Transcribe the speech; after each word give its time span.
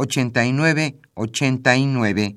89 0.00 1.00
89. 1.14 2.36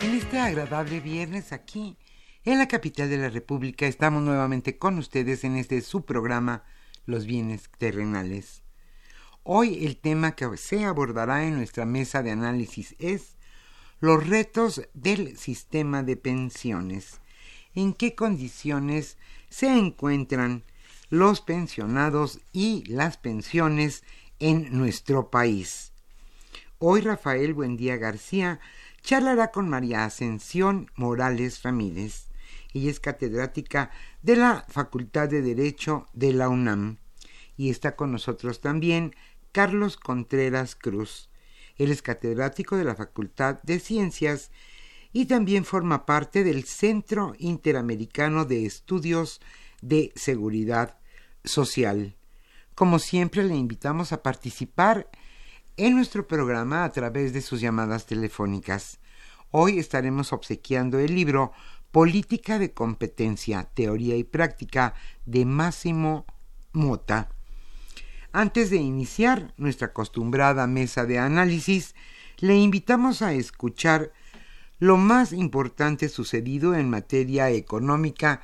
En 0.00 0.14
este 0.14 0.38
agradable 0.38 1.00
viernes 1.00 1.52
aquí, 1.52 1.98
en 2.44 2.58
la 2.58 2.68
capital 2.68 3.10
de 3.10 3.18
la 3.18 3.28
República, 3.28 3.86
estamos 3.86 4.22
nuevamente 4.22 4.78
con 4.78 4.96
ustedes 4.96 5.44
en 5.44 5.56
este 5.56 5.82
su 5.82 6.06
programa 6.06 6.64
Los 7.04 7.26
bienes 7.26 7.68
terrenales. 7.76 8.63
Hoy 9.46 9.84
el 9.84 9.98
tema 9.98 10.34
que 10.34 10.56
se 10.56 10.86
abordará 10.86 11.44
en 11.44 11.56
nuestra 11.56 11.84
mesa 11.84 12.22
de 12.22 12.30
análisis 12.30 12.96
es 12.98 13.36
los 14.00 14.26
retos 14.26 14.88
del 14.94 15.36
sistema 15.36 16.02
de 16.02 16.16
pensiones. 16.16 17.20
¿En 17.74 17.92
qué 17.92 18.14
condiciones 18.14 19.18
se 19.50 19.68
encuentran 19.68 20.64
los 21.10 21.42
pensionados 21.42 22.40
y 22.54 22.84
las 22.86 23.18
pensiones 23.18 24.02
en 24.38 24.78
nuestro 24.78 25.30
país? 25.30 25.92
Hoy 26.78 27.02
Rafael 27.02 27.52
Buendía 27.52 27.98
García 27.98 28.60
charlará 29.02 29.50
con 29.50 29.68
María 29.68 30.06
Ascensión 30.06 30.90
Morales 30.96 31.62
Ramírez. 31.62 32.28
Ella 32.72 32.90
es 32.90 32.98
catedrática 32.98 33.90
de 34.22 34.36
la 34.36 34.64
Facultad 34.70 35.28
de 35.28 35.42
Derecho 35.42 36.06
de 36.14 36.32
la 36.32 36.48
UNAM 36.48 36.96
y 37.56 37.70
está 37.70 37.96
con 37.96 38.12
nosotros 38.12 38.60
también 38.60 39.14
Carlos 39.54 39.96
Contreras 39.96 40.74
Cruz. 40.74 41.30
Él 41.76 41.92
es 41.92 42.02
catedrático 42.02 42.76
de 42.76 42.82
la 42.82 42.96
Facultad 42.96 43.62
de 43.62 43.78
Ciencias 43.78 44.50
y 45.12 45.26
también 45.26 45.64
forma 45.64 46.06
parte 46.06 46.42
del 46.42 46.64
Centro 46.64 47.34
Interamericano 47.38 48.46
de 48.46 48.66
Estudios 48.66 49.40
de 49.80 50.12
Seguridad 50.16 50.98
Social. 51.44 52.16
Como 52.74 52.98
siempre, 52.98 53.44
le 53.44 53.54
invitamos 53.54 54.12
a 54.12 54.24
participar 54.24 55.08
en 55.76 55.94
nuestro 55.94 56.26
programa 56.26 56.82
a 56.82 56.90
través 56.90 57.32
de 57.32 57.40
sus 57.40 57.60
llamadas 57.60 58.06
telefónicas. 58.06 58.98
Hoy 59.52 59.78
estaremos 59.78 60.32
obsequiando 60.32 60.98
el 60.98 61.14
libro 61.14 61.52
Política 61.92 62.58
de 62.58 62.72
Competencia, 62.72 63.70
Teoría 63.72 64.16
y 64.16 64.24
Práctica 64.24 64.94
de 65.26 65.44
Máximo 65.44 66.26
Mota. 66.72 67.33
Antes 68.36 68.68
de 68.68 68.78
iniciar 68.78 69.54
nuestra 69.58 69.86
acostumbrada 69.86 70.66
mesa 70.66 71.06
de 71.06 71.20
análisis, 71.20 71.94
le 72.38 72.56
invitamos 72.56 73.22
a 73.22 73.32
escuchar 73.32 74.10
lo 74.80 74.96
más 74.96 75.32
importante 75.32 76.08
sucedido 76.08 76.74
en 76.74 76.90
materia 76.90 77.48
económica 77.50 78.42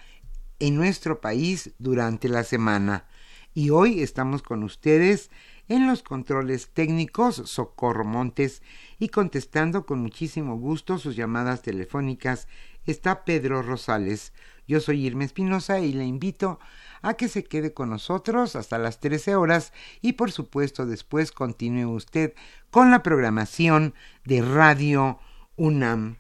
en 0.61 0.77
nuestro 0.77 1.21
país 1.21 1.73
durante 1.81 2.29
la 2.29 2.45
semana. 2.45 3.07
Y 3.53 3.71
hoy 3.71 4.01
estamos 4.01 4.43
con 4.43 4.63
ustedes 4.63 5.29
en 5.71 5.87
los 5.87 6.03
controles 6.03 6.71
técnicos 6.71 7.37
Socorro 7.45 8.05
Montes 8.05 8.61
y 8.99 9.09
contestando 9.09 9.87
con 9.87 10.01
muchísimo 10.01 10.57
gusto 10.57 10.99
sus 10.99 11.15
llamadas 11.15 11.63
telefónicas 11.63 12.49
está 12.87 13.25
Pedro 13.25 13.63
Rosales. 13.63 14.33
Yo 14.67 14.81
soy 14.81 15.07
Irma 15.07 15.25
Espinosa 15.25 15.79
y 15.79 15.93
le 15.93 16.05
invito 16.05 16.59
a 17.03 17.15
que 17.15 17.29
se 17.29 17.45
quede 17.45 17.73
con 17.73 17.89
nosotros 17.89 18.57
hasta 18.57 18.79
las 18.79 18.99
13 18.99 19.37
horas 19.37 19.73
y 20.01 20.15
por 20.15 20.33
supuesto 20.33 20.87
después 20.87 21.31
continúe 21.31 21.89
usted 21.89 22.35
con 22.73 22.91
la 22.91 23.05
programación 23.05 23.95
de 24.25 24.43
Radio 24.43 25.21
UNAM. 25.55 26.17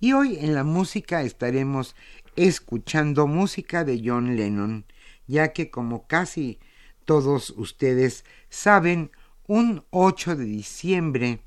Y 0.00 0.12
hoy 0.12 0.36
en 0.38 0.54
la 0.54 0.64
música 0.64 1.22
estaremos 1.22 1.96
escuchando 2.36 3.26
música 3.26 3.84
de 3.84 4.02
John 4.04 4.36
Lennon, 4.36 4.84
ya 5.26 5.54
que 5.54 5.70
como 5.70 6.06
casi 6.06 6.58
todos 7.04 7.50
ustedes 7.50 8.24
saben, 8.48 9.10
un 9.46 9.84
8 9.90 10.36
de 10.36 10.44
diciembre 10.44 11.40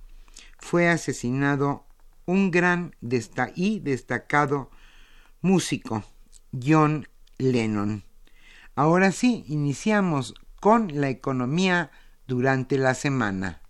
fue 0.59 0.89
asesinado 0.89 1.85
un 2.25 2.51
gran 2.51 2.95
y 3.55 3.79
destacado 3.79 4.69
músico, 5.41 6.03
John 6.51 7.07
Lennon. 7.37 8.03
Ahora 8.75 9.11
sí, 9.11 9.45
iniciamos 9.47 10.33
con 10.59 10.99
la 10.99 11.09
economía 11.09 11.91
durante 12.27 12.77
la 12.77 12.93
semana. 12.95 13.61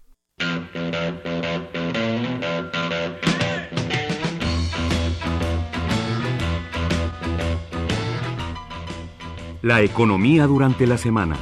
La 9.62 9.82
economía 9.82 10.46
durante 10.46 10.86
la 10.88 10.98
semana. 10.98 11.38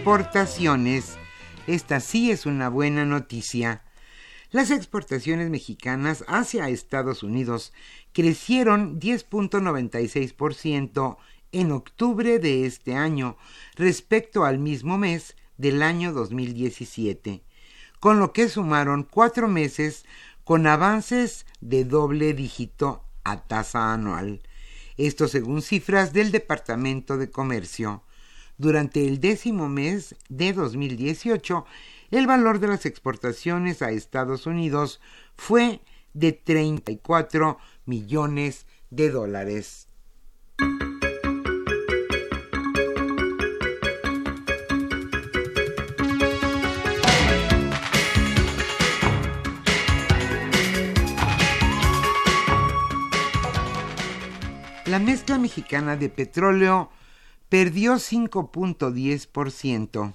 Exportaciones, 0.00 1.18
esta 1.66 2.00
sí 2.00 2.30
es 2.30 2.46
una 2.46 2.70
buena 2.70 3.04
noticia. 3.04 3.84
Las 4.50 4.70
exportaciones 4.70 5.50
mexicanas 5.50 6.24
hacia 6.26 6.70
Estados 6.70 7.22
Unidos 7.22 7.74
crecieron 8.14 8.98
10.96% 8.98 11.18
en 11.52 11.72
octubre 11.72 12.38
de 12.38 12.64
este 12.64 12.94
año 12.94 13.36
respecto 13.76 14.46
al 14.46 14.58
mismo 14.58 14.96
mes 14.96 15.36
del 15.58 15.82
año 15.82 16.14
2017, 16.14 17.42
con 18.00 18.18
lo 18.18 18.32
que 18.32 18.48
sumaron 18.48 19.02
cuatro 19.02 19.48
meses 19.48 20.06
con 20.44 20.66
avances 20.66 21.44
de 21.60 21.84
doble 21.84 22.32
dígito 22.32 23.04
a 23.22 23.46
tasa 23.46 23.92
anual. 23.92 24.40
Esto 24.96 25.28
según 25.28 25.60
cifras 25.60 26.14
del 26.14 26.32
Departamento 26.32 27.18
de 27.18 27.30
Comercio. 27.30 28.02
Durante 28.60 29.08
el 29.08 29.20
décimo 29.20 29.70
mes 29.70 30.16
de 30.28 30.52
2018, 30.52 31.64
el 32.10 32.26
valor 32.26 32.58
de 32.58 32.68
las 32.68 32.84
exportaciones 32.84 33.80
a 33.80 33.90
Estados 33.90 34.46
Unidos 34.46 35.00
fue 35.34 35.80
de 36.12 36.32
34 36.32 37.56
millones 37.86 38.66
de 38.90 39.08
dólares. 39.08 39.88
La 54.84 54.98
mezcla 54.98 55.38
mexicana 55.38 55.96
de 55.96 56.10
petróleo 56.10 56.90
perdió 57.50 57.96
5.10%. 57.96 60.14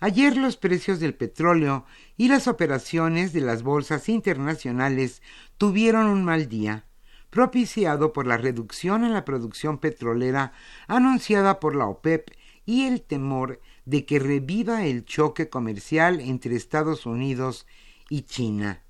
Ayer 0.00 0.36
los 0.36 0.56
precios 0.56 1.00
del 1.00 1.14
petróleo 1.14 1.84
y 2.16 2.28
las 2.28 2.46
operaciones 2.46 3.32
de 3.32 3.40
las 3.40 3.64
bolsas 3.64 4.08
internacionales 4.08 5.20
tuvieron 5.58 6.06
un 6.06 6.24
mal 6.24 6.48
día, 6.48 6.84
propiciado 7.30 8.12
por 8.12 8.28
la 8.28 8.36
reducción 8.36 9.04
en 9.04 9.12
la 9.12 9.24
producción 9.24 9.78
petrolera 9.78 10.52
anunciada 10.86 11.58
por 11.58 11.74
la 11.74 11.86
OPEP 11.86 12.30
y 12.64 12.84
el 12.84 13.02
temor 13.02 13.60
de 13.84 14.06
que 14.06 14.20
reviva 14.20 14.86
el 14.86 15.04
choque 15.04 15.48
comercial 15.48 16.20
entre 16.20 16.54
Estados 16.54 17.04
Unidos 17.04 17.66
y 18.08 18.22
China. 18.22 18.84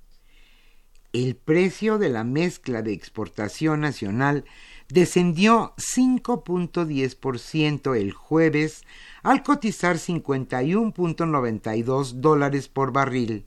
El 1.15 1.37
precio 1.37 1.97
de 1.97 2.11
la 2.11 2.23
mezcla 2.23 2.83
de 2.83 2.93
exportación 2.93 3.81
nacional 3.81 4.45
descendió 4.89 5.75
5.10% 5.77 7.97
el 7.97 8.13
jueves 8.13 8.85
al 9.23 9.43
cotizar 9.43 9.97
51.92 9.97 12.13
dólares 12.15 12.69
por 12.69 12.93
barril, 12.93 13.45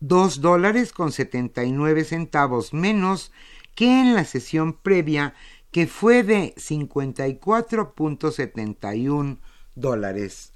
2 0.00 0.40
dólares 0.40 0.92
con 0.92 1.10
79 1.12 2.04
centavos 2.04 2.72
menos 2.72 3.32
que 3.74 4.00
en 4.00 4.14
la 4.14 4.24
sesión 4.24 4.72
previa 4.72 5.34
que 5.70 5.86
fue 5.86 6.22
de 6.22 6.54
54.71 6.56 9.36
dólares. 9.74 10.54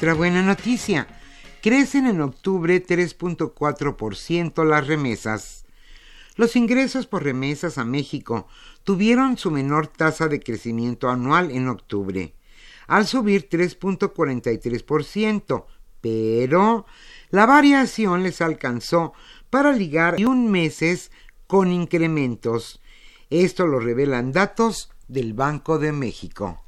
Otra 0.00 0.14
buena 0.14 0.40
noticia. 0.40 1.06
Crecen 1.60 2.06
en 2.06 2.22
octubre 2.22 2.82
3.4% 2.82 4.64
las 4.64 4.86
remesas. 4.86 5.66
Los 6.36 6.56
ingresos 6.56 7.06
por 7.06 7.22
remesas 7.22 7.76
a 7.76 7.84
México 7.84 8.48
tuvieron 8.82 9.36
su 9.36 9.50
menor 9.50 9.88
tasa 9.88 10.26
de 10.26 10.40
crecimiento 10.40 11.10
anual 11.10 11.50
en 11.50 11.68
octubre, 11.68 12.32
al 12.86 13.06
subir 13.06 13.50
3.43%, 13.50 15.66
pero 16.00 16.86
la 17.28 17.44
variación 17.44 18.22
les 18.22 18.40
alcanzó 18.40 19.12
para 19.50 19.70
ligar 19.70 20.16
un 20.26 20.50
meses 20.50 21.12
con 21.46 21.72
incrementos. 21.72 22.80
Esto 23.28 23.66
lo 23.66 23.80
revelan 23.80 24.32
datos 24.32 24.90
del 25.08 25.34
Banco 25.34 25.78
de 25.78 25.92
México. 25.92 26.64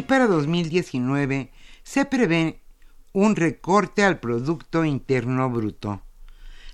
Y 0.00 0.02
para 0.02 0.26
2019 0.26 1.52
se 1.82 2.04
prevé 2.06 2.62
un 3.12 3.36
recorte 3.36 4.02
al 4.02 4.18
Producto 4.18 4.86
Interno 4.86 5.50
Bruto. 5.50 6.00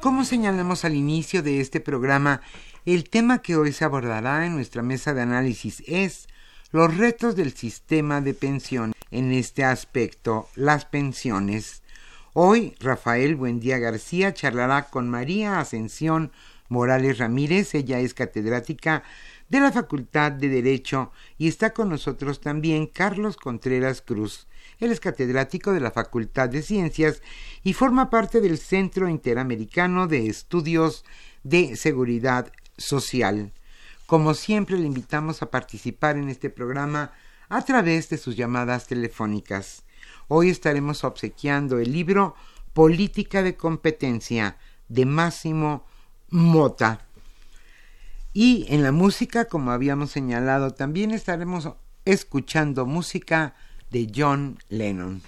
Como 0.00 0.24
señalamos 0.24 0.84
al 0.84 0.96
inicio 0.96 1.44
de 1.44 1.60
este 1.60 1.78
programa, 1.78 2.40
el 2.86 3.08
tema 3.08 3.40
que 3.40 3.54
hoy 3.54 3.70
se 3.72 3.84
abordará 3.84 4.46
en 4.46 4.56
nuestra 4.56 4.82
mesa 4.82 5.14
de 5.14 5.20
análisis 5.20 5.84
es 5.86 6.26
los 6.72 6.96
retos 6.96 7.36
del 7.36 7.52
sistema 7.52 8.20
de 8.20 8.34
pensión. 8.34 8.94
En 9.12 9.30
este 9.30 9.62
aspecto, 9.62 10.48
las 10.56 10.86
pensiones. 10.86 11.82
Hoy 12.40 12.76
Rafael 12.78 13.34
Buendía 13.34 13.78
García 13.78 14.32
charlará 14.32 14.90
con 14.90 15.10
María 15.10 15.58
Ascensión 15.58 16.30
Morales 16.68 17.18
Ramírez, 17.18 17.74
ella 17.74 17.98
es 17.98 18.14
catedrática 18.14 19.02
de 19.48 19.58
la 19.58 19.72
Facultad 19.72 20.30
de 20.30 20.48
Derecho 20.48 21.10
y 21.36 21.48
está 21.48 21.70
con 21.74 21.88
nosotros 21.88 22.40
también 22.40 22.86
Carlos 22.86 23.36
Contreras 23.36 24.02
Cruz. 24.02 24.46
Él 24.78 24.92
es 24.92 25.00
catedrático 25.00 25.72
de 25.72 25.80
la 25.80 25.90
Facultad 25.90 26.48
de 26.48 26.62
Ciencias 26.62 27.22
y 27.64 27.72
forma 27.72 28.08
parte 28.08 28.40
del 28.40 28.58
Centro 28.58 29.08
Interamericano 29.08 30.06
de 30.06 30.28
Estudios 30.28 31.04
de 31.42 31.74
Seguridad 31.74 32.52
Social. 32.76 33.50
Como 34.06 34.34
siempre 34.34 34.78
le 34.78 34.86
invitamos 34.86 35.42
a 35.42 35.50
participar 35.50 36.16
en 36.16 36.28
este 36.28 36.50
programa 36.50 37.10
a 37.48 37.64
través 37.64 38.08
de 38.10 38.16
sus 38.16 38.36
llamadas 38.36 38.86
telefónicas. 38.86 39.82
Hoy 40.30 40.50
estaremos 40.50 41.04
obsequiando 41.04 41.78
el 41.78 41.90
libro 41.90 42.34
Política 42.74 43.42
de 43.42 43.56
Competencia 43.56 44.58
de 44.88 45.06
Máximo 45.06 45.86
Mota. 46.28 47.06
Y 48.34 48.66
en 48.68 48.82
la 48.82 48.92
música, 48.92 49.46
como 49.46 49.70
habíamos 49.70 50.10
señalado, 50.10 50.72
también 50.72 51.12
estaremos 51.12 51.70
escuchando 52.04 52.84
música 52.84 53.54
de 53.90 54.12
John 54.14 54.58
Lennon. 54.68 55.22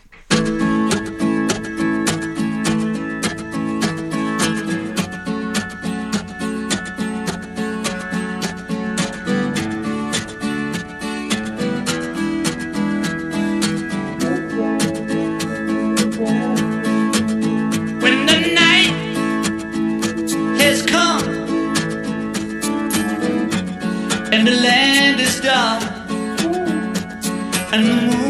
and 27.73 27.87
the 27.87 27.95
moon. 28.07 28.30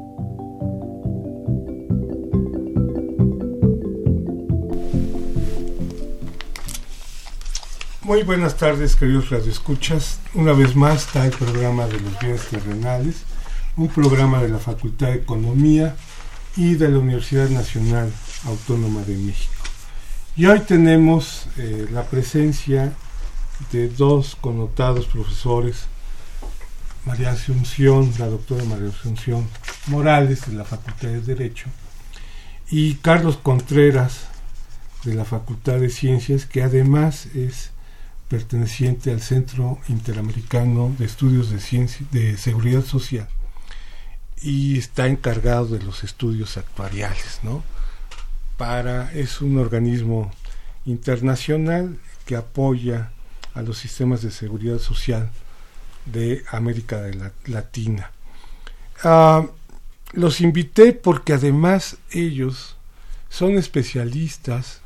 Muy 8.03 8.23
buenas 8.23 8.57
tardes, 8.57 8.95
queridos 8.95 9.29
radioescuchas. 9.29 10.17
Una 10.33 10.53
vez 10.53 10.75
más 10.75 11.05
está 11.05 11.23
el 11.23 11.31
programa 11.33 11.85
de 11.85 11.99
los 11.99 12.19
bienes 12.19 12.47
terrenales, 12.47 13.17
un 13.77 13.89
programa 13.89 14.41
de 14.41 14.49
la 14.49 14.57
Facultad 14.57 15.09
de 15.09 15.17
Economía 15.17 15.95
y 16.57 16.73
de 16.73 16.89
la 16.89 16.97
Universidad 16.97 17.47
Nacional 17.49 18.11
Autónoma 18.45 19.03
de 19.03 19.15
México. 19.17 19.53
Y 20.35 20.47
hoy 20.47 20.61
tenemos 20.61 21.45
eh, 21.57 21.87
la 21.91 22.01
presencia 22.05 22.91
de 23.71 23.87
dos 23.87 24.35
connotados 24.35 25.05
profesores, 25.05 25.85
María 27.05 27.29
Asunción, 27.29 28.11
la 28.17 28.25
doctora 28.25 28.63
María 28.63 28.89
Asunción 28.89 29.47
Morales 29.85 30.47
de 30.47 30.53
la 30.53 30.65
Facultad 30.65 31.09
de 31.09 31.21
Derecho, 31.21 31.67
y 32.71 32.95
Carlos 32.95 33.37
Contreras 33.37 34.21
de 35.03 35.13
la 35.13 35.23
Facultad 35.23 35.79
de 35.79 35.91
Ciencias, 35.91 36.47
que 36.47 36.63
además 36.63 37.27
es 37.35 37.69
perteneciente 38.31 39.11
al 39.11 39.21
Centro 39.21 39.77
Interamericano 39.89 40.95
de 40.97 41.03
Estudios 41.03 41.49
de, 41.49 41.59
Ciencia, 41.59 42.05
de 42.11 42.37
Seguridad 42.37 42.81
Social 42.81 43.27
y 44.41 44.77
está 44.77 45.07
encargado 45.07 45.65
de 45.65 45.83
los 45.83 46.05
estudios 46.05 46.55
actuariales, 46.55 47.41
¿no? 47.43 47.61
Para 48.55 49.11
es 49.11 49.41
un 49.41 49.59
organismo 49.59 50.31
internacional 50.85 51.99
que 52.25 52.37
apoya 52.37 53.11
a 53.53 53.63
los 53.63 53.77
sistemas 53.77 54.21
de 54.21 54.31
seguridad 54.31 54.79
social 54.79 55.29
de 56.05 56.45
América 56.51 57.01
Latina. 57.47 58.11
Ah, 59.03 59.45
los 60.13 60.39
invité 60.39 60.93
porque 60.93 61.33
además 61.33 61.97
ellos 62.11 62.77
son 63.27 63.57
especialistas 63.57 64.79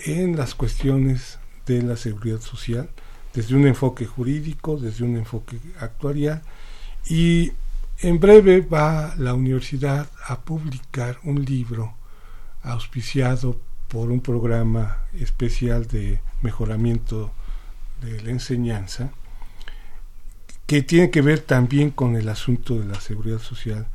en 0.00 0.36
las 0.36 0.56
cuestiones 0.56 1.38
de 1.66 1.82
la 1.82 1.96
seguridad 1.96 2.40
social, 2.40 2.88
desde 3.34 3.54
un 3.54 3.66
enfoque 3.66 4.06
jurídico, 4.06 4.76
desde 4.76 5.04
un 5.04 5.16
enfoque 5.16 5.58
actuarial, 5.78 6.42
y 7.08 7.52
en 8.00 8.18
breve 8.18 8.60
va 8.60 9.14
la 9.16 9.34
universidad 9.34 10.08
a 10.26 10.40
publicar 10.40 11.18
un 11.24 11.44
libro 11.44 11.94
auspiciado 12.62 13.58
por 13.88 14.10
un 14.10 14.20
programa 14.20 14.98
especial 15.18 15.86
de 15.86 16.20
mejoramiento 16.42 17.32
de 18.00 18.22
la 18.22 18.30
enseñanza, 18.30 19.10
que 20.66 20.82
tiene 20.82 21.10
que 21.10 21.22
ver 21.22 21.40
también 21.40 21.90
con 21.90 22.16
el 22.16 22.28
asunto 22.28 22.78
de 22.78 22.86
la 22.86 23.00
seguridad 23.00 23.40
social 23.40 23.86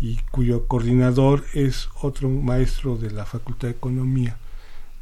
y 0.00 0.16
cuyo 0.30 0.66
coordinador 0.66 1.44
es 1.52 1.88
otro 2.00 2.28
maestro 2.28 2.96
de 2.96 3.10
la 3.10 3.26
Facultad 3.26 3.68
de 3.68 3.74
Economía, 3.74 4.38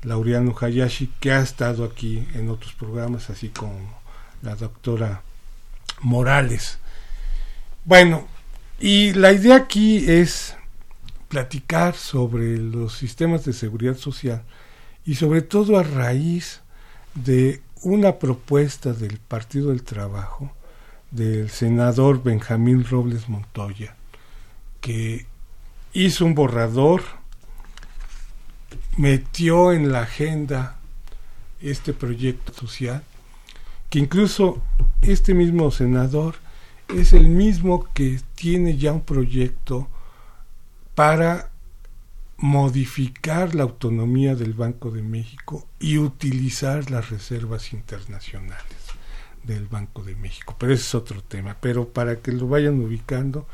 Laureano 0.03 0.55
Hayashi, 0.59 1.11
que 1.21 1.33
ha 1.33 1.41
estado 1.41 1.85
aquí 1.85 2.27
en 2.35 2.49
otros 2.51 2.73
programas, 2.73 3.31
así 3.31 3.49
como 3.49 3.99
la 4.43 4.55
doctora 4.55 5.23
Morales. 6.01 6.79
Bueno, 7.85 8.29
y 8.79 9.13
la 9.15 9.33
idea 9.33 9.57
aquí 9.57 10.09
es 10.09 10.57
platicar 11.29 11.95
sobre 11.95 12.59
los 12.59 12.97
sistemas 12.97 13.45
de 13.45 13.53
seguridad 13.53 13.97
social 13.97 14.45
y 15.05 15.17
sobre 15.17 15.43
todo 15.43 15.79
a 15.79 15.83
raíz 15.83 16.61
de 17.15 17.61
una 17.83 18.19
propuesta 18.19 18.93
del 18.93 19.19
Partido 19.19 19.71
del 19.71 19.83
Trabajo 19.83 20.53
del 21.11 21.51
senador 21.51 22.23
Benjamín 22.23 22.85
Robles 22.85 23.29
Montoya, 23.29 23.97
que 24.81 25.27
hizo 25.93 26.25
un 26.25 26.35
borrador 26.35 27.03
metió 28.99 29.73
en 29.73 29.93
la 29.93 30.03
agenda 30.03 30.77
este 31.61 31.93
proyecto 31.93 32.53
social, 32.53 33.03
que 33.91 34.01
incluso 34.01 34.61
este 35.01 35.35
mismo 35.35 35.71
senador 35.71 36.35
es 36.89 37.13
el 37.13 37.29
mismo 37.29 37.89
que 37.95 38.21
tiene 38.35 38.77
ya 38.77 38.93
un 38.93 39.03
proyecto 39.03 39.89
para 40.97 41.51
modificar 42.39 43.55
la 43.55 43.63
autonomía 43.63 44.35
del 44.35 44.53
Banco 44.53 44.91
de 44.91 45.03
México 45.03 45.67
y 45.79 45.99
utilizar 45.99 46.91
las 46.91 47.09
reservas 47.09 47.73
internacionales 47.73 48.65
del 49.45 49.67
Banco 49.67 50.03
de 50.03 50.17
México. 50.17 50.57
Pero 50.59 50.73
ese 50.73 50.83
es 50.83 50.95
otro 50.97 51.23
tema. 51.23 51.57
Pero 51.61 51.89
para 51.89 52.17
que 52.17 52.33
lo 52.33 52.49
vayan 52.49 52.81
ubicando, 52.81 53.47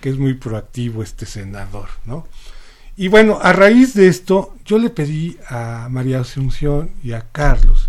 que 0.00 0.10
es 0.10 0.18
muy 0.18 0.34
proactivo 0.34 1.02
este 1.02 1.26
senador, 1.26 1.88
¿no? 2.04 2.26
Y 2.96 3.08
bueno, 3.08 3.38
a 3.40 3.52
raíz 3.52 3.94
de 3.94 4.08
esto, 4.08 4.54
yo 4.64 4.78
le 4.78 4.90
pedí 4.90 5.38
a 5.48 5.88
María 5.90 6.20
Asunción 6.20 6.90
y 7.02 7.12
a 7.12 7.26
Carlos 7.32 7.88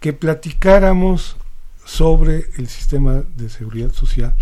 que 0.00 0.12
platicáramos 0.12 1.36
sobre 1.84 2.46
el 2.56 2.68
sistema 2.68 3.24
de 3.36 3.50
seguridad 3.50 3.92
social 3.92 4.34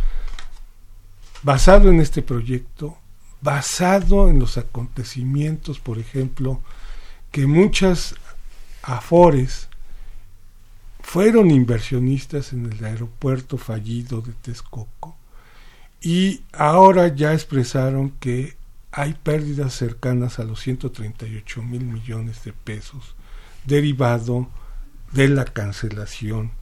basado 1.43 1.89
en 1.89 2.01
este 2.01 2.23
proyecto, 2.23 2.99
basado 3.41 4.29
en 4.29 4.39
los 4.39 4.59
acontecimientos, 4.59 5.79
por 5.79 5.99
ejemplo, 5.99 6.61
que 7.31 7.47
muchas 7.47 8.17
afores 8.83 9.69
fueron 11.01 11.51
inversionistas 11.51 12.53
en 12.53 12.73
el 12.73 12.85
aeropuerto 12.85 13.59
fallido 13.59 14.21
de 14.23 14.33
Texcoco 14.33 15.17
y 16.01 16.43
ahora 16.53 17.15
ya 17.15 17.33
expresaron 17.33 18.11
que 18.19 18.57
hay 18.97 19.13
pérdidas 19.13 19.75
cercanas 19.75 20.39
a 20.39 20.45
los 20.45 20.61
138 20.61 21.63
mil 21.63 21.85
millones 21.85 22.43
de 22.45 22.55
pesos 22.55 23.15
derivado 23.67 24.49
de 25.13 25.29
la 25.29 25.45
cancelación 25.45 26.53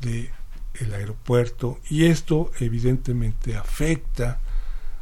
del 0.00 0.30
el 0.74 0.94
aeropuerto 0.94 1.80
y 1.90 2.06
esto 2.06 2.52
evidentemente 2.60 3.56
afecta 3.56 4.40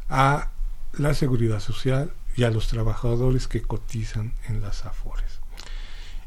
a 0.09 0.49
la 0.95 1.13
seguridad 1.13 1.61
social 1.61 2.13
y 2.37 2.45
a 2.45 2.51
los 2.51 2.69
trabajadores 2.69 3.49
que 3.49 3.61
cotizan 3.61 4.33
en 4.49 4.63
las 4.63 4.87
afores. 4.87 5.41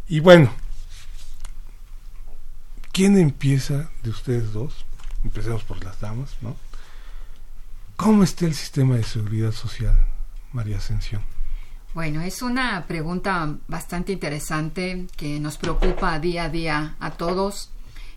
Y 0.07 0.19
bueno, 0.19 0.51
¿quién 2.91 3.17
empieza 3.17 3.89
de 4.03 4.11
ustedes 4.11 4.53
dos? 4.53 4.85
Empecemos 5.23 5.63
por 5.63 5.83
las 5.83 5.99
damas, 5.99 6.37
¿no? 6.41 6.55
¿Cómo 7.95 8.23
está 8.23 8.45
el 8.45 8.53
sistema 8.53 8.95
de 8.95 9.03
seguridad 9.03 9.51
social, 9.51 10.05
María 10.55 10.77
Ascensión? 10.77 11.21
Bueno, 11.93 12.21
es 12.21 12.41
una 12.41 12.85
pregunta 12.87 13.57
bastante 13.67 14.13
interesante 14.13 15.05
que 15.17 15.39
nos 15.39 15.57
preocupa 15.57 16.17
día 16.19 16.45
a 16.45 16.49
día 16.49 16.95
a 16.99 17.11
todos. 17.11 17.71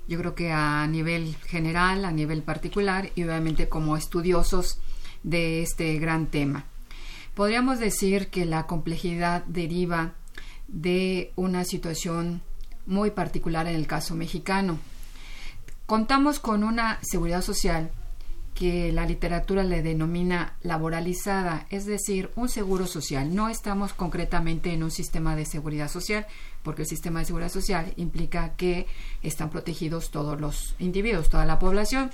Yo 0.07 0.19
creo 0.19 0.35
que 0.35 0.53
a 0.53 0.87
nivel 0.87 1.37
general, 1.47 2.05
a 2.05 2.13
nivel 2.13 2.43
particular 2.43 3.11
y 3.15 3.25
obviamente 3.25 3.69
como 3.69 3.97
estudiosos 3.97 4.79
de 5.23 5.63
este 5.63 5.99
gran 5.99 6.27
tema. 6.27 6.65
Podríamos 7.35 7.79
decir 7.79 8.29
que 8.29 8.47
la 8.47 8.67
complejidad 8.67 9.45
deriva 9.47 10.13
de 10.69 11.33
una 11.37 11.65
situación 11.65 12.41
muy 12.87 13.11
particular 13.11 13.67
en 13.67 13.75
el 13.75 13.87
caso 13.87 14.15
mexicano. 14.15 14.79
Contamos 15.87 16.39
con 16.39 16.65
una 16.65 16.99
seguridad 17.03 17.43
social 17.43 17.91
que 18.59 18.91
la 18.93 19.07
literatura 19.07 19.63
le 19.63 19.83
denomina 19.83 20.57
laboralizada, 20.63 21.69
es 21.71 21.87
decir, 21.87 22.33
un 22.35 22.49
seguro 22.49 22.89
social. 22.89 23.33
No 23.33 23.49
estamos 23.49 23.93
concretamente 23.93 24.73
en 24.73 24.83
un 24.83 24.91
sistema 24.91 25.37
de 25.37 25.47
seguridad 25.47 25.89
social, 25.89 26.27
porque 26.65 26.83
el 26.83 26.89
sistema 26.89 27.21
de 27.21 27.27
seguridad 27.27 27.53
social 27.53 27.93
implica 27.95 28.57
que 28.57 28.89
están 29.23 29.51
protegidos 29.51 30.11
todos 30.11 30.41
los 30.41 30.75
individuos, 30.81 31.29
toda 31.29 31.45
la 31.45 31.61
población. 31.61 32.11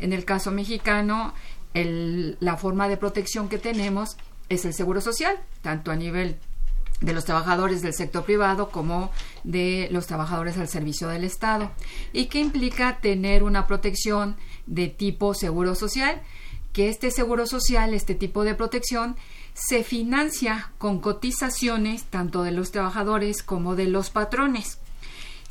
En 0.00 0.12
el 0.12 0.24
caso 0.24 0.50
mexicano, 0.50 1.32
la 1.74 2.56
forma 2.56 2.88
de 2.88 2.96
protección 2.96 3.48
que 3.48 3.58
tenemos 3.58 4.16
es 4.48 4.64
el 4.64 4.74
seguro 4.74 5.00
social, 5.00 5.38
tanto 5.62 5.92
a 5.92 5.96
nivel 5.96 6.38
de 7.00 7.12
los 7.12 7.24
trabajadores 7.24 7.82
del 7.82 7.94
sector 7.94 8.24
privado 8.24 8.70
como 8.70 9.12
de 9.44 9.88
los 9.92 10.08
trabajadores 10.08 10.58
al 10.58 10.68
servicio 10.68 11.06
del 11.06 11.22
Estado 11.22 11.70
y 12.12 12.26
que 12.26 12.40
implica 12.40 12.98
tener 13.00 13.44
una 13.44 13.68
protección 13.68 14.36
de 14.66 14.88
tipo 14.88 15.34
seguro 15.34 15.74
social, 15.74 16.22
que 16.72 16.88
este 16.88 17.10
seguro 17.10 17.46
social, 17.46 17.94
este 17.94 18.14
tipo 18.14 18.44
de 18.44 18.54
protección, 18.54 19.16
se 19.54 19.84
financia 19.84 20.72
con 20.78 20.98
cotizaciones 20.98 22.04
tanto 22.04 22.42
de 22.42 22.50
los 22.50 22.72
trabajadores 22.72 23.42
como 23.42 23.76
de 23.76 23.86
los 23.86 24.10
patrones. 24.10 24.78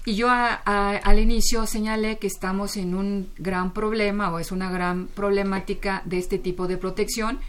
Y 0.05 0.15
yo 0.15 0.27
al 0.29 1.19
inicio 1.19 1.65
señalé 1.65 2.17
que 2.17 2.27
estamos 2.27 2.75
en 2.75 2.93
un 2.93 3.29
gran 3.37 3.71
problema 3.71 4.31
o 4.31 4.39
es 4.39 4.51
una 4.51 4.69
gran 4.69 5.07
problemática 5.07 6.01
de 6.03 6.17
este 6.17 6.37
tipo 6.37 6.67
de 6.67 6.77
protección 6.77 7.39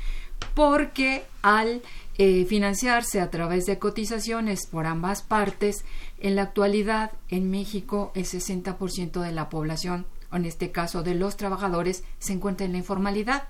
porque 0.54 1.24
al 1.42 1.82
eh, 2.16 2.44
financiarse 2.44 3.20
a 3.20 3.28
través 3.30 3.66
de 3.66 3.80
cotizaciones 3.80 4.66
por 4.66 4.86
ambas 4.86 5.22
partes, 5.22 5.84
en 6.20 6.36
la 6.36 6.42
actualidad 6.42 7.10
en 7.28 7.50
México 7.50 8.12
el 8.14 8.24
60% 8.24 9.20
de 9.20 9.32
la 9.32 9.48
población, 9.48 10.06
en 10.36 10.44
este 10.44 10.70
caso 10.70 11.02
de 11.02 11.14
los 11.14 11.36
trabajadores, 11.36 12.04
se 12.18 12.32
encuentra 12.32 12.66
en 12.66 12.72
la 12.72 12.78
informalidad. 12.78 13.48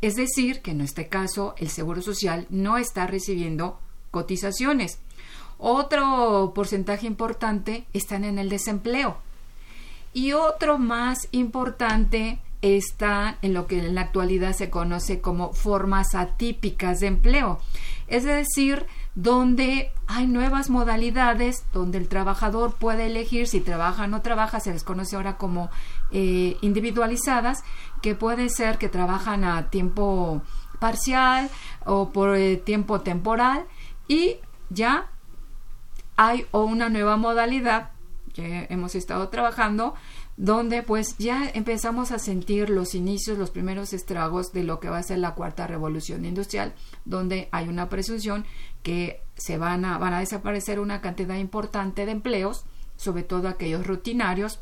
Es 0.00 0.16
decir, 0.16 0.62
que 0.62 0.70
en 0.70 0.80
este 0.80 1.08
caso 1.08 1.54
el 1.58 1.68
Seguro 1.68 2.02
Social 2.02 2.46
no 2.50 2.78
está 2.78 3.06
recibiendo 3.06 3.78
cotizaciones. 4.10 4.98
Otro 5.58 6.52
porcentaje 6.54 7.06
importante 7.06 7.84
están 7.92 8.24
en 8.24 8.38
el 8.38 8.48
desempleo. 8.48 9.18
Y 10.12 10.32
otro 10.32 10.78
más 10.78 11.28
importante 11.32 12.40
está 12.62 13.38
en 13.42 13.54
lo 13.54 13.66
que 13.66 13.78
en 13.78 13.94
la 13.94 14.02
actualidad 14.02 14.52
se 14.52 14.70
conoce 14.70 15.20
como 15.20 15.52
formas 15.52 16.14
atípicas 16.14 17.00
de 17.00 17.06
empleo, 17.06 17.60
es 18.06 18.24
decir, 18.24 18.86
donde 19.14 19.92
hay 20.06 20.26
nuevas 20.26 20.68
modalidades, 20.68 21.64
donde 21.72 21.98
el 21.98 22.08
trabajador 22.08 22.74
puede 22.74 23.06
elegir 23.06 23.48
si 23.48 23.60
trabaja 23.60 24.04
o 24.04 24.06
no 24.08 24.22
trabaja, 24.22 24.60
se 24.60 24.72
les 24.72 24.84
conoce 24.84 25.16
ahora 25.16 25.36
como 25.36 25.70
eh, 26.12 26.56
individualizadas, 26.60 27.62
que 28.02 28.14
puede 28.14 28.48
ser 28.48 28.78
que 28.78 28.88
trabajan 28.88 29.44
a 29.44 29.70
tiempo 29.70 30.42
parcial 30.78 31.50
o 31.84 32.10
por 32.10 32.36
eh, 32.36 32.56
tiempo 32.56 33.02
temporal 33.02 33.66
y 34.08 34.36
ya 34.70 35.10
hay 36.16 36.46
una 36.52 36.88
nueva 36.88 37.16
modalidad 37.16 37.90
que 38.32 38.66
hemos 38.70 38.94
estado 38.94 39.28
trabajando 39.28 39.94
donde 40.36 40.82
pues 40.82 41.18
ya 41.18 41.50
empezamos 41.52 42.12
a 42.12 42.18
sentir 42.18 42.70
los 42.70 42.94
inicios, 42.94 43.36
los 43.36 43.50
primeros 43.50 43.92
estragos 43.92 44.52
de 44.52 44.64
lo 44.64 44.80
que 44.80 44.88
va 44.88 44.96
a 44.96 45.02
ser 45.02 45.18
la 45.18 45.34
cuarta 45.34 45.66
revolución 45.66 46.24
industrial, 46.24 46.72
donde 47.04 47.50
hay 47.52 47.68
una 47.68 47.90
presunción 47.90 48.46
que 48.82 49.22
se 49.36 49.58
van 49.58 49.84
a, 49.84 49.98
van 49.98 50.14
a 50.14 50.20
desaparecer 50.20 50.80
una 50.80 51.02
cantidad 51.02 51.36
importante 51.36 52.06
de 52.06 52.12
empleos, 52.12 52.64
sobre 52.96 53.22
todo 53.22 53.48
aquellos 53.48 53.86
rutinarios, 53.86 54.60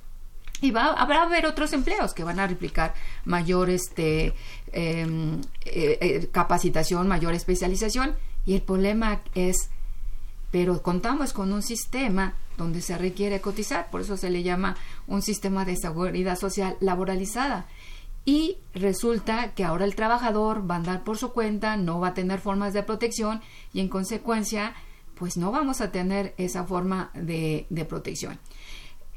y 0.61 0.71
va, 0.71 0.93
habrá 0.93 1.23
haber 1.23 1.47
otros 1.47 1.73
empleos 1.73 2.15
que 2.15 2.25
van 2.25 2.41
a 2.41 2.47
replicar 2.47 2.95
mayor 3.25 3.71
este, 3.71 4.35
em, 4.73 5.41
eh, 5.65 5.99
eh, 6.01 6.29
capacitación, 6.33 7.09
mayor 7.09 7.35
especialización, 7.35 8.17
y 8.45 8.55
el 8.55 8.63
problema 8.63 9.23
es, 9.35 9.71
pero 10.51 10.83
contamos 10.83 11.33
con 11.33 11.53
un 11.53 11.63
sistema 11.63 12.35
donde 12.57 12.83
se 12.83 12.99
requiere 12.99 13.41
cotizar, 13.41 13.91
por 13.91 14.01
eso 14.01 14.17
se 14.17 14.31
le 14.31 14.43
llama 14.43 14.77
un 15.07 15.23
sistema 15.23 15.65
de 15.65 15.77
seguridad 15.77 16.37
social 16.37 16.77
laboralizada. 16.81 17.67
Y 18.25 18.59
resulta 18.75 19.55
que 19.55 19.65
ahora 19.65 19.87
el 19.87 19.95
trabajador 19.95 20.71
va 20.71 20.75
a 20.75 20.79
andar 20.79 21.03
por 21.03 21.17
su 21.17 21.33
cuenta, 21.33 21.79
no 21.79 21.99
va 21.99 22.09
a 22.09 22.15
tener 22.15 22.41
formas 22.41 22.75
de 22.75 22.83
protección 22.83 23.41
y 23.73 23.81
en 23.81 23.89
consecuencia, 23.89 24.75
pues 25.15 25.39
no 25.39 25.51
vamos 25.51 25.81
a 25.81 25.93
tener 25.93 26.35
esa 26.37 26.65
forma 26.65 27.11
de, 27.15 27.67
protección. 27.89 28.39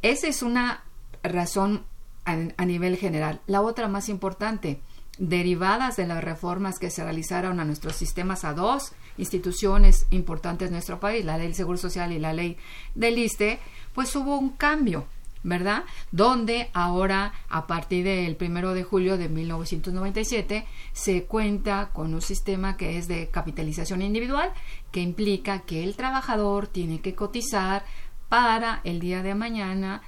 Esa 0.01 0.27
es 0.27 0.41
una 0.41 0.85
razón 1.23 1.85
a, 2.25 2.65
nivel 2.65 2.97
general. 2.97 3.41
La 3.47 3.61
otra 3.61 3.87
más 3.87 4.09
importante, 4.09 4.81
derivadas 5.17 5.97
de 5.97 6.07
las 6.07 6.23
reformas 6.23 6.79
que 6.79 6.89
se 6.89 7.03
realizaron 7.03 7.59
a 7.59 7.65
nuestros 7.65 7.95
sistemas 7.95 8.43
a 8.43 8.53
dos 8.53 8.93
instituciones 9.17 10.05
importantes 10.11 10.69
de 10.69 10.73
nuestro 10.73 10.99
país, 10.99 11.25
la 11.25 11.37
ley 11.37 11.47
del 11.47 11.55
Seguro 11.55 11.77
Social 11.77 12.11
y 12.11 12.19
la 12.19 12.33
ley 12.33 12.57
del 12.95 13.17
ISTE, 13.17 13.59
pues 13.93 14.15
hubo 14.15 14.37
un 14.37 14.51
cambio, 14.51 15.05
¿verdad? 15.43 15.83
Donde 16.11 16.69
ahora, 16.73 17.33
a 17.49 17.67
partir 17.67 18.05
del 18.05 18.35
primero 18.35 18.73
de 18.73 18.83
julio 18.83 19.17
de 19.17 19.27
1997, 19.27 20.65
se 20.93 21.23
cuenta 21.23 21.89
con 21.91 22.13
un 22.13 22.21
sistema 22.21 22.77
que 22.77 22.97
es 22.97 23.07
de 23.07 23.29
capitalización 23.29 24.01
individual, 24.01 24.53
que 24.91 25.01
implica 25.01 25.59
que 25.61 25.83
el 25.83 25.95
trabajador 25.95 26.67
tiene 26.67 27.01
que 27.01 27.15
cotizar 27.15 27.83
para 28.29 28.79
el 28.85 28.99
día 29.01 29.23
de 29.23 29.35
mañana 29.35 30.01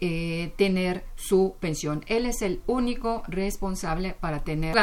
eh, 0.00 0.52
tener 0.56 1.04
su 1.16 1.56
pensión. 1.60 2.04
Él 2.06 2.26
es 2.26 2.42
el 2.42 2.60
único 2.66 3.22
responsable 3.28 4.14
para 4.18 4.44
tener 4.44 4.74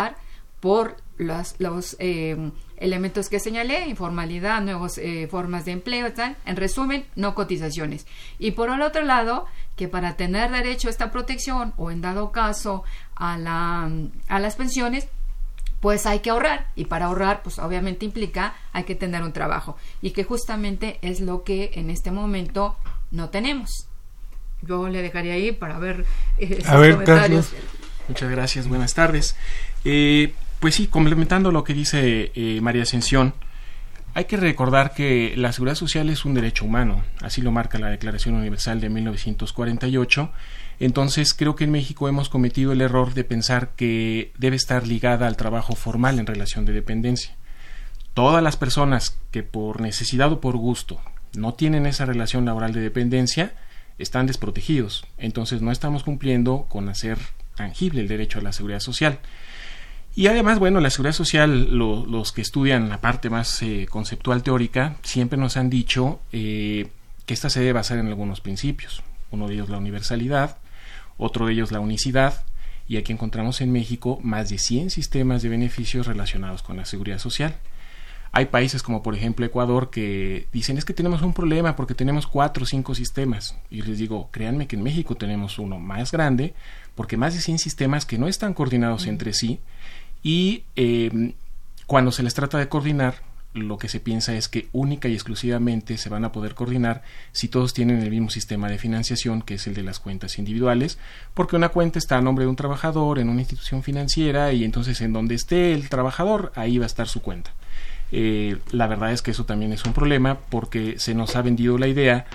por 0.59 0.97
los, 1.17 1.95
eh, 1.99 2.51
elementos 2.77 3.29
que 3.29 3.39
señalé, 3.39 3.87
informalidad, 3.87 4.61
nuevas 4.61 4.97
eh, 4.97 5.27
formas 5.29 5.65
de 5.65 5.71
empleo, 5.71 6.11
tal. 6.13 6.35
en 6.45 6.55
resumen, 6.55 7.05
no 7.15 7.35
cotizaciones. 7.35 8.05
Y 8.39 8.51
por 8.51 8.69
el 8.69 8.81
otro 8.81 9.03
lado, 9.03 9.45
que 9.75 9.87
para 9.87 10.15
tener 10.15 10.51
derecho 10.51 10.87
a 10.87 10.91
esta 10.91 11.11
protección 11.11 11.73
o 11.77 11.91
en 11.91 12.01
dado 12.01 12.31
caso 12.31 12.83
a, 13.15 13.37
la, 13.37 13.89
a 14.27 14.39
las 14.39 14.55
pensiones, 14.55 15.07
pues 15.79 16.05
hay 16.05 16.19
que 16.19 16.31
ahorrar 16.31 16.67
y 16.75 16.85
para 16.85 17.05
ahorrar 17.05 17.43
pues 17.43 17.59
obviamente 17.59 18.03
implica 18.03 18.55
hay 18.73 18.83
que 18.83 18.95
tener 18.95 19.21
un 19.21 19.31
trabajo 19.31 19.77
y 20.01 20.09
que 20.09 20.23
justamente 20.23 20.97
es 21.03 21.21
lo 21.21 21.43
que 21.43 21.71
en 21.75 21.89
este 21.89 22.11
momento 22.11 22.75
no 23.11 23.29
tenemos. 23.29 23.87
Yo 24.61 24.89
le 24.89 25.01
dejaría 25.01 25.33
ahí 25.33 25.51
para 25.51 25.77
ver 25.79 26.05
eh, 26.37 26.61
a 26.65 26.77
ver, 26.77 26.93
comentarios. 26.93 27.53
Muchas 28.07 28.29
gracias, 28.29 28.67
buenas 28.67 28.93
tardes. 28.93 29.35
Eh, 29.85 30.33
pues 30.59 30.75
sí, 30.75 30.87
complementando 30.87 31.51
lo 31.51 31.63
que 31.63 31.73
dice 31.73 32.31
eh, 32.33 32.59
María 32.61 32.83
Ascensión, 32.83 33.33
hay 34.13 34.25
que 34.25 34.37
recordar 34.37 34.93
que 34.93 35.33
la 35.37 35.51
seguridad 35.51 35.75
social 35.75 36.09
es 36.09 36.25
un 36.25 36.33
derecho 36.33 36.65
humano, 36.65 37.03
así 37.21 37.41
lo 37.41 37.51
marca 37.51 37.77
la 37.77 37.89
Declaración 37.89 38.33
Universal 38.35 38.81
de 38.81 38.89
1948. 38.89 40.31
Entonces 40.79 41.33
creo 41.33 41.55
que 41.55 41.65
en 41.65 41.71
México 41.71 42.07
hemos 42.09 42.29
cometido 42.29 42.71
el 42.71 42.81
error 42.81 43.13
de 43.13 43.23
pensar 43.23 43.69
que 43.75 44.31
debe 44.37 44.55
estar 44.55 44.87
ligada 44.87 45.27
al 45.27 45.37
trabajo 45.37 45.75
formal 45.75 46.17
en 46.17 46.25
relación 46.25 46.65
de 46.65 46.73
dependencia. 46.73 47.35
Todas 48.15 48.41
las 48.41 48.57
personas 48.57 49.19
que 49.29 49.43
por 49.43 49.81
necesidad 49.81 50.31
o 50.31 50.41
por 50.41 50.57
gusto 50.57 50.99
no 51.35 51.53
tienen 51.53 51.85
esa 51.85 52.05
relación 52.05 52.45
laboral 52.45 52.73
de 52.73 52.81
dependencia 52.81 53.53
están 53.97 54.27
desprotegidos. 54.27 55.05
Entonces 55.17 55.61
no 55.61 55.71
estamos 55.71 56.03
cumpliendo 56.03 56.65
con 56.69 56.89
hacer 56.89 57.17
tangible 57.55 58.01
el 58.01 58.07
derecho 58.07 58.39
a 58.39 58.41
la 58.41 58.53
seguridad 58.53 58.79
social. 58.79 59.19
Y 60.15 60.27
además, 60.27 60.57
bueno, 60.57 60.79
la 60.79 60.89
seguridad 60.89 61.13
social, 61.13 61.77
los 61.77 62.31
que 62.31 62.41
estudian 62.41 62.89
la 62.89 63.01
parte 63.01 63.29
más 63.29 63.61
eh, 63.61 63.85
conceptual 63.87 64.41
teórica, 64.41 64.95
siempre 65.03 65.37
nos 65.37 65.57
han 65.57 65.69
dicho 65.69 66.19
eh, 66.31 66.87
que 67.27 67.33
esta 67.35 67.51
se 67.51 67.59
debe 67.59 67.73
basar 67.73 67.99
en 67.99 68.07
algunos 68.07 68.41
principios. 68.41 69.03
Uno 69.29 69.47
de 69.47 69.53
ellos 69.53 69.69
la 69.69 69.77
universalidad, 69.77 70.57
otro 71.17 71.45
de 71.45 71.53
ellos 71.53 71.71
la 71.71 71.79
unicidad, 71.79 72.45
y 72.87 72.97
aquí 72.97 73.11
encontramos 73.13 73.61
en 73.61 73.71
México 73.71 74.19
más 74.23 74.49
de 74.49 74.57
100 74.57 74.89
sistemas 74.89 75.43
de 75.43 75.49
beneficios 75.49 76.07
relacionados 76.07 76.63
con 76.63 76.77
la 76.77 76.85
seguridad 76.85 77.19
social. 77.19 77.55
Hay 78.37 78.45
países 78.45 78.83
como 78.83 79.01
por 79.01 79.15
ejemplo 79.15 79.47
Ecuador 79.47 79.89
que 79.89 80.45
dicen 80.53 80.77
es 80.77 80.85
que 80.85 80.93
tenemos 80.93 81.23
un 81.23 81.33
problema 81.33 81.75
porque 81.75 81.95
tenemos 81.95 82.27
cuatro 82.27 82.65
o 82.65 82.67
cinco 82.67 82.93
sistemas. 82.93 83.57
Y 83.71 83.81
les 83.81 83.97
digo, 83.97 84.29
créanme 84.29 84.67
que 84.67 84.75
en 84.75 84.83
México 84.83 85.15
tenemos 85.15 85.57
uno 85.57 85.79
más 85.79 86.11
grande 86.11 86.53
porque 86.93 87.17
más 87.17 87.33
de 87.33 87.41
100 87.41 87.57
sistemas 87.57 88.05
que 88.05 88.19
no 88.19 88.27
están 88.27 88.53
coordinados 88.53 89.07
entre 89.07 89.33
sí 89.33 89.59
y 90.21 90.65
eh, 90.75 91.33
cuando 91.87 92.11
se 92.11 92.21
les 92.21 92.35
trata 92.35 92.59
de 92.59 92.69
coordinar 92.69 93.23
lo 93.55 93.79
que 93.79 93.89
se 93.89 93.99
piensa 93.99 94.35
es 94.35 94.47
que 94.47 94.67
única 94.71 95.07
y 95.07 95.13
exclusivamente 95.13 95.97
se 95.97 96.09
van 96.09 96.23
a 96.23 96.31
poder 96.31 96.53
coordinar 96.53 97.01
si 97.31 97.47
todos 97.47 97.73
tienen 97.73 98.03
el 98.03 98.11
mismo 98.11 98.29
sistema 98.29 98.69
de 98.69 98.77
financiación 98.77 99.41
que 99.41 99.55
es 99.55 99.65
el 99.65 99.73
de 99.73 99.81
las 99.81 99.99
cuentas 99.99 100.37
individuales, 100.37 100.99
porque 101.33 101.55
una 101.55 101.69
cuenta 101.69 101.97
está 101.97 102.17
a 102.17 102.21
nombre 102.21 102.45
de 102.45 102.49
un 102.49 102.55
trabajador 102.55 103.17
en 103.17 103.29
una 103.29 103.41
institución 103.41 103.81
financiera 103.81 104.53
y 104.53 104.63
entonces 104.63 105.01
en 105.01 105.11
donde 105.11 105.33
esté 105.33 105.73
el 105.73 105.89
trabajador 105.89 106.51
ahí 106.55 106.77
va 106.77 106.85
a 106.85 106.85
estar 106.85 107.07
su 107.07 107.23
cuenta. 107.23 107.55
Eh, 108.11 108.57
la 108.71 108.87
verdad 108.87 109.11
es 109.11 109.21
que 109.21 109.31
eso 109.31 109.45
también 109.45 109.73
es 109.73 109.85
un 109.85 109.93
problema 109.93 110.37
porque 110.49 110.97
se 110.97 111.13
nos 111.13 111.35
ha 111.35 111.41
vendido 111.41 111.77
la 111.77 111.87
idea 111.87 112.25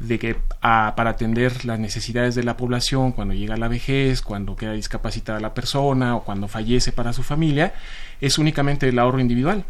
de 0.00 0.18
que 0.18 0.36
para 0.60 1.10
atender 1.10 1.64
las 1.66 1.78
necesidades 1.78 2.34
de 2.34 2.42
la 2.42 2.56
población 2.56 3.12
cuando 3.12 3.34
llega 3.34 3.56
la 3.56 3.68
vejez, 3.68 4.22
cuando 4.22 4.56
queda 4.56 4.72
discapacitada 4.72 5.40
la 5.40 5.52
persona 5.52 6.16
o 6.16 6.24
cuando 6.24 6.48
fallece 6.48 6.90
para 6.90 7.12
su 7.12 7.22
familia, 7.22 7.74
es 8.20 8.38
únicamente 8.38 8.88
el 8.88 8.98
ahorro 8.98 9.20
individual 9.20 9.64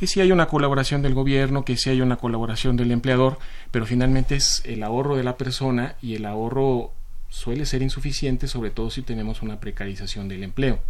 que 0.00 0.06
sí 0.06 0.18
hay 0.20 0.32
una 0.32 0.46
colaboración 0.46 1.02
del 1.02 1.12
gobierno, 1.12 1.62
que 1.62 1.76
sí 1.76 1.90
hay 1.90 2.00
una 2.00 2.16
colaboración 2.16 2.74
del 2.74 2.90
empleador, 2.90 3.38
pero 3.70 3.84
finalmente 3.84 4.34
es 4.34 4.62
el 4.64 4.82
ahorro 4.82 5.14
de 5.14 5.24
la 5.24 5.36
persona 5.36 5.96
y 6.00 6.14
el 6.14 6.24
ahorro 6.24 6.92
suele 7.28 7.66
ser 7.66 7.82
insuficiente, 7.82 8.48
sobre 8.48 8.70
todo 8.70 8.88
si 8.88 9.02
tenemos 9.02 9.42
una 9.42 9.60
precarización 9.60 10.26
del 10.26 10.42
empleo. 10.42 10.80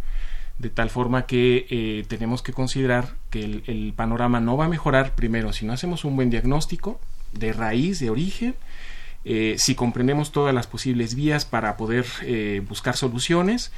De 0.59 0.69
tal 0.69 0.89
forma 0.89 1.25
que 1.25 1.65
eh, 1.69 2.05
tenemos 2.07 2.43
que 2.43 2.53
considerar 2.53 3.15
que 3.29 3.43
el, 3.43 3.93
panorama 3.95 4.39
no 4.39 4.57
va 4.57 4.65
a 4.65 4.69
mejorar 4.69 5.15
primero 5.15 5.53
si 5.53 5.65
no 5.65 5.73
hacemos 5.73 6.05
un 6.05 6.15
buen 6.15 6.29
diagnóstico 6.29 6.99
de 7.33 7.53
raíz, 7.53 7.99
de 7.99 8.09
origen, 8.09 8.55
eh, 9.25 9.55
si 9.57 9.75
comprendemos 9.75 10.31
todas 10.31 10.53
las 10.53 10.67
posibles 10.67 11.15
vías 11.15 11.45
para 11.45 11.77
poder 11.77 12.05
eh, 12.23 12.61
buscar 12.67 12.95
soluciones 12.95 13.71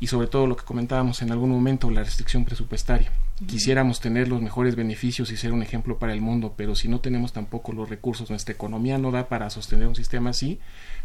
y 0.00 0.06
sobre 0.08 0.26
todo 0.26 0.46
lo 0.46 0.56
que 0.56 0.64
comentábamos 0.64 1.22
en 1.22 1.30
algún 1.30 1.50
momento, 1.50 1.90
la 1.90 2.02
restricción 2.02 2.44
presupuestaria. 2.44 3.12
Quisiéramos 3.46 4.00
tener 4.00 4.26
los 4.26 4.42
mejores 4.42 4.74
beneficios 4.74 5.30
y 5.30 5.36
ser 5.36 5.52
un 5.52 5.62
ejemplo 5.62 5.98
para 5.98 6.12
el 6.12 6.20
mundo, 6.20 6.54
pero 6.56 6.74
si 6.74 6.88
no 6.88 6.98
tenemos 6.98 7.32
tampoco 7.32 7.72
los 7.72 7.88
recursos, 7.88 8.30
nuestra 8.30 8.52
economía 8.52 8.98
no 8.98 9.12
da 9.12 9.28
para 9.28 9.48
sostener 9.48 9.86
un 9.86 9.94
sistema 9.94 10.30
así, 10.30 10.58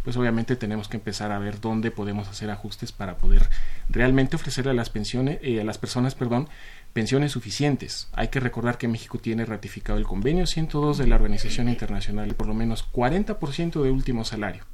pues 0.03 0.17
obviamente 0.17 0.55
tenemos 0.55 0.87
que 0.87 0.97
empezar 0.97 1.31
a 1.31 1.37
ver 1.37 1.61
dónde 1.61 1.91
podemos 1.91 2.27
hacer 2.27 2.49
ajustes 2.49 2.91
para 2.91 3.17
poder 3.17 3.49
realmente 3.87 4.35
ofrecerle 4.35 4.71
a 4.71 4.73
las 4.73 4.89
pensiones, 4.89 5.39
eh, 5.43 5.61
a 5.61 5.63
las 5.63 5.77
personas, 5.77 6.15
perdón, 6.15 6.49
pensiones 6.91 7.31
suficientes. 7.31 8.07
Hay 8.13 8.29
que 8.29 8.39
recordar 8.39 8.79
que 8.79 8.87
México 8.87 9.19
tiene 9.19 9.45
ratificado 9.45 9.99
el 9.99 10.05
convenio 10.05 10.47
102 10.47 10.97
de 10.97 11.07
la 11.07 11.15
Organización 11.15 11.69
Internacional, 11.69 12.33
por 12.33 12.47
lo 12.47 12.55
menos 12.55 12.83
40% 12.91 13.83
de 13.83 13.91
último 13.91 14.25
salario 14.25 14.65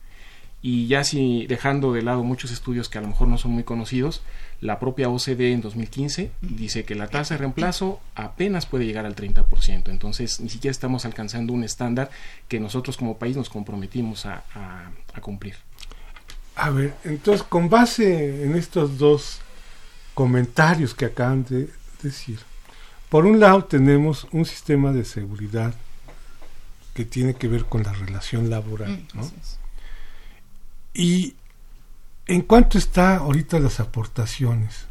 y 0.62 0.88
ya 0.88 1.04
si 1.04 1.48
dejando 1.48 1.94
de 1.94 2.02
lado 2.02 2.24
muchos 2.24 2.52
estudios 2.52 2.90
que 2.90 2.98
a 2.98 3.02
lo 3.02 3.08
mejor 3.08 3.28
no 3.28 3.38
son 3.38 3.52
muy 3.52 3.64
conocidos, 3.64 4.22
la 4.62 4.80
propia 4.80 5.10
OCDE 5.10 5.54
en 5.54 5.62
2015 5.62 6.32
dice 6.42 6.84
que 6.84 6.96
la 6.96 7.08
tasa 7.08 7.36
de 7.36 7.40
reemplazo 7.40 8.02
apenas 8.16 8.66
puede 8.66 8.86
llegar 8.86 9.06
al 9.06 9.16
30%. 9.16 9.90
Entonces 9.90 10.40
ni 10.40 10.50
siquiera 10.50 10.72
estamos 10.72 11.06
alcanzando 11.06 11.54
un 11.54 11.64
estándar 11.64 12.10
que 12.48 12.60
nosotros 12.60 12.98
como 12.98 13.18
país 13.18 13.38
nos 13.38 13.50
comprometimos 13.50 14.26
a, 14.26 14.44
a 15.14 15.22
cumplir. 15.22 15.56
A 16.56 16.72
ver, 16.72 16.94
entonces 17.06 17.44
con 17.44 17.70
base 17.70 18.44
en 18.44 18.56
estos 18.56 18.98
dos 18.98 19.40
comentarios 20.14 20.94
que 20.94 21.06
acaban 21.06 21.46
de 21.46 21.70
decir, 22.04 22.40
por 23.08 23.26
un 23.26 23.40
lado 23.40 23.64
tenemos 23.64 24.28
un 24.32 24.46
sistema 24.46 24.92
de 24.92 25.06
seguridad 25.06 25.74
que 26.94 27.06
tiene 27.06 27.34
que 27.34 27.48
ver 27.48 27.64
con 27.64 27.84
la 27.84 27.94
relación 27.94 28.50
laboral, 28.50 28.92
mm, 28.92 29.18
¿no? 29.18 29.32
¿Y 30.94 31.36
en 32.30 32.44
cuánto 32.44 32.78
está 32.78 33.18
ahorita 33.18 33.60
las 33.60 33.80
aportaciones 33.80 34.86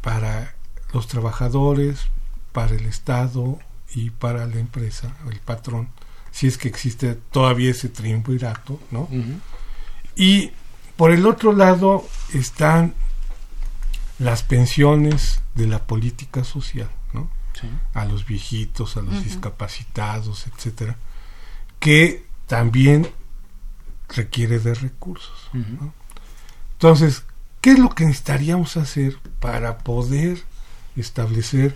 para 0.00 0.54
los 0.94 1.06
trabajadores, 1.06 2.06
para 2.52 2.74
el 2.74 2.86
Estado 2.86 3.58
y 3.94 4.08
para 4.08 4.46
la 4.46 4.58
empresa, 4.58 5.14
el 5.30 5.38
patrón? 5.40 5.90
Si 6.30 6.46
es 6.46 6.56
que 6.56 6.68
existe 6.68 7.14
todavía 7.30 7.70
ese 7.70 7.90
triunvirato, 7.90 8.80
¿no? 8.90 9.06
Y 10.16 10.52
por 10.96 11.10
el 11.10 11.26
otro 11.26 11.52
lado 11.52 12.08
están 12.32 12.94
las 14.18 14.42
pensiones 14.42 15.42
de 15.54 15.66
la 15.66 15.86
política 15.86 16.42
social, 16.42 16.88
¿no? 17.12 17.28
A 17.92 18.06
los 18.06 18.24
viejitos, 18.24 18.96
a 18.96 19.02
los 19.02 19.22
discapacitados, 19.24 20.46
etcétera, 20.46 20.96
que 21.80 22.24
también 22.46 23.06
requiere 24.08 24.58
de 24.58 24.72
recursos. 24.72 25.50
Entonces, 26.76 27.24
¿qué 27.62 27.72
es 27.72 27.78
lo 27.78 27.88
que 27.90 28.04
necesitaríamos 28.04 28.76
hacer 28.76 29.18
para 29.40 29.78
poder 29.78 30.42
establecer 30.94 31.74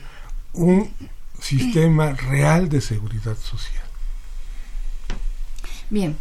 un 0.52 0.92
sistema 1.40 2.12
real 2.12 2.68
de 2.68 2.82
seguridad 2.82 3.36
social? 3.38 3.84
Bien, 5.88 6.18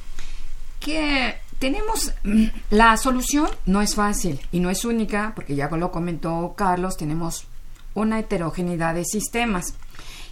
que 0.80 1.36
tenemos 1.60 2.14
mm, 2.24 2.46
la 2.70 2.96
solución 2.96 3.50
no 3.66 3.82
es 3.82 3.96
fácil 3.96 4.40
y 4.54 4.62
no 4.62 4.70
es 4.70 4.86
única, 4.86 5.34
porque 5.36 5.56
ya 5.56 5.68
lo 5.70 5.92
comentó 5.92 6.54
Carlos, 6.56 6.96
tenemos 6.96 7.46
una 7.94 8.18
heterogeneidad 8.20 8.96
de 8.96 9.04
sistemas. 9.04 9.74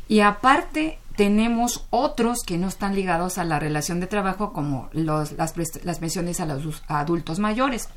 Y 0.07 0.21
aparte 0.21 0.99
tenemos 1.17 1.85
otros 1.89 2.43
que 2.45 2.57
no 2.57 2.69
están 2.69 2.95
ligados 2.95 3.37
a 3.37 3.43
la 3.43 3.59
relación 3.59 3.99
de 3.99 4.07
trabajo 4.07 4.53
como 4.53 4.89
los, 4.93 5.33
las, 5.33 5.53
las 5.83 5.99
pensiones 5.99 6.39
a 6.39 6.45
los 6.45 6.81
adultos 6.87 7.39
mayores. 7.39 7.89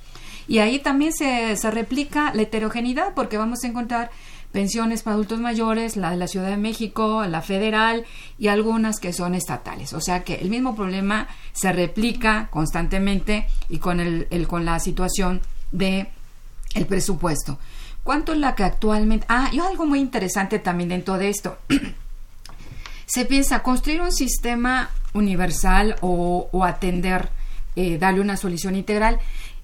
Y 0.48 0.58
ahí 0.58 0.78
también 0.78 1.12
se, 1.12 1.56
se 1.56 1.70
replica 1.70 2.32
la 2.34 2.42
heterogeneidad 2.42 3.14
porque 3.14 3.38
vamos 3.38 3.64
a 3.64 3.68
encontrar 3.68 4.10
pensiones 4.52 5.02
para 5.02 5.14
adultos 5.14 5.40
mayores, 5.40 5.96
la 5.96 6.10
de 6.10 6.16
la 6.16 6.26
Ciudad 6.26 6.48
de 6.48 6.56
México, 6.56 7.24
la 7.26 7.40
federal 7.40 8.04
y 8.38 8.48
algunas 8.48 8.98
que 8.98 9.12
son 9.12 9.34
estatales. 9.34 9.92
O 9.92 10.00
sea 10.00 10.24
que 10.24 10.36
el 10.36 10.50
mismo 10.50 10.74
problema 10.74 11.28
se 11.52 11.72
replica 11.72 12.48
constantemente 12.50 13.46
y 13.68 13.78
con, 13.78 14.00
el, 14.00 14.26
el 14.30 14.48
con 14.48 14.64
la 14.64 14.80
situación 14.80 15.40
de 15.72 16.08
el 16.74 16.86
presupuesto. 16.86 17.58
¿Cuánto 18.02 18.32
es 18.32 18.38
la 18.38 18.54
que 18.54 18.64
actualmente... 18.64 19.26
Ah, 19.28 19.50
y 19.52 19.60
algo 19.60 19.86
muy 19.86 20.00
interesante 20.00 20.58
también 20.58 20.88
dentro 20.88 21.18
de 21.18 21.28
esto. 21.28 21.58
se 23.06 23.24
piensa 23.24 23.62
construir 23.62 24.00
un 24.00 24.12
sistema 24.12 24.90
universal 25.12 25.96
o, 26.00 26.48
atender, 26.64 27.28
eh, 27.76 27.98
darle 27.98 28.20
una 28.20 28.36
solución 28.36 28.76
integral. 28.76 29.18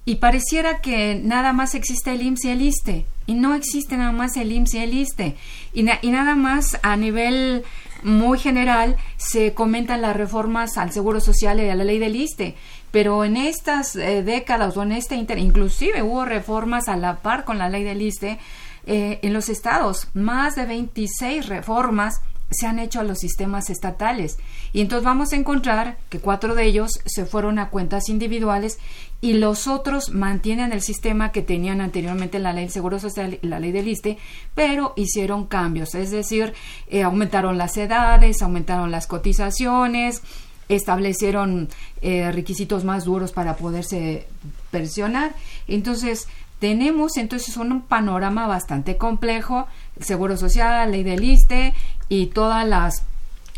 Y 0.07 0.15
pareciera 0.15 0.79
que 0.79 1.19
nada 1.21 1.51
más 1.51 1.75
existe 1.75 2.13
el 2.13 2.21
IMSS 2.21 2.45
y 2.45 2.49
el 2.49 2.61
ISTE. 2.61 3.05
Y 3.25 3.33
no 3.33 3.53
existe 3.55 3.97
nada 3.97 4.13
más 4.13 4.37
el 4.37 4.53
IMSS 4.53 4.73
y 4.75 4.77
el 4.77 4.93
ISTE. 4.93 5.35
Y, 5.73 5.83
nada 5.83 6.33
más 6.33 6.79
a 6.81 6.95
nivel 6.95 7.65
muy 8.03 8.39
general 8.39 8.95
se 9.17 9.53
comentan 9.53 10.01
las 10.01 10.15
reformas 10.15 10.77
al 10.77 10.93
Seguro 10.93 11.19
Social 11.19 11.59
y 11.59 11.67
a 11.67 11.75
la 11.75 11.83
ley 11.83 11.99
del 11.99 12.15
ISTE. 12.15 12.55
Pero 12.89 13.25
en 13.25 13.35
estas 13.35 13.97
eh, 13.97 14.23
décadas 14.23 14.77
o 14.77 14.83
en 14.83 14.93
este 14.93 15.15
inter, 15.15 15.39
inclusive 15.39 16.01
hubo 16.03 16.23
reformas 16.23 16.87
a 16.87 16.95
la 16.95 17.17
par 17.17 17.43
con 17.43 17.57
la 17.57 17.67
ley 17.67 17.83
del 17.83 18.01
ISTE 18.01 18.39
eh, 18.85 19.19
en 19.21 19.33
los 19.33 19.49
estados. 19.49 20.07
Más 20.13 20.55
de 20.55 20.67
26 20.67 21.47
reformas 21.47 22.21
se 22.49 22.65
han 22.65 22.79
hecho 22.79 22.99
a 22.99 23.03
los 23.03 23.19
sistemas 23.19 23.69
estatales. 23.69 24.37
Y 24.73 24.81
entonces 24.81 25.05
vamos 25.05 25.33
a 25.33 25.35
encontrar 25.35 25.97
que 26.09 26.19
cuatro 26.19 26.55
de 26.55 26.65
ellos 26.65 26.91
se 27.05 27.25
fueron 27.25 27.59
a 27.59 27.69
cuentas 27.69 28.09
individuales 28.09 28.79
y 29.19 29.33
los 29.33 29.67
otros 29.67 30.11
mantienen 30.11 30.71
el 30.71 30.81
sistema 30.81 31.31
que 31.31 31.41
tenían 31.41 31.81
anteriormente 31.81 32.39
la 32.39 32.53
ley 32.53 32.65
del 32.65 32.73
Seguro 32.73 32.99
Social 32.99 33.39
y 33.41 33.47
la 33.47 33.59
ley 33.59 33.71
del 33.71 33.87
ISTE, 33.87 34.17
pero 34.53 34.93
hicieron 34.95 35.47
cambios, 35.47 35.95
es 35.95 36.11
decir, 36.11 36.53
eh, 36.87 37.03
aumentaron 37.03 37.57
las 37.57 37.75
edades, 37.77 38.41
aumentaron 38.41 38.91
las 38.91 39.07
cotizaciones, 39.07 40.21
establecieron 40.69 41.69
eh, 42.01 42.31
requisitos 42.31 42.83
más 42.83 43.05
duros 43.05 43.31
para 43.31 43.55
poderse 43.55 44.27
pensionar. 44.69 45.33
Entonces, 45.67 46.27
tenemos 46.59 47.17
entonces 47.17 47.55
un 47.57 47.81
panorama 47.81 48.47
bastante 48.47 48.97
complejo, 48.97 49.67
Seguro 49.99 50.37
Social, 50.37 50.91
ley 50.91 51.03
del 51.03 51.23
ISTE 51.23 51.73
y 52.09 52.27
todas 52.27 52.67
las 52.67 53.03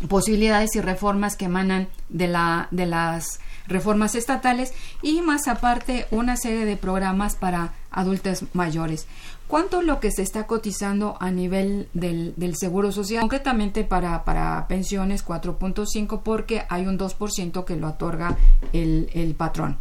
posibilidades 0.08 0.74
y 0.76 0.80
reformas 0.80 1.36
que 1.36 1.46
emanan 1.46 1.88
de, 2.08 2.28
la, 2.28 2.68
de 2.70 2.86
las 2.86 3.40
reformas 3.66 4.14
estatales 4.14 4.72
y 5.02 5.20
más 5.22 5.48
aparte 5.48 6.06
una 6.10 6.36
serie 6.36 6.64
de 6.64 6.76
programas 6.76 7.36
para 7.36 7.72
adultos 7.90 8.44
mayores. 8.52 9.06
¿Cuánto 9.46 9.80
es 9.80 9.86
lo 9.86 9.98
que 9.98 10.12
se 10.12 10.22
está 10.22 10.46
cotizando 10.46 11.16
a 11.20 11.30
nivel 11.30 11.88
del, 11.92 12.34
del 12.36 12.56
Seguro 12.56 12.92
Social? 12.92 13.20
Concretamente 13.20 13.84
para, 13.84 14.24
para 14.24 14.66
pensiones 14.68 15.26
4.5 15.26 16.20
porque 16.22 16.64
hay 16.68 16.86
un 16.86 16.98
2% 16.98 17.64
que 17.64 17.76
lo 17.76 17.88
otorga 17.88 18.36
el, 18.72 19.10
el 19.12 19.34
patrón. 19.34 19.76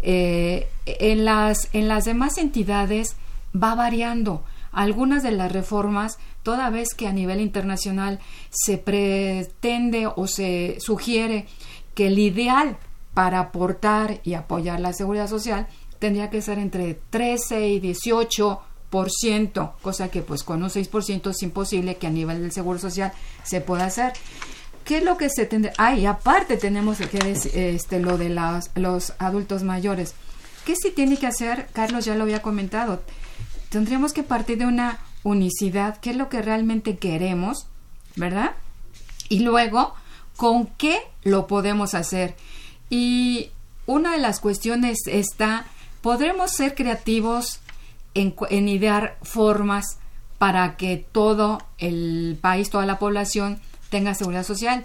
Eh, 0.00 0.68
en, 0.86 1.24
las, 1.24 1.68
en 1.72 1.88
las 1.88 2.04
demás 2.04 2.36
entidades 2.38 3.16
va 3.54 3.74
variando 3.74 4.44
algunas 4.76 5.22
de 5.22 5.30
las 5.32 5.50
reformas, 5.50 6.18
toda 6.42 6.68
vez 6.68 6.94
que 6.94 7.08
a 7.08 7.12
nivel 7.12 7.40
internacional 7.40 8.20
se 8.50 8.76
pretende 8.76 10.06
o 10.06 10.26
se 10.26 10.76
sugiere 10.80 11.46
que 11.94 12.08
el 12.08 12.18
ideal 12.18 12.76
para 13.14 13.40
aportar 13.40 14.20
y 14.22 14.34
apoyar 14.34 14.78
la 14.80 14.92
seguridad 14.92 15.28
social 15.28 15.66
tendría 15.98 16.28
que 16.28 16.42
ser 16.42 16.58
entre 16.58 17.00
13 17.08 17.68
y 17.68 17.80
18 17.80 18.60
por 18.90 19.10
ciento, 19.10 19.74
cosa 19.80 20.10
que 20.10 20.20
pues 20.20 20.42
con 20.42 20.62
un 20.62 20.68
6% 20.68 21.30
es 21.30 21.42
imposible 21.42 21.96
que 21.96 22.06
a 22.06 22.10
nivel 22.10 22.42
del 22.42 22.52
seguro 22.52 22.78
social 22.78 23.12
se 23.44 23.62
pueda 23.62 23.86
hacer. 23.86 24.12
¿Qué 24.84 24.98
es 24.98 25.04
lo 25.04 25.16
que 25.16 25.30
se 25.30 25.46
tendría? 25.46 25.72
Ah, 25.78 25.96
aparte 26.06 26.58
tenemos 26.58 26.98
que 26.98 27.18
este, 27.54 27.98
lo 27.98 28.18
de 28.18 28.28
los, 28.28 28.70
los 28.74 29.14
adultos 29.18 29.62
mayores. 29.62 30.14
¿Qué 30.66 30.76
se 30.76 30.90
tiene 30.90 31.16
que 31.16 31.26
hacer? 31.26 31.68
Carlos 31.72 32.04
ya 32.04 32.14
lo 32.14 32.24
había 32.24 32.42
comentado. 32.42 33.00
Tendríamos 33.70 34.12
que 34.12 34.22
partir 34.22 34.58
de 34.58 34.66
una 34.66 34.98
unicidad, 35.22 35.98
qué 35.98 36.10
es 36.10 36.16
lo 36.16 36.28
que 36.28 36.42
realmente 36.42 36.98
queremos, 36.98 37.66
¿verdad? 38.14 38.52
Y 39.28 39.40
luego, 39.40 39.94
¿con 40.36 40.66
qué 40.66 40.98
lo 41.22 41.46
podemos 41.46 41.94
hacer? 41.94 42.36
Y 42.90 43.50
una 43.86 44.12
de 44.12 44.18
las 44.18 44.40
cuestiones 44.40 44.98
está, 45.06 45.66
podremos 46.00 46.52
ser 46.52 46.74
creativos 46.74 47.60
en, 48.14 48.34
en 48.50 48.68
idear 48.68 49.18
formas 49.22 49.98
para 50.38 50.76
que 50.76 50.96
todo 50.96 51.58
el 51.78 52.38
país, 52.40 52.70
toda 52.70 52.86
la 52.86 52.98
población 52.98 53.60
tenga 53.90 54.14
seguridad 54.14 54.44
social. 54.44 54.84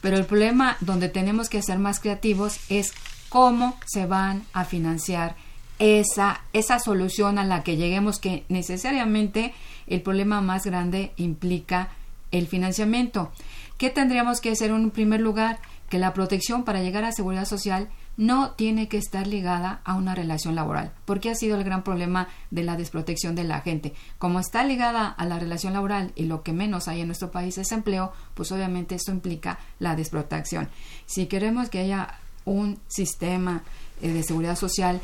Pero 0.00 0.16
el 0.16 0.24
problema 0.24 0.76
donde 0.80 1.08
tenemos 1.08 1.48
que 1.48 1.62
ser 1.62 1.78
más 1.78 2.00
creativos 2.00 2.58
es 2.68 2.92
cómo 3.28 3.78
se 3.86 4.06
van 4.06 4.44
a 4.52 4.64
financiar 4.64 5.36
esa, 5.82 6.42
esa 6.52 6.78
solución 6.78 7.38
a 7.38 7.44
la 7.44 7.64
que 7.64 7.76
lleguemos, 7.76 8.20
que 8.20 8.44
necesariamente 8.48 9.52
el 9.88 10.00
problema 10.00 10.40
más 10.40 10.64
grande 10.64 11.12
implica 11.16 11.88
el 12.30 12.46
financiamiento. 12.46 13.32
¿Qué 13.78 13.90
tendríamos 13.90 14.40
que 14.40 14.52
hacer 14.52 14.70
en 14.70 14.92
primer 14.92 15.20
lugar? 15.20 15.58
Que 15.88 15.98
la 15.98 16.14
protección 16.14 16.62
para 16.62 16.82
llegar 16.82 17.04
a 17.04 17.10
seguridad 17.10 17.46
social 17.46 17.88
no 18.16 18.52
tiene 18.52 18.86
que 18.86 18.96
estar 18.96 19.26
ligada 19.26 19.80
a 19.84 19.94
una 19.94 20.14
relación 20.14 20.54
laboral, 20.54 20.92
porque 21.04 21.30
ha 21.30 21.34
sido 21.34 21.56
el 21.56 21.64
gran 21.64 21.82
problema 21.82 22.28
de 22.52 22.62
la 22.62 22.76
desprotección 22.76 23.34
de 23.34 23.42
la 23.42 23.60
gente. 23.60 23.92
Como 24.18 24.38
está 24.38 24.64
ligada 24.64 25.08
a 25.08 25.24
la 25.24 25.40
relación 25.40 25.72
laboral 25.72 26.12
y 26.14 26.26
lo 26.26 26.44
que 26.44 26.52
menos 26.52 26.86
hay 26.86 27.00
en 27.00 27.08
nuestro 27.08 27.32
país 27.32 27.58
es 27.58 27.72
empleo, 27.72 28.12
pues 28.34 28.52
obviamente 28.52 28.94
eso 28.94 29.10
implica 29.10 29.58
la 29.80 29.96
desprotección. 29.96 30.68
Si 31.06 31.26
queremos 31.26 31.70
que 31.70 31.80
haya 31.80 32.20
un 32.44 32.78
sistema 32.86 33.62
eh, 34.00 34.12
de 34.12 34.22
seguridad 34.22 34.56
social 34.56 35.00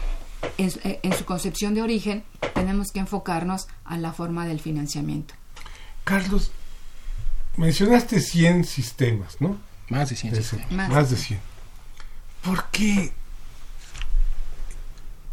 eh, 0.58 1.00
en, 1.02 1.12
su 1.12 1.24
concepción 1.24 1.74
de 1.74 1.82
origen, 1.82 2.24
tenemos 2.54 2.88
que 2.92 3.00
enfocarnos 3.00 3.68
a 3.84 3.96
la 3.96 4.12
forma 4.12 4.46
del 4.46 4.60
financiamiento. 4.60 5.34
Carlos, 6.04 6.50
mencionaste 7.56 8.20
100 8.20 8.64
sistemas, 8.64 9.40
¿no? 9.40 9.58
Más 9.88 10.10
de 10.10 10.16
100 10.16 10.36
sistemas. 10.36 10.88
más 10.88 11.10
de 11.10 11.16
100. 11.16 11.40
¿Por 12.42 12.66
qué 12.70 13.12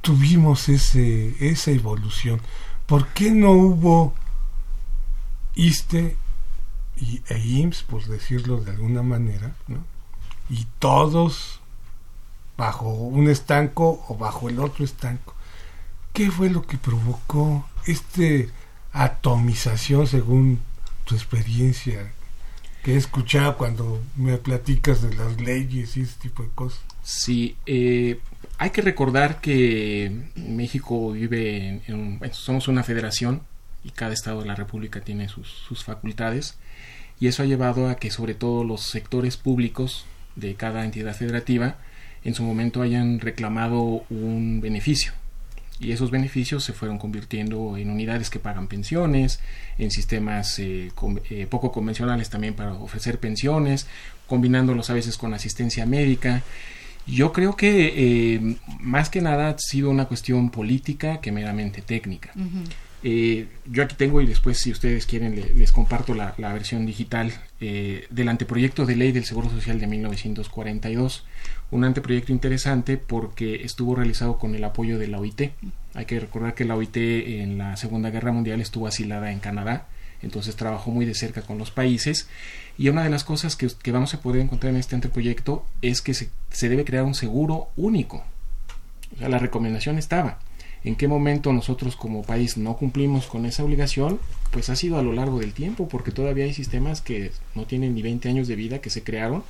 tuvimos 0.01 0.69
ese, 0.69 1.35
esa 1.39 1.71
evolución? 1.71 2.41
¿Por 2.85 3.07
qué 3.09 3.31
no 3.31 3.51
hubo 3.51 4.13
ISTE 5.55 6.17
y, 6.97 7.21
e 7.27 7.39
IMSS, 7.39 7.83
por 7.83 8.05
decirlo 8.05 8.57
de 8.57 8.71
alguna 8.71 9.01
manera, 9.01 9.55
¿no? 9.67 9.83
y 10.49 10.65
todos 10.79 11.59
bajo 12.57 12.89
un 12.89 13.29
estanco 13.29 14.05
o 14.07 14.15
bajo 14.15 14.49
el 14.49 14.59
otro 14.59 14.85
estanco? 14.85 15.33
¿Qué 16.13 16.31
fue 16.31 16.49
lo 16.49 16.61
que 16.61 16.77
provocó 16.77 17.67
esta 17.85 18.51
atomización 18.93 20.07
según 20.07 20.59
tu 21.03 21.15
experiencia 21.15 22.11
que 22.83 22.93
he 22.93 22.97
escuchado 22.97 23.57
cuando 23.57 24.01
me 24.15 24.37
platicas 24.37 25.01
de 25.01 25.13
las 25.15 25.41
leyes 25.41 25.97
y 25.97 26.01
ese 26.01 26.15
tipo 26.21 26.43
de 26.43 26.49
cosas? 26.49 26.81
Sí, 27.03 27.57
eh, 27.65 28.19
hay 28.57 28.69
que 28.69 28.81
recordar 28.81 29.41
que 29.41 30.29
México 30.35 31.11
vive 31.11 31.81
en, 31.87 32.19
somos 32.31 32.67
una 32.67 32.83
federación 32.83 33.41
y 33.83 33.91
cada 33.91 34.13
estado 34.13 34.41
de 34.41 34.47
la 34.47 34.55
República 34.55 35.01
tiene 35.01 35.27
sus, 35.29 35.83
facultades 35.83 36.57
y 37.19 37.27
eso 37.27 37.43
ha 37.43 37.45
llevado 37.45 37.89
a 37.89 37.95
que 37.95 38.11
sobre 38.11 38.33
todo 38.33 38.63
los 38.63 38.81
sectores 38.81 39.37
públicos 39.37 40.05
de 40.35 40.55
cada 40.55 40.85
entidad 40.85 41.15
federativa 41.15 41.75
en 42.25 42.33
su 42.33 42.43
momento 42.43 42.81
hayan 42.81 43.21
reclamado 43.21 44.03
un 44.09 44.59
beneficio 44.61 45.13
y 45.79 45.91
esos 45.91 46.11
beneficios 46.11 46.63
se 46.63 46.73
fueron 46.73 46.97
convirtiendo 46.97 47.77
en 47.77 47.89
unidades 47.89 48.29
que 48.29 48.39
pagan 48.39 48.67
pensiones, 48.67 49.39
en 49.77 49.91
sistemas 49.91 50.59
eh, 50.59 50.91
eh, 51.29 51.47
poco 51.49 51.71
convencionales 51.71 52.29
también 52.29 52.53
para 52.53 52.73
ofrecer 52.73 53.19
pensiones, 53.19 53.87
combinándolos 54.27 54.89
a 54.89 54.93
veces 54.93 55.17
con 55.17 55.33
asistencia 55.33 55.85
médica 55.85 56.43
yo 57.07 57.33
creo 57.33 57.55
que 57.55 57.93
eh, 58.35 58.55
más 58.79 59.09
que 59.09 59.21
nada 59.21 59.49
ha 59.49 59.57
sido 59.59 59.89
una 59.89 60.05
cuestión 60.05 60.49
política 60.49 61.21
que 61.21 61.31
meramente 61.31 61.81
técnica. 61.81 62.31
Eh, 63.03 63.47
yo 63.67 63.83
aquí 63.83 63.95
tengo 63.95 64.21
y 64.21 64.25
después 64.25 64.57
si 64.57 64.71
ustedes 64.71 65.05
quieren 65.05 65.35
les 65.55 65.71
comparto 65.71 66.15
la, 66.15 66.33
versión 66.37 66.87
digital 66.87 67.31
eh, 67.61 68.07
del 68.09 68.29
anteproyecto 68.29 68.87
de 68.87 68.95
ley 68.95 69.11
del 69.11 69.25
Seguro 69.25 69.49
Social 69.51 69.79
de 69.79 69.85
1942. 69.85 71.25
Un 71.75 71.83
anteproyecto 71.83 72.31
interesante 72.31 72.95
porque 72.95 73.65
estuvo 73.65 73.95
realizado 73.95 74.37
con 74.37 74.55
el 74.55 74.63
apoyo 74.63 74.97
de 74.97 75.09
la 75.09 75.19
OIT. 75.19 75.51
Hay 75.93 76.05
que 76.05 76.21
recordar 76.21 76.53
que 76.53 76.63
la 76.63 76.77
OIT 76.77 76.95
en 76.95 77.57
la 77.57 77.75
Segunda 77.75 78.11
Guerra 78.11 78.31
Mundial 78.31 78.61
estuvo 78.61 78.87
asilada 78.87 79.29
en 79.33 79.39
Canadá, 79.39 79.85
entonces 80.21 80.55
trabajó 80.55 80.91
muy 80.91 81.05
de 81.05 81.13
cerca 81.13 81.41
con 81.41 81.57
los 81.57 81.71
países 81.71 82.29
y 82.77 82.87
una 82.87 83.03
de 83.03 83.09
las 83.09 83.25
cosas 83.25 83.57
que, 83.57 83.91
vamos 83.91 84.13
a 84.13 84.21
poder 84.21 84.41
encontrar 84.41 84.71
en 84.71 84.79
este 84.79 84.95
anteproyecto 84.95 85.65
es 85.81 86.01
que 86.01 86.13
se, 86.13 86.29
debe 86.61 86.85
crear 86.85 87.03
un 87.03 87.13
seguro 87.13 87.67
único. 87.75 88.23
La 89.19 89.37
recomendación 89.37 89.97
estaba. 89.97 90.39
¿En 90.85 90.95
qué 90.95 91.09
momento 91.09 91.51
nosotros 91.51 91.97
como 91.97 92.23
país 92.23 92.55
no 92.55 92.77
cumplimos 92.77 93.25
con 93.25 93.45
esa 93.45 93.65
obligación? 93.65 94.21
Pues 94.51 94.69
ha 94.69 94.77
sido 94.77 94.97
a 94.97 95.03
lo 95.03 95.11
largo 95.11 95.41
del 95.41 95.51
tiempo, 95.51 95.89
porque 95.89 96.11
todavía 96.11 96.45
hay 96.45 96.53
sistemas 96.53 97.01
que 97.01 97.33
no 97.53 97.65
tienen 97.65 97.95
ni 97.95 98.01
20 98.01 98.29
años 98.29 98.47
de 98.47 98.55
vida 98.55 98.79
que 98.79 98.89
se 98.89 99.03
crearon. 99.03 99.43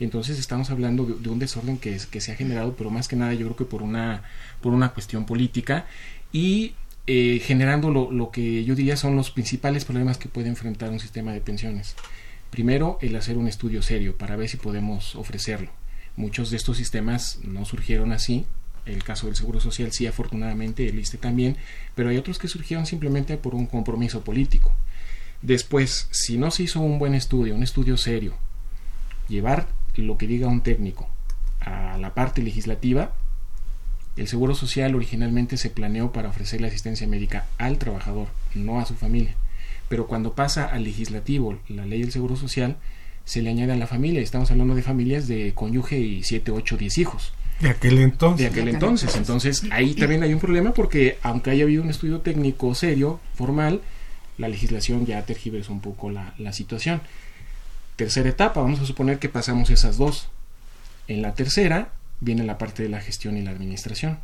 Entonces 0.00 0.38
estamos 0.38 0.70
hablando 0.70 1.04
de, 1.04 1.28
un 1.28 1.38
desorden 1.38 1.78
que, 1.78 1.98
se 1.98 2.32
ha 2.32 2.36
generado, 2.36 2.74
pero 2.76 2.90
más 2.90 3.08
que 3.08 3.16
nada 3.16 3.34
yo 3.34 3.46
creo 3.46 3.56
que 3.56 3.64
por 3.64 3.82
una, 3.82 4.22
por 4.60 4.72
una 4.72 4.90
cuestión 4.90 5.26
política 5.26 5.86
y 6.32 6.74
eh, 7.06 7.40
generando 7.44 7.90
lo, 7.90 8.10
lo 8.12 8.30
que 8.30 8.64
yo 8.64 8.74
diría 8.74 8.96
son 8.96 9.16
los 9.16 9.30
principales 9.30 9.84
problemas 9.84 10.18
que 10.18 10.28
puede 10.28 10.48
enfrentar 10.48 10.90
un 10.90 11.00
sistema 11.00 11.32
de 11.32 11.40
pensiones. 11.40 11.96
Primero, 12.50 12.98
el 13.02 13.14
hacer 13.16 13.36
un 13.36 13.48
estudio 13.48 13.82
serio 13.82 14.16
para 14.16 14.36
ver 14.36 14.48
si 14.48 14.56
podemos 14.56 15.16
ofrecerlo. 15.16 15.70
Muchos 16.16 16.50
de 16.50 16.56
estos 16.56 16.76
sistemas 16.76 17.38
no 17.44 17.64
surgieron 17.64 18.12
así. 18.12 18.46
El 18.86 19.04
caso 19.04 19.26
del 19.26 19.36
Seguro 19.36 19.60
Social 19.60 19.92
sí, 19.92 20.06
afortunadamente, 20.06 20.88
el 20.88 20.98
ISTE 20.98 21.18
también, 21.18 21.56
pero 21.94 22.08
hay 22.08 22.16
otros 22.16 22.38
que 22.38 22.48
surgieron 22.48 22.86
simplemente 22.86 23.36
por 23.36 23.54
un 23.54 23.66
compromiso 23.66 24.22
político. 24.22 24.72
Después, 25.42 26.08
si 26.10 26.38
no 26.38 26.50
se 26.50 26.64
hizo 26.64 26.80
un 26.80 26.98
buen 26.98 27.14
estudio, 27.14 27.54
un 27.54 27.62
estudio 27.62 27.96
serio, 27.96 28.34
llevar 29.28 29.68
lo 30.02 30.18
que 30.18 30.26
diga 30.26 30.48
un 30.48 30.62
técnico 30.62 31.08
a 31.60 31.98
la 31.98 32.14
parte 32.14 32.42
legislativa, 32.42 33.12
el 34.16 34.26
Seguro 34.26 34.54
Social 34.54 34.94
originalmente 34.94 35.56
se 35.56 35.70
planeó 35.70 36.12
para 36.12 36.28
ofrecerle 36.28 36.68
asistencia 36.68 37.06
médica 37.06 37.46
al 37.58 37.78
trabajador, 37.78 38.28
no 38.54 38.80
a 38.80 38.86
su 38.86 38.94
familia 38.94 39.36
pero 39.88 40.06
cuando 40.06 40.34
pasa 40.34 40.66
al 40.66 40.84
legislativo 40.84 41.58
la 41.68 41.86
ley 41.86 42.00
del 42.00 42.12
Seguro 42.12 42.36
Social, 42.36 42.76
se 43.24 43.42
le 43.42 43.50
añade 43.50 43.72
a 43.72 43.76
la 43.76 43.86
familia. 43.86 44.20
Estamos 44.20 44.50
hablando 44.50 44.74
de 44.74 44.82
familias 44.82 45.26
de 45.28 45.52
cónyuge 45.54 45.98
y 45.98 46.22
7, 46.22 46.50
8, 46.50 46.76
10 46.76 46.98
hijos. 46.98 47.32
De 47.60 47.70
aquel 47.70 47.98
entonces. 47.98 48.38
De 48.38 48.46
aquel 48.46 48.68
entonces. 48.68 49.16
Entonces, 49.16 49.64
ahí 49.70 49.94
también 49.94 50.22
hay 50.22 50.32
un 50.32 50.40
problema 50.40 50.72
porque, 50.72 51.18
aunque 51.22 51.50
haya 51.50 51.64
habido 51.64 51.82
un 51.82 51.90
estudio 51.90 52.20
técnico 52.20 52.74
serio, 52.74 53.20
formal, 53.34 53.80
la 54.36 54.48
legislación 54.48 55.06
ya 55.06 55.24
tergiversa 55.24 55.72
un 55.72 55.80
poco 55.80 56.10
la, 56.10 56.34
la 56.38 56.52
situación. 56.52 57.00
Tercera 57.98 58.28
etapa, 58.28 58.60
vamos 58.60 58.78
a 58.78 58.86
suponer 58.86 59.18
que 59.18 59.28
pasamos 59.28 59.70
esas 59.70 59.96
dos. 59.96 60.28
En 61.08 61.20
la 61.20 61.34
tercera 61.34 61.94
viene 62.20 62.44
la 62.44 62.56
parte 62.56 62.84
de 62.84 62.88
la 62.88 63.00
gestión 63.00 63.36
y 63.36 63.42
la 63.42 63.50
administración. 63.50 64.20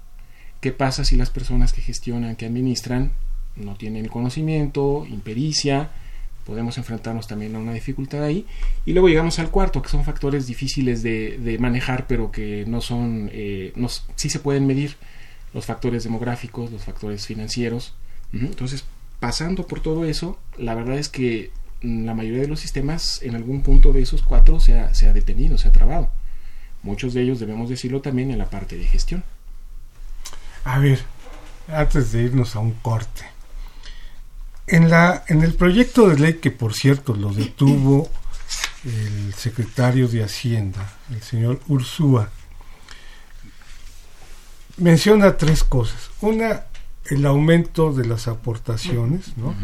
¿Qué 0.61 0.71
pasa 0.71 1.05
si 1.05 1.17
las 1.17 1.31
personas 1.31 1.73
que 1.73 1.83
gestionan, 1.83 2.37
que 2.37 2.47
administran, 2.47 3.15
no 3.57 3.75
tienen 3.75 4.07
conocimiento, 4.07 5.05
impericia, 5.11 5.91
podemos 6.47 6.79
enfrentarnos 6.79 7.27
también 7.27 7.57
a 7.57 7.59
una 7.59 7.73
dificultad 7.73 8.23
ahí. 8.23 8.47
Y 8.87 8.93
luego 8.93 9.09
llegamos 9.09 9.41
al 9.41 9.51
cuarto, 9.51 9.83
que 9.83 9.89
son 9.89 10.05
factores 10.05 10.47
difíciles 10.47 11.03
de, 11.03 11.57
manejar, 11.59 12.07
pero 12.07 12.31
que 12.31 12.65
no 12.69 12.81
son, 12.81 13.29
eh, 13.33 13.73
no, 13.75 13.89
sí 13.89 14.31
se 14.31 14.39
pueden 14.39 14.69
medir, 14.69 14.95
los 15.53 15.67
factores 15.67 16.05
demográficos, 16.05 16.71
los 16.71 16.85
factores 16.85 17.27
financieros. 17.27 17.95
Entonces, 18.33 18.85
pasando 19.19 19.67
por 19.67 19.81
todo 19.81 20.05
eso, 20.05 20.39
la 20.59 20.77
verdad 20.77 20.97
es 20.97 21.09
que 21.09 21.51
la 21.85 22.15
mayoría 22.15 22.41
de 22.41 22.49
los 22.49 22.61
sistemas, 22.61 23.21
en 23.23 23.37
algún 23.37 23.63
punto 23.63 23.93
de 23.93 24.03
esos 24.03 24.23
cuatro, 24.23 24.59
se 24.59 24.81
ha, 24.81 24.95
se 24.95 25.09
ha 25.09 25.13
detenido, 25.13 25.59
se 25.59 25.69
ha 25.69 25.73
trabado. 25.73 26.11
Muchos 26.83 27.15
de 27.15 27.23
ellos, 27.23 27.39
debemos 27.39 27.69
decirlo 27.69 28.01
también, 28.01 28.31
en 28.31 28.39
la 28.39 28.51
parte 28.51 28.77
de 28.77 28.87
gestión. 28.87 29.23
A 30.65 30.79
ver, 30.79 31.01
antes 31.69 32.13
de 32.13 32.23
irnos 32.23 32.57
a 32.57 32.61
un 32.61 32.73
corte, 32.73 33.25
En, 34.67 34.89
la, 34.89 35.25
en 35.29 35.43
el 35.43 35.53
proyecto 35.53 36.09
de 36.09 36.19
ley 36.19 36.35
que 36.41 36.51
por 36.51 36.73
cierto 36.73 37.15
lo 37.15 37.35
detuvo 37.35 38.09
el 38.85 39.35
secretario 39.35 40.09
de 40.09 40.25
Hacienda, 40.25 40.95
el 41.11 41.23
señor 41.23 41.61
Ursúa, 41.69 42.31
menciona 44.79 45.37
tres 45.37 45.65
cosas. 45.65 46.11
Una, 46.23 46.65
el 47.11 47.27
aumento 47.27 47.93
de 47.93 48.07
las 48.07 48.27
aportaciones, 48.27 49.37
¿no? 49.37 49.55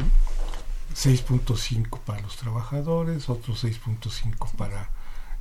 6.5 0.95 2.01
para 2.01 2.21
los 2.21 2.37
trabajadores, 2.37 3.29
otro 3.29 3.55
6.5 3.55 4.51
para 4.53 4.91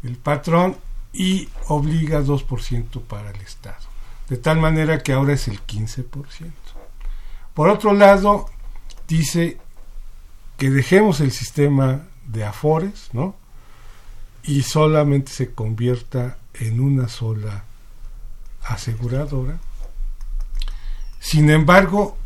el 0.03 0.15
patrón 0.17 0.77
y 1.13 1.49
obliga 1.67 2.21
2% 2.21 3.01
para 3.01 3.31
el 3.31 3.41
Estado. 3.41 3.89
De 4.29 4.37
tal 4.37 4.59
manera 4.59 5.01
que 5.01 5.13
ahora 5.13 5.33
es 5.33 5.47
el 5.47 5.65
15%. 5.65 6.51
Por 7.53 7.69
otro 7.69 7.93
lado, 7.93 8.45
dice 9.07 9.57
que 10.57 10.69
dejemos 10.69 11.19
el 11.19 11.31
sistema 11.31 12.03
de 12.27 12.45
afores, 12.45 13.09
¿no? 13.13 13.35
Y 14.43 14.61
solamente 14.61 15.31
se 15.31 15.53
convierta 15.53 16.37
en 16.53 16.79
una 16.79 17.09
sola 17.09 17.63
aseguradora. 18.63 19.59
Sin 21.19 21.49
embargo, 21.49 22.17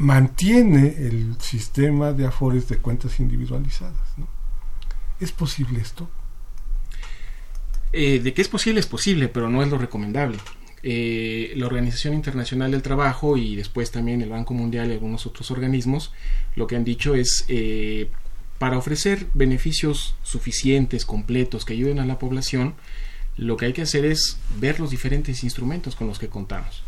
mantiene 0.00 0.94
el 0.98 1.36
sistema 1.40 2.14
de 2.14 2.26
afores 2.26 2.68
de 2.68 2.78
cuentas 2.78 3.20
individualizadas. 3.20 4.16
¿no? 4.16 4.26
¿Es 5.20 5.30
posible 5.30 5.78
esto? 5.78 6.08
Eh, 7.92 8.18
de 8.20 8.32
que 8.32 8.40
es 8.40 8.48
posible, 8.48 8.80
es 8.80 8.86
posible, 8.86 9.28
pero 9.28 9.50
no 9.50 9.62
es 9.62 9.68
lo 9.68 9.76
recomendable. 9.76 10.38
Eh, 10.82 11.52
la 11.56 11.66
Organización 11.66 12.14
Internacional 12.14 12.70
del 12.70 12.80
Trabajo 12.80 13.36
y 13.36 13.56
después 13.56 13.90
también 13.90 14.22
el 14.22 14.30
Banco 14.30 14.54
Mundial 14.54 14.88
y 14.88 14.94
algunos 14.94 15.26
otros 15.26 15.50
organismos 15.50 16.14
lo 16.56 16.66
que 16.66 16.76
han 16.76 16.84
dicho 16.84 17.14
es 17.14 17.44
eh, 17.48 18.08
para 18.58 18.78
ofrecer 18.78 19.26
beneficios 19.34 20.14
suficientes, 20.22 21.04
completos, 21.04 21.66
que 21.66 21.74
ayuden 21.74 21.98
a 21.98 22.06
la 22.06 22.18
población, 22.18 22.74
lo 23.36 23.58
que 23.58 23.66
hay 23.66 23.74
que 23.74 23.82
hacer 23.82 24.06
es 24.06 24.38
ver 24.58 24.80
los 24.80 24.90
diferentes 24.90 25.44
instrumentos 25.44 25.94
con 25.94 26.06
los 26.06 26.18
que 26.18 26.28
contamos. 26.28 26.84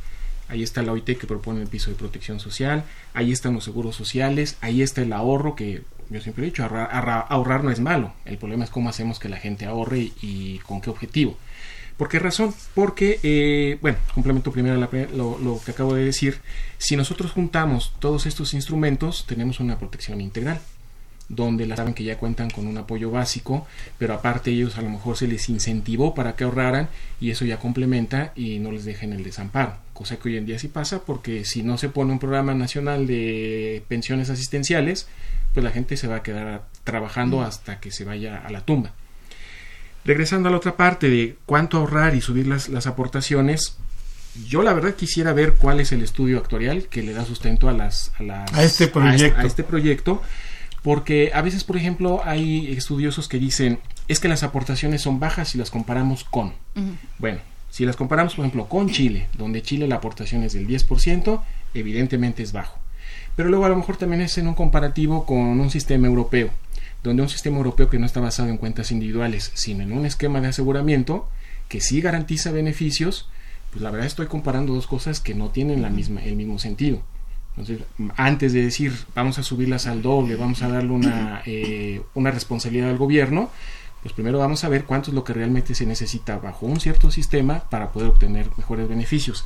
Ahí 0.53 0.63
está 0.63 0.83
la 0.83 0.93
OIT 0.93 1.17
que 1.19 1.27
propone 1.27 1.63
el 1.63 1.67
piso 1.67 1.91
de 1.91 1.97
protección 1.97 2.39
social, 2.39 2.85
ahí 3.15 3.33
están 3.33 3.55
los 3.55 3.65
seguros 3.65 3.97
sociales, 3.97 4.59
ahí 4.61 4.83
está 4.83 5.01
el 5.01 5.15
ahorro 5.15 5.57
que 5.57 5.81
yo 6.11 6.21
siempre 6.21 6.45
he 6.45 6.51
dicho, 6.51 6.63
ahorrar, 6.63 7.65
no 7.65 7.71
es 7.71 7.81
malo, 7.81 8.13
el 8.27 8.37
problema 8.37 8.65
es 8.65 8.71
cómo 8.71 8.91
hacemos 8.91 9.19
que 9.19 9.31
la 9.31 9.39
gente 9.39 9.65
ahorre 9.65 10.13
y, 10.21 10.59
con 10.59 10.83
qué 10.83 10.91
objetivo. 10.91 11.39
¿Por 11.97 12.11
qué 12.11 12.19
razón? 12.19 12.55
Porque, 12.75 13.19
eh, 13.23 13.79
bueno, 13.81 13.97
complemento 14.13 14.53
primero 14.53 14.77
lo, 14.77 15.39
lo, 15.39 15.59
que 15.65 15.71
acabo 15.71 15.95
de 15.95 16.05
decir, 16.05 16.43
si 16.77 16.97
nosotros 16.97 17.33
juntamos 17.33 17.95
todos 17.99 18.27
estos 18.27 18.53
instrumentos, 18.53 19.25
tenemos 19.27 19.59
una 19.59 19.79
protección 19.79 20.21
integral 20.21 20.61
donde 21.33 21.67
la 21.67 21.77
saben 21.77 21.95
que 21.95 22.05
ya 22.05 22.19
cuentan 22.19 22.51
con 22.51 22.67
un 22.67 22.77
apoyo 22.77 23.11
básico, 23.11 23.67
pero 23.99 24.13
aparte 24.13 24.51
ellos 24.51 24.77
a 24.77 24.83
lo 24.83 24.91
mejor 24.91 25.17
se 25.17 25.27
les 25.27 25.49
incentivó 25.49 26.15
para 26.15 26.37
que 26.37 26.45
ahorraran 26.45 26.89
y 27.21 27.31
eso 27.31 27.47
ya 27.47 27.59
complementa 27.59 28.33
y 28.37 28.59
no 28.59 28.71
les 28.71 28.85
dejen 28.85 29.15
el 29.15 29.25
desamparo, 29.25 29.77
cosa 29.95 30.19
que 30.19 30.29
hoy 30.29 30.37
en 30.37 30.45
día 30.45 30.59
sí 30.59 30.69
pasa 30.69 31.05
porque 31.05 31.47
si 31.47 31.63
no 31.63 31.79
se 31.79 31.89
pone 31.89 32.13
un 32.13 32.19
programa 32.19 32.53
nacional 32.55 33.07
de 33.07 33.83
pensiones 33.89 34.29
asistenciales, 34.29 35.09
pues 35.55 35.65
la 35.65 35.71
gente 35.71 35.97
se 35.97 36.07
va 36.07 36.17
a 36.17 36.23
quedar 36.23 36.67
trabajando 36.85 37.39
mm. 37.39 37.45
hasta 37.45 37.81
que 37.81 37.91
se 37.91 38.05
vaya 38.05 38.37
a 38.45 38.51
la 38.51 38.61
tumba. 38.61 38.93
Regresando 40.05 40.49
a 40.49 40.53
la 40.53 40.59
otra 40.59 40.77
parte 40.77 41.09
de 41.09 41.37
cuánto 41.47 41.79
ahorrar 41.79 42.15
y 42.15 42.21
subir 42.21 42.47
las, 42.47 42.69
las 42.69 42.87
aportaciones, 42.87 43.79
yo 44.47 44.63
la 44.63 44.75
verdad 44.75 44.95
quisiera 44.95 45.33
ver 45.33 45.55
cuál 45.55 45.81
es 45.81 45.93
el 45.93 46.03
estudio 46.03 46.39
actuarial 46.39 46.89
que 46.89 47.03
le 47.03 47.13
da 47.13 47.25
sustento 47.25 47.69
a 47.69 47.73
las 47.73 48.13
a, 48.19 48.63
este 48.63 48.89
proyecto. 48.89 49.41
a 49.41 49.45
este 49.45 49.63
proyecto 49.63 50.23
porque 50.83 51.31
a 51.33 51.43
veces, 51.43 51.65
por 51.65 51.77
ejemplo, 51.77 52.23
hay 52.25 52.73
estudiosos 52.73 53.29
que 53.29 53.39
dicen, 53.39 53.79
es 54.09 54.21
que 54.21 54.29
las 54.29 54.43
aportaciones 54.43 55.03
son 55.03 55.21
bajas 55.21 55.51
si 55.51 55.59
las 55.59 55.71
comparamos 55.71 56.25
con. 56.25 56.53
Bueno, 57.19 57.41
si 57.71 57.87
las 57.87 57.97
comparamos, 57.97 58.35
por 58.35 58.45
ejemplo, 58.45 58.69
con 58.69 58.91
Chile, 58.91 59.29
donde 59.39 59.63
Chile 59.63 59.87
la 59.87 59.97
aportación 59.97 60.43
es 60.43 60.53
del 60.53 60.67
10%, 60.67 61.41
evidentemente 61.75 62.43
es 62.43 62.53
bajo. 62.53 62.79
Pero 63.37 63.49
luego 63.49 63.65
a 63.65 63.69
lo 63.69 63.77
mejor 63.77 63.97
también 63.97 64.21
es 64.23 64.37
en 64.39 64.49
un 64.49 64.55
comparativo 64.55 65.25
con 65.25 65.39
un 65.39 65.71
sistema 65.71 66.07
europeo, 66.07 66.51
donde 67.03 67.23
un 67.23 67.29
sistema 67.29 67.57
europeo 67.57 67.89
que 67.89 67.99
no 67.99 68.07
está 68.07 68.21
basado 68.21 68.49
en 68.49 68.59
cuentas 68.59 68.91
individuales, 68.91 69.53
sino 69.55 69.83
en 69.83 69.93
un 69.93 70.05
esquema 70.05 70.41
de 70.41 70.49
aseguramiento 70.49 71.29
que 71.69 71.81
sí 71.81 72.01
garantiza 72.01 72.51
beneficios, 72.51 73.29
pues 73.71 73.83
la 73.83 73.91
verdad 73.91 74.07
estoy 74.07 74.27
comparando 74.27 74.75
dos 74.75 74.87
cosas 74.87 75.21
que 75.21 75.35
no 75.35 75.49
tienen 75.49 75.81
la 75.81 75.89
misma, 75.89 76.23
el 76.23 76.37
mismo 76.37 76.59
sentido. 76.59 77.03
Entonces, 77.57 77.87
antes 78.17 78.53
de 78.53 78.63
decir 78.63 78.93
vamos 79.15 79.39
a 79.39 79.43
subirlas 79.43 79.87
al 79.87 80.01
doble, 80.01 80.37
vamos 80.37 80.63
a 80.63 80.69
darle 80.69 80.91
una, 80.91 81.43
eh, 81.47 82.03
una 82.15 82.31
responsabilidad 82.31 82.91
al 82.91 82.99
gobierno, 82.99 83.51
pues 84.03 84.15
primero 84.15 84.39
vamos 84.39 84.65
a 84.65 84.69
ver 84.69 84.85
cuánto 84.85 85.11
es 85.11 85.15
lo 85.15 85.23
que 85.23 85.33
realmente 85.33 85.75
se 85.75 85.87
necesita 85.87 86.39
bajo 86.39 86.67
un 86.67 86.81
cierto 86.81 87.11
sistema 87.11 87.61
para 87.71 87.93
poder 87.93 88.09
obtener 88.09 88.49
mejores 88.57 88.89
beneficios. 88.89 89.45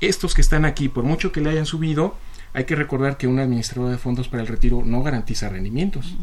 Estos 0.00 0.34
que 0.34 0.42
están 0.42 0.64
aquí, 0.64 0.88
por 0.88 1.04
mucho 1.04 1.32
que 1.32 1.40
le 1.40 1.50
hayan 1.50 1.64
subido, 1.64 2.16
hay 2.52 2.64
que 2.64 2.76
recordar 2.76 3.16
que 3.16 3.26
un 3.26 3.38
administrador 3.38 3.90
de 3.90 3.98
fondos 3.98 4.28
para 4.28 4.42
el 4.42 4.48
retiro 4.48 4.82
no 4.84 5.02
garantiza 5.02 5.48
rendimientos. 5.48 6.16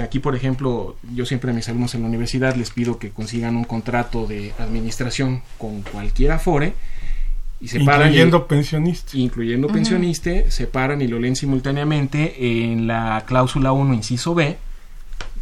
Aquí, 0.00 0.20
por 0.20 0.36
ejemplo, 0.36 0.96
yo 1.14 1.26
siempre 1.26 1.50
a 1.50 1.54
mis 1.54 1.68
alumnos 1.68 1.94
en 1.94 2.02
la 2.02 2.08
universidad 2.08 2.54
les 2.54 2.70
pido 2.70 2.98
que 2.98 3.10
consigan 3.10 3.56
un 3.56 3.64
contrato 3.64 4.26
de 4.26 4.52
administración 4.58 5.42
con 5.58 5.82
cualquier 5.82 6.32
Afore 6.32 6.74
y 7.60 7.76
incluyendo 7.78 8.46
pensionista. 8.46 9.16
Incluyendo 9.16 9.68
pensionista, 9.68 10.30
se 10.50 10.66
paran 10.66 11.00
y 11.00 11.08
lo 11.08 11.18
leen 11.18 11.36
simultáneamente 11.36 12.64
en 12.64 12.86
la 12.86 13.24
cláusula 13.26 13.72
1, 13.72 13.94
inciso 13.94 14.34
B, 14.34 14.58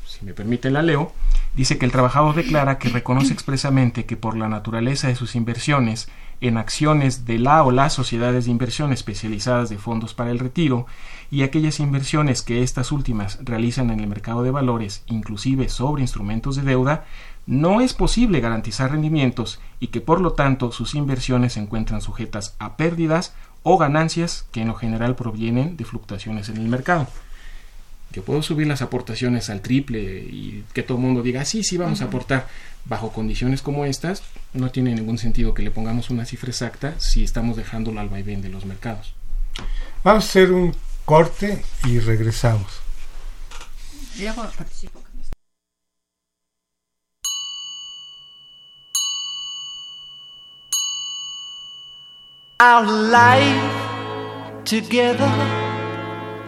si 0.07 0.25
me 0.25 0.33
permite 0.33 0.71
la 0.71 0.83
leo, 0.83 1.13
dice 1.55 1.77
que 1.77 1.87
el 1.87 1.93
trabajador 1.93 2.35
declara 2.37 2.79
que 2.79 2.89
reconoce 2.89 3.33
expresamente 3.33 4.05
que 4.05 4.17
por 4.17 4.37
la 4.37 4.49
naturaleza 4.49 5.09
de 5.09 5.17
sus 5.17 5.35
inversiones 5.35 6.09
en 6.49 6.59
acciones 6.59 7.25
de 7.25 7.39
la 7.39 7.65
o 7.65 7.71
las 7.71 7.95
sociedades 7.95 8.45
de 8.45 8.51
inversión 8.51 8.93
especializadas 8.93 9.71
de 9.71 9.79
fondos 9.79 10.13
para 10.13 10.31
el 10.31 10.39
retiro 10.39 10.87
y 11.31 11.43
aquellas 11.43 11.81
inversiones 11.81 12.43
que 12.43 12.63
estas 12.63 12.93
últimas 12.93 13.39
realizan 13.43 13.91
en 13.91 14.01
el 14.01 14.07
mercado 14.07 14.43
de 14.43 14.51
valores, 14.51 15.05
inclusive 15.07 15.71
sobre 15.71 16.03
instrumentos 16.03 16.57
de 16.57 16.63
deuda, 16.63 17.07
no 17.47 17.81
es 17.81 17.95
posible 17.95 18.41
garantizar 18.41 18.91
rendimientos 18.91 19.59
y 19.81 19.87
que 19.87 20.03
por 20.03 20.21
lo 20.21 20.35
tanto 20.35 20.71
sus 20.71 20.95
inversiones 20.95 21.55
se 21.55 21.61
encuentran 21.61 22.03
sujetas 22.03 22.57
a 22.59 22.77
pérdidas 22.77 23.35
o 23.63 23.79
ganancias 23.79 24.47
que 24.53 24.61
en 24.61 24.69
lo 24.69 24.75
general 24.75 25.17
provienen 25.17 25.79
de 25.79 25.87
fluctuaciones 25.87 26.51
en 26.51 26.59
el 26.59 26.69
mercado. 26.69 27.07
Yo 28.15 28.23
puedo 28.23 28.43
subir 28.43 28.69
las 28.69 28.81
aportaciones 28.81 29.51
al 29.51 29.61
triple 29.61 30.01
y 30.01 30.65
que 30.73 30.85
todo 30.85 30.99
el 30.99 31.03
mundo 31.03 31.21
diga, 31.21 31.45
sí, 31.45 31.65
sí, 31.65 31.77
vamos 31.77 32.01
a 32.01 32.05
aportar. 32.05 32.47
Bajo 32.85 33.13
condiciones 33.13 33.61
como 33.61 33.87
estas, 33.87 34.23
no 34.53 34.71
tiene 34.71 34.95
ningún 34.95 35.19
sentido 35.19 35.53
que 35.53 35.63
le 35.63 35.73
pongamos 35.73 36.11
una 36.11 36.25
cifra 36.25 36.51
exacta 36.51 36.95
si 36.99 37.25
estamos 37.25 37.57
dejándolo 37.57 37.99
al 37.99 38.11
vaivén 38.11 38.41
de 38.41 38.51
los 38.51 38.67
mercados. 38.67 39.15
Vamos 40.05 40.25
a 40.25 40.29
hacer 40.29 40.53
un 40.53 40.77
corte 41.05 41.65
y 41.87 41.99
regresamos. 41.99 42.81
Our 52.61 52.87
life 52.87 54.65
together 54.65 55.64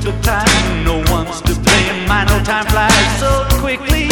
took 0.00 0.20
time. 0.22 0.84
No 0.84 1.02
one's 1.12 1.40
to 1.42 1.54
blame. 1.60 2.08
My 2.08 2.24
no 2.24 2.42
time 2.42 2.64
flies 2.66 3.20
so 3.20 3.46
quickly. 3.60 4.08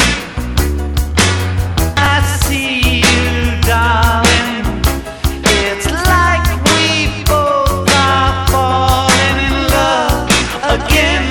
I 1.96 2.20
see 2.44 3.00
you, 3.00 3.60
darling. 3.64 4.82
It's 5.44 5.86
like 6.12 6.44
we 6.68 7.24
both 7.24 7.88
are 7.96 8.34
falling 8.52 9.38
in 9.48 9.56
love 9.76 10.28
again. 10.76 11.24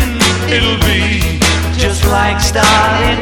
It'll 0.50 0.82
be 0.86 1.40
just 1.78 2.06
like 2.06 2.40
starting 2.42 3.22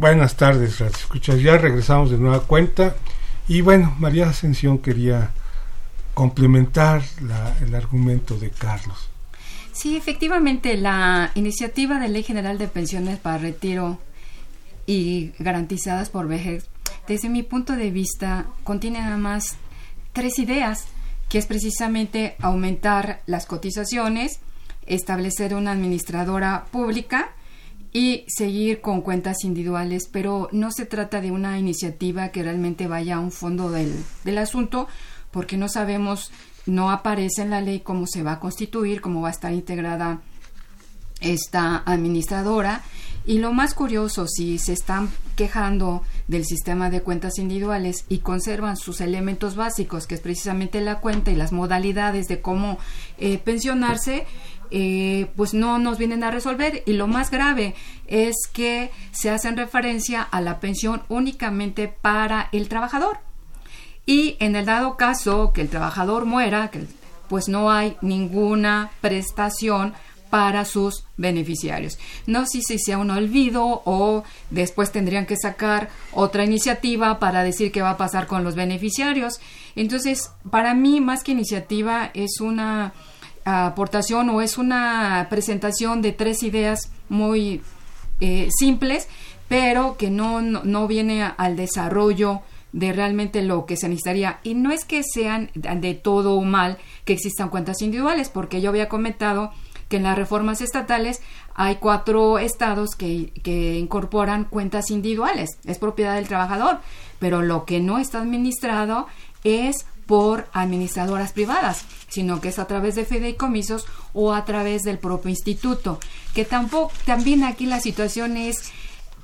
Buenas 0.00 0.34
tardes, 0.34 0.78
Radio 0.78 0.96
Escuchas. 0.96 1.42
Ya 1.42 1.58
regresamos 1.58 2.10
de 2.10 2.16
nueva 2.16 2.40
cuenta. 2.40 2.96
Y 3.46 3.60
bueno, 3.60 3.94
María 3.98 4.30
Ascensión 4.30 4.78
quería 4.78 5.28
complementar 6.14 7.02
la- 7.20 7.54
el 7.60 7.74
argumento 7.74 8.38
de 8.38 8.48
Carlos. 8.48 9.10
Sí, 9.72 9.98
efectivamente, 9.98 10.78
la 10.78 11.32
iniciativa 11.34 12.00
de 12.00 12.08
Ley 12.08 12.22
General 12.22 12.56
de 12.56 12.66
Pensiones 12.68 13.18
para 13.18 13.36
Retiro 13.36 13.98
y 14.86 15.32
garantizadas 15.38 16.08
por 16.08 16.26
vejez, 16.28 16.66
desde 17.06 17.28
mi 17.28 17.42
punto 17.42 17.74
de 17.76 17.90
vista, 17.90 18.46
contiene 18.64 19.00
nada 19.00 19.18
más 19.18 19.56
tres 20.14 20.38
ideas, 20.38 20.86
que 21.28 21.36
es 21.36 21.44
precisamente 21.44 22.36
aumentar 22.40 23.20
las 23.26 23.44
cotizaciones, 23.44 24.40
establecer 24.86 25.54
una 25.54 25.72
administradora 25.72 26.64
pública 26.72 27.32
y 27.92 28.24
seguir 28.28 28.80
con 28.80 29.00
cuentas 29.00 29.44
individuales, 29.44 30.08
pero 30.10 30.48
no 30.52 30.70
se 30.70 30.86
trata 30.86 31.20
de 31.20 31.30
una 31.30 31.58
iniciativa 31.58 32.28
que 32.28 32.42
realmente 32.42 32.86
vaya 32.86 33.16
a 33.16 33.20
un 33.20 33.32
fondo 33.32 33.70
del, 33.70 33.92
del 34.24 34.38
asunto, 34.38 34.86
porque 35.30 35.56
no 35.56 35.68
sabemos, 35.68 36.30
no 36.66 36.90
aparece 36.90 37.42
en 37.42 37.50
la 37.50 37.60
ley 37.60 37.80
cómo 37.80 38.06
se 38.06 38.22
va 38.22 38.32
a 38.32 38.40
constituir, 38.40 39.00
cómo 39.00 39.22
va 39.22 39.28
a 39.28 39.32
estar 39.32 39.52
integrada 39.52 40.20
esta 41.20 41.82
administradora. 41.84 42.82
Y 43.26 43.38
lo 43.38 43.52
más 43.52 43.74
curioso, 43.74 44.26
si 44.26 44.58
se 44.58 44.72
están 44.72 45.10
quejando 45.36 46.02
del 46.26 46.44
sistema 46.46 46.88
de 46.88 47.02
cuentas 47.02 47.38
individuales 47.38 48.04
y 48.08 48.18
conservan 48.18 48.76
sus 48.76 49.00
elementos 49.00 49.56
básicos, 49.56 50.06
que 50.06 50.14
es 50.14 50.20
precisamente 50.20 50.80
la 50.80 51.00
cuenta 51.00 51.30
y 51.30 51.36
las 51.36 51.52
modalidades 51.52 52.28
de 52.28 52.40
cómo 52.40 52.78
eh, 53.18 53.38
pensionarse, 53.38 54.26
eh, 54.70 55.26
pues 55.36 55.54
no 55.54 55.78
nos 55.78 55.98
vienen 55.98 56.24
a 56.24 56.30
resolver. 56.30 56.82
Y 56.86 56.92
lo 56.94 57.06
más 57.06 57.30
grave 57.30 57.74
es 58.06 58.34
que 58.52 58.90
se 59.12 59.30
hacen 59.30 59.56
referencia 59.56 60.22
a 60.22 60.40
la 60.40 60.60
pensión 60.60 61.02
únicamente 61.08 61.88
para 61.88 62.48
el 62.52 62.68
trabajador. 62.68 63.18
Y 64.06 64.36
en 64.40 64.56
el 64.56 64.66
dado 64.66 64.96
caso 64.96 65.52
que 65.52 65.60
el 65.60 65.68
trabajador 65.68 66.24
muera, 66.24 66.70
que 66.70 66.86
pues 67.28 67.48
no 67.48 67.70
hay 67.70 67.96
ninguna 68.00 68.90
prestación 69.00 69.94
para 70.30 70.64
sus 70.64 71.04
beneficiarios. 71.16 71.98
No 72.26 72.46
sé 72.46 72.60
si 72.62 72.78
sea 72.78 72.98
un 72.98 73.10
olvido 73.10 73.82
o 73.84 74.24
después 74.50 74.92
tendrían 74.92 75.26
que 75.26 75.36
sacar 75.36 75.90
otra 76.12 76.44
iniciativa 76.44 77.18
para 77.18 77.42
decir 77.42 77.72
qué 77.72 77.82
va 77.82 77.90
a 77.90 77.96
pasar 77.96 78.26
con 78.26 78.44
los 78.44 78.54
beneficiarios. 78.54 79.40
Entonces, 79.76 80.30
para 80.50 80.74
mí, 80.74 81.00
más 81.00 81.24
que 81.24 81.32
iniciativa, 81.32 82.10
es 82.14 82.40
una 82.40 82.92
aportación 83.44 84.28
o 84.30 84.42
es 84.42 84.58
una 84.58 85.26
presentación 85.30 86.02
de 86.02 86.12
tres 86.12 86.42
ideas 86.42 86.90
muy 87.08 87.62
eh, 88.20 88.48
simples, 88.58 89.08
pero 89.48 89.96
que 89.96 90.10
no, 90.10 90.42
no, 90.42 90.62
no 90.64 90.86
viene 90.86 91.22
al 91.36 91.56
desarrollo 91.56 92.42
de 92.72 92.92
realmente 92.92 93.42
lo 93.42 93.66
que 93.66 93.76
se 93.76 93.88
necesitaría. 93.88 94.40
Y 94.42 94.54
no 94.54 94.70
es 94.70 94.84
que 94.84 95.02
sean 95.02 95.50
de 95.54 95.94
todo 95.94 96.40
mal 96.40 96.78
que 97.04 97.12
existan 97.12 97.48
cuentas 97.48 97.82
individuales, 97.82 98.28
porque 98.28 98.60
yo 98.60 98.70
había 98.70 98.88
comentado 98.88 99.52
que 99.88 99.96
en 99.96 100.04
las 100.04 100.16
reformas 100.16 100.60
estatales 100.60 101.20
hay 101.54 101.76
cuatro 101.76 102.38
estados 102.38 102.94
que, 102.94 103.32
que 103.42 103.76
incorporan 103.76 104.44
cuentas 104.44 104.90
individuales, 104.90 105.50
es 105.64 105.78
propiedad 105.78 106.14
del 106.14 106.28
trabajador, 106.28 106.78
pero 107.18 107.42
lo 107.42 107.64
que 107.64 107.80
no 107.80 107.98
está 107.98 108.20
administrado 108.20 109.08
es 109.42 109.86
por 110.10 110.48
administradoras 110.52 111.32
privadas, 111.32 111.84
sino 112.08 112.40
que 112.40 112.48
es 112.48 112.58
a 112.58 112.66
través 112.66 112.96
de 112.96 113.04
fideicomisos 113.04 113.86
o 114.12 114.32
a 114.32 114.44
través 114.44 114.82
del 114.82 114.98
propio 114.98 115.30
instituto, 115.30 116.00
que 116.34 116.44
tampoco, 116.44 116.92
también 117.06 117.44
aquí 117.44 117.64
la 117.64 117.78
situación 117.78 118.36
es, 118.36 118.72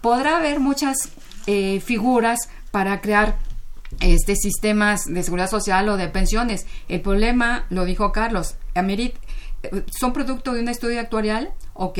podrá 0.00 0.36
haber 0.36 0.60
muchas 0.60 0.96
eh, 1.48 1.80
figuras 1.80 2.38
para 2.70 3.00
crear 3.00 3.36
este 3.98 4.36
sistemas 4.36 5.06
de 5.06 5.24
seguridad 5.24 5.50
social 5.50 5.88
o 5.88 5.96
de 5.96 6.06
pensiones. 6.06 6.66
El 6.88 7.00
problema, 7.00 7.66
lo 7.68 7.84
dijo 7.84 8.12
Carlos, 8.12 8.54
amerit- 8.76 9.18
eh, 9.64 9.82
son 9.90 10.12
producto 10.12 10.52
de 10.52 10.60
un 10.60 10.68
estudio 10.68 11.00
actuarial, 11.00 11.50
ok, 11.74 11.98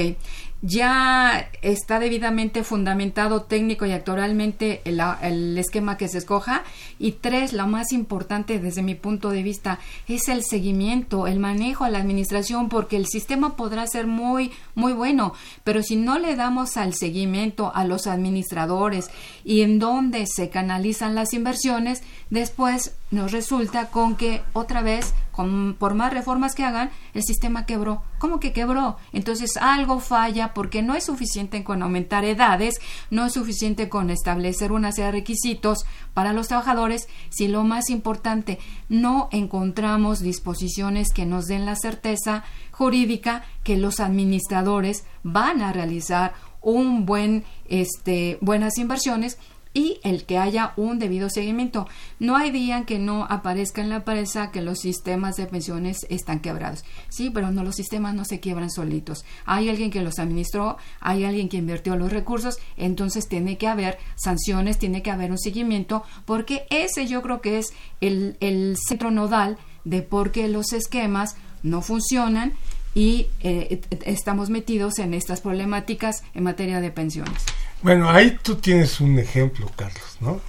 ya 0.63 1.51
está 1.63 1.99
debidamente 1.99 2.65
fundamentado 2.65 3.43
técnico 3.43 3.85
y 3.87 3.93
actualmente 3.93 4.81
el, 4.85 5.59
esquema 5.59 5.97
que 5.97 6.09
se 6.09 6.19
escoja. 6.19 6.65
Y 6.99 7.13
tres, 7.13 7.53
lo 7.53 7.67
más 7.67 7.93
importante 7.93 8.59
desde 8.59 8.83
mi 8.83 8.95
punto 8.95 9.31
de 9.31 9.43
vista 9.43 9.79
es 10.09 10.29
el 10.29 10.43
seguimiento, 10.45 11.27
el 11.27 11.39
manejo, 11.39 11.87
la 11.89 11.99
administración, 11.99 12.69
porque 12.69 12.97
el 12.97 13.07
sistema 13.07 13.57
podrá 13.57 13.87
ser 13.87 14.07
muy, 14.07 14.51
muy 14.75 14.93
bueno, 14.93 15.35
pero 15.63 15.83
si 15.83 15.97
no 15.97 16.19
le 16.19 16.37
damos 16.37 16.77
al 16.77 16.95
seguimiento 16.95 17.71
a 17.75 17.85
los 17.85 18.07
administradores 18.07 19.11
y 19.45 19.63
en 19.63 19.79
dónde 19.79 20.27
se 20.27 20.49
canalizan 20.49 21.15
las 21.15 21.35
inversiones, 21.35 22.03
después 22.31 22.95
nos 23.11 23.33
resulta 23.33 23.91
con 23.91 24.17
que 24.17 24.43
otra 24.53 24.83
vez, 24.83 25.15
con, 25.37 25.77
por 25.79 25.95
más 25.95 26.15
reformas 26.15 26.55
que 26.55 26.65
hagan, 26.65 26.91
el 27.13 27.23
sistema 27.23 27.67
quebró. 27.67 28.03
¿Cómo 28.19 28.41
que 28.41 28.55
quebró? 28.55 28.97
Entonces 29.13 29.51
algo 29.61 30.01
falla 30.01 30.55
porque 30.55 30.83
no 30.83 30.95
es 30.95 31.05
suficiente 31.05 31.63
con 31.63 31.83
aumentar 31.83 32.25
edades, 32.25 32.81
no 33.11 33.27
es 33.27 33.35
suficiente 33.35 33.91
con 33.91 34.09
establecer 34.09 34.73
una 34.73 34.93
serie 34.93 35.07
de 35.07 35.19
requisitos 35.19 35.85
para 36.15 36.33
los 36.33 36.49
trabajadores, 36.49 37.07
si 37.29 37.49
lo 37.49 37.65
más 37.65 37.91
importante, 37.91 38.59
no 38.89 39.29
encontramos 39.31 40.21
disposiciones 40.21 41.13
que 41.13 41.27
nos 41.27 41.45
den 41.45 41.67
la 41.67 41.77
certeza 41.77 42.43
jurídica 42.71 43.45
que 43.63 43.77
los 43.77 44.01
administradores 44.01 45.05
van 45.23 45.61
a 45.61 45.75
realizar 45.75 46.33
un 46.63 47.05
buen 47.05 47.45
este 47.69 48.39
buenas 48.41 48.79
inversiones 48.79 49.39
y 49.77 50.01
el 50.05 50.25
que 50.25 50.39
haya 50.39 50.73
un 50.79 50.99
debido 50.99 51.29
seguimiento. 51.29 51.87
No 52.19 52.35
hay 52.35 52.51
día 52.51 52.79
en 52.79 52.87
que 52.87 52.99
no 52.99 53.27
aparezca 53.29 53.83
en 53.83 53.91
la 53.91 54.07
prensa 54.07 54.51
que 54.51 54.63
los 54.63 54.79
sistemas 54.79 55.37
de 55.37 55.45
pensiones 55.45 56.07
están 56.09 56.41
quebrados. 56.41 56.83
Sí, 57.11 57.29
pero 57.29 57.51
no 57.51 57.63
los 57.63 57.77
sistemas 57.77 58.15
no 58.15 58.25
se 58.25 58.41
quiebran 58.41 58.71
solitos. 58.71 59.27
Hay 59.45 59.69
alguien 59.69 59.91
que 59.91 60.01
los 60.01 60.19
administró, 60.19 60.79
hay 60.99 61.25
alguien 61.25 61.51
que 61.51 61.59
invirtió 61.59 61.95
los 61.97 62.11
recursos, 62.11 62.59
entonces 62.79 63.29
tiene 63.29 63.59
que 63.59 63.69
haber 63.69 63.99
sanciones, 64.15 64.79
tiene 64.79 65.03
que 65.03 65.11
haber 65.11 65.31
un 65.31 65.39
seguimiento, 65.39 66.05
porque 66.25 66.67
ese 66.71 67.07
yo 67.07 67.21
creo 67.21 67.43
que 67.43 67.59
es 67.59 67.75
el, 68.01 68.39
el 68.41 68.79
centro 68.79 69.11
nodal 69.11 69.59
de 69.85 70.01
por 70.01 70.33
qué 70.33 70.49
los 70.49 70.73
esquemas 70.73 71.37
no 71.63 71.83
funcionan 71.83 72.55
y 72.95 73.27
eh, 73.43 73.83
estamos 74.07 74.49
metidos 74.49 74.99
en 75.01 75.13
estas 75.13 75.43
problemáticas 75.43 76.25
en 76.33 76.45
materia 76.45 76.81
de 76.81 76.91
pensiones. 76.91 77.45
Bueno, 77.83 78.11
ahí 78.11 78.39
tú 78.43 78.57
tienes 78.57 79.01
un 79.01 79.19
ejemplo, 79.19 79.71
Carlos, 79.77 80.17
¿no? 80.21 80.41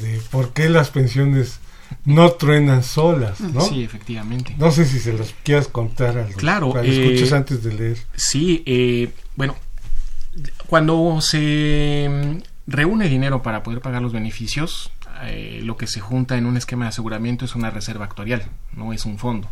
De 0.00 0.20
por 0.30 0.52
qué 0.52 0.68
las 0.68 0.90
pensiones 0.90 1.60
no 2.04 2.32
truenan 2.32 2.82
solas, 2.82 3.40
¿no? 3.40 3.60
Sí, 3.60 3.82
efectivamente. 3.84 4.54
No 4.58 4.70
sé 4.70 4.86
si 4.86 4.98
se 4.98 5.12
los 5.12 5.34
quieras 5.42 5.68
contar 5.68 6.18
a 6.18 6.26
los 6.26 6.36
Claro, 6.36 6.68
escuchas 6.80 7.32
eh, 7.32 7.36
antes 7.36 7.62
de 7.62 7.74
leer. 7.74 7.98
Sí, 8.16 8.62
eh, 8.66 9.10
bueno, 9.36 9.56
cuando 10.66 11.20
se 11.20 12.08
mm, 12.10 12.70
reúne 12.70 13.08
dinero 13.08 13.42
para 13.42 13.62
poder 13.62 13.80
pagar 13.80 14.02
los 14.02 14.12
beneficios, 14.12 14.90
eh, 15.24 15.60
lo 15.62 15.76
que 15.76 15.86
se 15.86 16.00
junta 16.00 16.36
en 16.36 16.46
un 16.46 16.56
esquema 16.56 16.86
de 16.86 16.90
aseguramiento 16.90 17.44
es 17.44 17.54
una 17.54 17.70
reserva 17.70 18.04
actuarial, 18.06 18.44
no 18.72 18.92
es 18.92 19.04
un 19.04 19.18
fondo. 19.18 19.48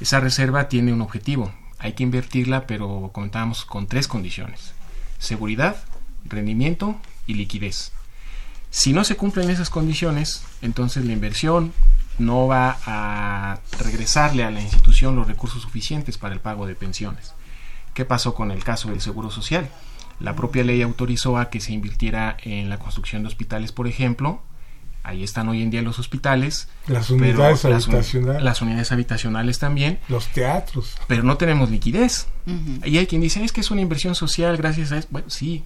Esa 0.00 0.20
reserva 0.20 0.68
tiene 0.68 0.92
un 0.92 1.00
objetivo, 1.00 1.52
hay 1.78 1.94
que 1.94 2.02
invertirla, 2.02 2.66
pero 2.66 3.10
comentábamos 3.12 3.64
con 3.64 3.86
tres 3.86 4.06
condiciones: 4.08 4.74
seguridad, 5.18 5.76
rendimiento 6.24 6.96
y 7.26 7.34
liquidez. 7.34 7.92
Si 8.70 8.92
no 8.92 9.04
se 9.04 9.16
cumplen 9.16 9.50
esas 9.50 9.68
condiciones, 9.70 10.42
entonces 10.62 11.04
la 11.04 11.12
inversión 11.12 11.72
no 12.18 12.46
va 12.46 12.78
a 12.86 13.58
regresarle 13.78 14.44
a 14.44 14.50
la 14.50 14.60
institución 14.60 15.16
los 15.16 15.26
recursos 15.26 15.62
suficientes 15.62 16.18
para 16.18 16.34
el 16.34 16.40
pago 16.40 16.66
de 16.66 16.74
pensiones. 16.74 17.34
¿Qué 17.94 18.04
pasó 18.04 18.34
con 18.34 18.50
el 18.50 18.64
caso 18.64 18.88
del 18.90 19.00
Seguro 19.00 19.30
Social? 19.30 19.68
La 20.20 20.34
propia 20.36 20.64
ley 20.64 20.80
autorizó 20.82 21.36
a 21.36 21.50
que 21.50 21.60
se 21.60 21.72
invirtiera 21.72 22.36
en 22.42 22.70
la 22.70 22.78
construcción 22.78 23.22
de 23.22 23.28
hospitales, 23.28 23.72
por 23.72 23.86
ejemplo. 23.88 24.42
Ahí 25.04 25.24
están 25.24 25.48
hoy 25.48 25.62
en 25.62 25.70
día 25.70 25.82
los 25.82 25.98
hospitales. 25.98 26.68
Las 26.86 27.10
unidades 27.10 27.64
las 27.64 27.88
habitacionales, 27.88 28.42
Las 28.42 28.62
unidades 28.62 28.92
habitacionales 28.92 29.58
también 29.58 29.98
los 30.08 30.28
teatros. 30.28 30.96
pero 31.08 31.24
no 31.24 31.36
tenemos 31.36 31.70
liquidez. 31.70 32.28
Y 32.84 32.98
hay 32.98 33.06
quien 33.06 33.20
dice, 33.20 33.42
es 33.42 33.52
que 33.52 33.60
es 33.62 33.70
una 33.70 33.80
inversión 33.80 34.14
social 34.14 34.56
gracias 34.56 34.92
a 34.92 34.98
eso. 34.98 35.08
Bueno, 35.10 35.28
sí, 35.28 35.64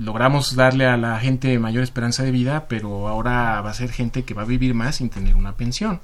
logramos 0.00 0.56
darle 0.56 0.86
a 0.86 0.96
la 0.96 1.18
gente 1.20 1.58
mayor 1.58 1.82
esperanza 1.82 2.22
de 2.22 2.30
vida, 2.30 2.66
pero 2.68 3.06
ahora 3.06 3.60
va 3.60 3.70
a 3.70 3.74
ser 3.74 3.92
gente 3.92 4.24
que 4.24 4.34
va 4.34 4.42
a 4.42 4.46
vivir 4.46 4.74
más 4.74 4.96
sin 4.96 5.10
tener 5.10 5.36
una 5.36 5.56
pensión. 5.56 6.00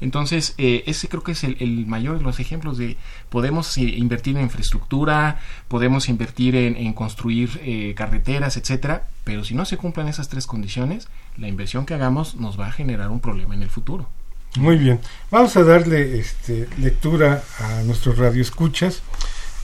Entonces, 0.00 0.54
eh, 0.58 0.82
ese 0.86 1.08
creo 1.08 1.22
que 1.22 1.32
es 1.32 1.42
el, 1.42 1.86
mayor 1.86 2.18
de 2.18 2.24
los 2.24 2.38
ejemplos 2.38 2.76
de 2.76 2.98
podemos 3.30 3.78
eh, 3.78 3.82
invertir 3.82 4.36
en 4.36 4.42
infraestructura, 4.42 5.40
podemos 5.68 6.10
invertir 6.10 6.54
en, 6.54 6.92
construir 6.92 7.60
eh, 7.62 7.94
carreteras, 7.96 8.58
etcétera, 8.58 9.08
pero 9.24 9.42
si 9.42 9.54
no 9.54 9.64
se 9.64 9.78
cumplen 9.78 10.08
esas 10.08 10.28
tres 10.28 10.46
condiciones, 10.46 11.08
la 11.38 11.48
inversión 11.48 11.86
que 11.86 11.94
hagamos 11.94 12.34
nos 12.34 12.60
va 12.60 12.66
a 12.66 12.72
generar 12.72 13.08
un 13.08 13.20
problema 13.20 13.54
en 13.54 13.62
el 13.62 13.70
futuro. 13.70 14.08
Muy 14.56 14.76
bien. 14.76 15.00
Vamos 15.30 15.56
a 15.56 15.64
darle 15.64 16.18
este, 16.18 16.68
lectura 16.78 17.42
a 17.58 17.82
nuestros 17.82 18.18
radioescuchas. 18.18 19.02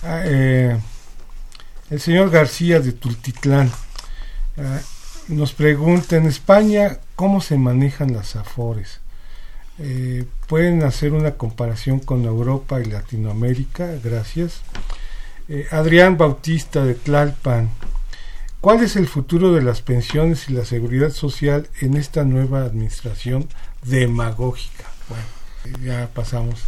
Ah, 0.02 0.22
eh, 0.24 0.78
el 1.92 2.00
señor 2.00 2.30
García 2.30 2.80
de 2.80 2.92
Tultitlán 2.92 3.70
ah, 4.56 4.80
nos 5.28 5.52
pregunta, 5.52 6.16
en 6.16 6.26
España, 6.26 6.98
¿cómo 7.16 7.42
se 7.42 7.58
manejan 7.58 8.14
las 8.14 8.34
afores? 8.34 9.00
Eh, 9.78 10.24
¿Pueden 10.48 10.82
hacer 10.84 11.12
una 11.12 11.32
comparación 11.32 12.00
con 12.00 12.24
Europa 12.24 12.80
y 12.80 12.86
Latinoamérica? 12.86 13.90
Gracias. 14.02 14.62
Eh, 15.48 15.66
Adrián 15.70 16.16
Bautista 16.16 16.82
de 16.84 16.94
Tlalpan, 16.94 17.68
¿cuál 18.62 18.82
es 18.82 18.96
el 18.96 19.06
futuro 19.06 19.52
de 19.52 19.62
las 19.62 19.82
pensiones 19.82 20.48
y 20.48 20.54
la 20.54 20.64
seguridad 20.64 21.10
social 21.10 21.68
en 21.80 21.96
esta 21.98 22.24
nueva 22.24 22.62
administración 22.64 23.48
demagógica? 23.82 24.86
Bueno, 25.08 25.84
ya 25.84 26.08
pasamos. 26.14 26.62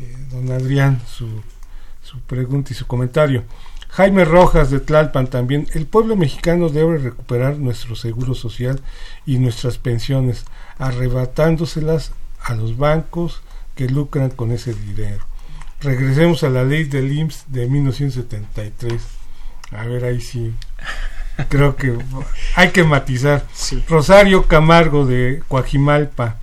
Eh, 0.00 0.16
don 0.32 0.50
Adrián, 0.50 1.00
su, 1.06 1.42
su 2.02 2.18
pregunta 2.20 2.72
y 2.72 2.76
su 2.76 2.88
comentario. 2.88 3.44
Jaime 3.98 4.24
Rojas 4.24 4.70
de 4.70 4.78
Tlalpan 4.78 5.26
también. 5.26 5.66
El 5.74 5.84
pueblo 5.84 6.14
mexicano 6.14 6.68
debe 6.68 6.98
recuperar 6.98 7.58
nuestro 7.58 7.96
seguro 7.96 8.36
social 8.36 8.80
y 9.26 9.38
nuestras 9.38 9.78
pensiones, 9.78 10.44
arrebatándoselas 10.78 12.12
a 12.40 12.54
los 12.54 12.76
bancos 12.76 13.42
que 13.74 13.88
lucran 13.88 14.30
con 14.30 14.52
ese 14.52 14.72
dinero. 14.72 15.24
Regresemos 15.80 16.44
a 16.44 16.48
la 16.48 16.62
ley 16.62 16.84
del 16.84 17.10
IMSS 17.12 17.46
de 17.48 17.66
1973. 17.66 19.02
A 19.72 19.84
ver, 19.86 20.04
ahí 20.04 20.20
sí. 20.20 20.54
Creo 21.48 21.74
que 21.74 21.98
hay 22.54 22.70
que 22.70 22.84
matizar. 22.84 23.44
Rosario 23.88 24.46
Camargo 24.46 25.06
de 25.06 25.42
Coajimalpa. 25.48 26.36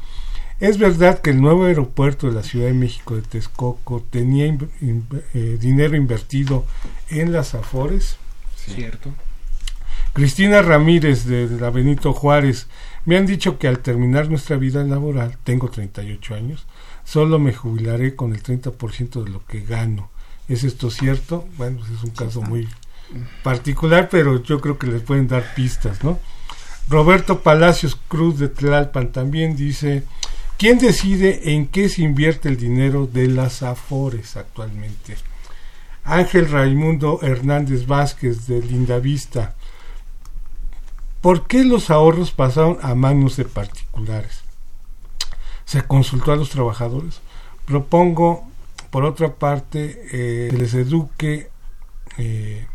Es 0.59 0.77
verdad 0.77 1.19
que 1.19 1.31
el 1.31 1.41
nuevo 1.41 1.65
aeropuerto 1.65 2.27
de 2.27 2.33
la 2.33 2.43
Ciudad 2.43 2.67
de 2.67 2.73
México 2.73 3.15
de 3.15 3.21
Texcoco 3.21 4.05
tenía 4.09 4.45
in- 4.47 4.69
in- 4.81 5.05
eh, 5.33 5.57
dinero 5.59 5.95
invertido 5.97 6.65
en 7.09 7.33
las 7.33 7.55
Afores. 7.55 8.17
¿Cierto? 8.55 9.13
Cristina 10.13 10.61
Ramírez 10.61 11.25
de, 11.25 11.47
de 11.49 11.59
la 11.59 11.69
Benito 11.71 12.13
Juárez. 12.13 12.67
Me 13.03 13.17
han 13.17 13.25
dicho 13.25 13.59
que 13.59 13.67
al 13.67 13.79
terminar 13.79 14.29
nuestra 14.29 14.55
vida 14.55 14.83
laboral, 14.83 15.37
tengo 15.43 15.69
38 15.69 16.35
años, 16.35 16.65
solo 17.03 17.37
me 17.37 17.53
jubilaré 17.53 18.15
con 18.15 18.33
el 18.33 18.41
30% 18.41 19.23
de 19.23 19.29
lo 19.29 19.45
que 19.45 19.61
gano. 19.61 20.09
¿Es 20.47 20.63
esto 20.63 20.89
cierto? 20.89 21.47
Bueno, 21.57 21.79
pues 21.79 21.91
es 21.91 22.03
un 22.03 22.11
caso 22.11 22.41
muy 22.41 22.67
particular, 23.43 24.07
pero 24.09 24.41
yo 24.41 24.61
creo 24.61 24.77
que 24.79 24.87
les 24.87 25.01
pueden 25.01 25.27
dar 25.27 25.53
pistas, 25.53 26.03
¿no? 26.03 26.17
Roberto 26.87 27.41
Palacios 27.41 27.99
Cruz 28.07 28.39
de 28.39 28.47
Tlalpan 28.47 29.11
también 29.11 29.55
dice, 29.55 30.03
¿quién 30.57 30.77
decide 30.79 31.53
en 31.53 31.67
qué 31.67 31.89
se 31.89 32.01
invierte 32.01 32.49
el 32.49 32.57
dinero 32.57 33.07
de 33.07 33.27
las 33.27 33.63
AFORES 33.63 34.37
actualmente? 34.37 35.17
Ángel 36.03 36.49
Raimundo 36.49 37.19
Hernández 37.23 37.87
Vázquez 37.87 38.45
de 38.47 38.61
Lindavista, 38.61 39.55
¿por 41.21 41.47
qué 41.47 41.63
los 41.63 41.89
ahorros 41.89 42.31
pasaron 42.31 42.77
a 42.81 42.93
manos 42.93 43.37
de 43.37 43.45
particulares? 43.45 44.41
¿Se 45.65 45.81
consultó 45.81 46.31
a 46.31 46.35
los 46.35 46.51
trabajadores? 46.51 47.21
Propongo, 47.65 48.47
por 48.91 49.03
otra 49.03 49.33
parte, 49.33 50.07
eh, 50.11 50.49
que 50.51 50.57
les 50.57 50.75
eduque 50.75 51.49
eh, 52.19 52.67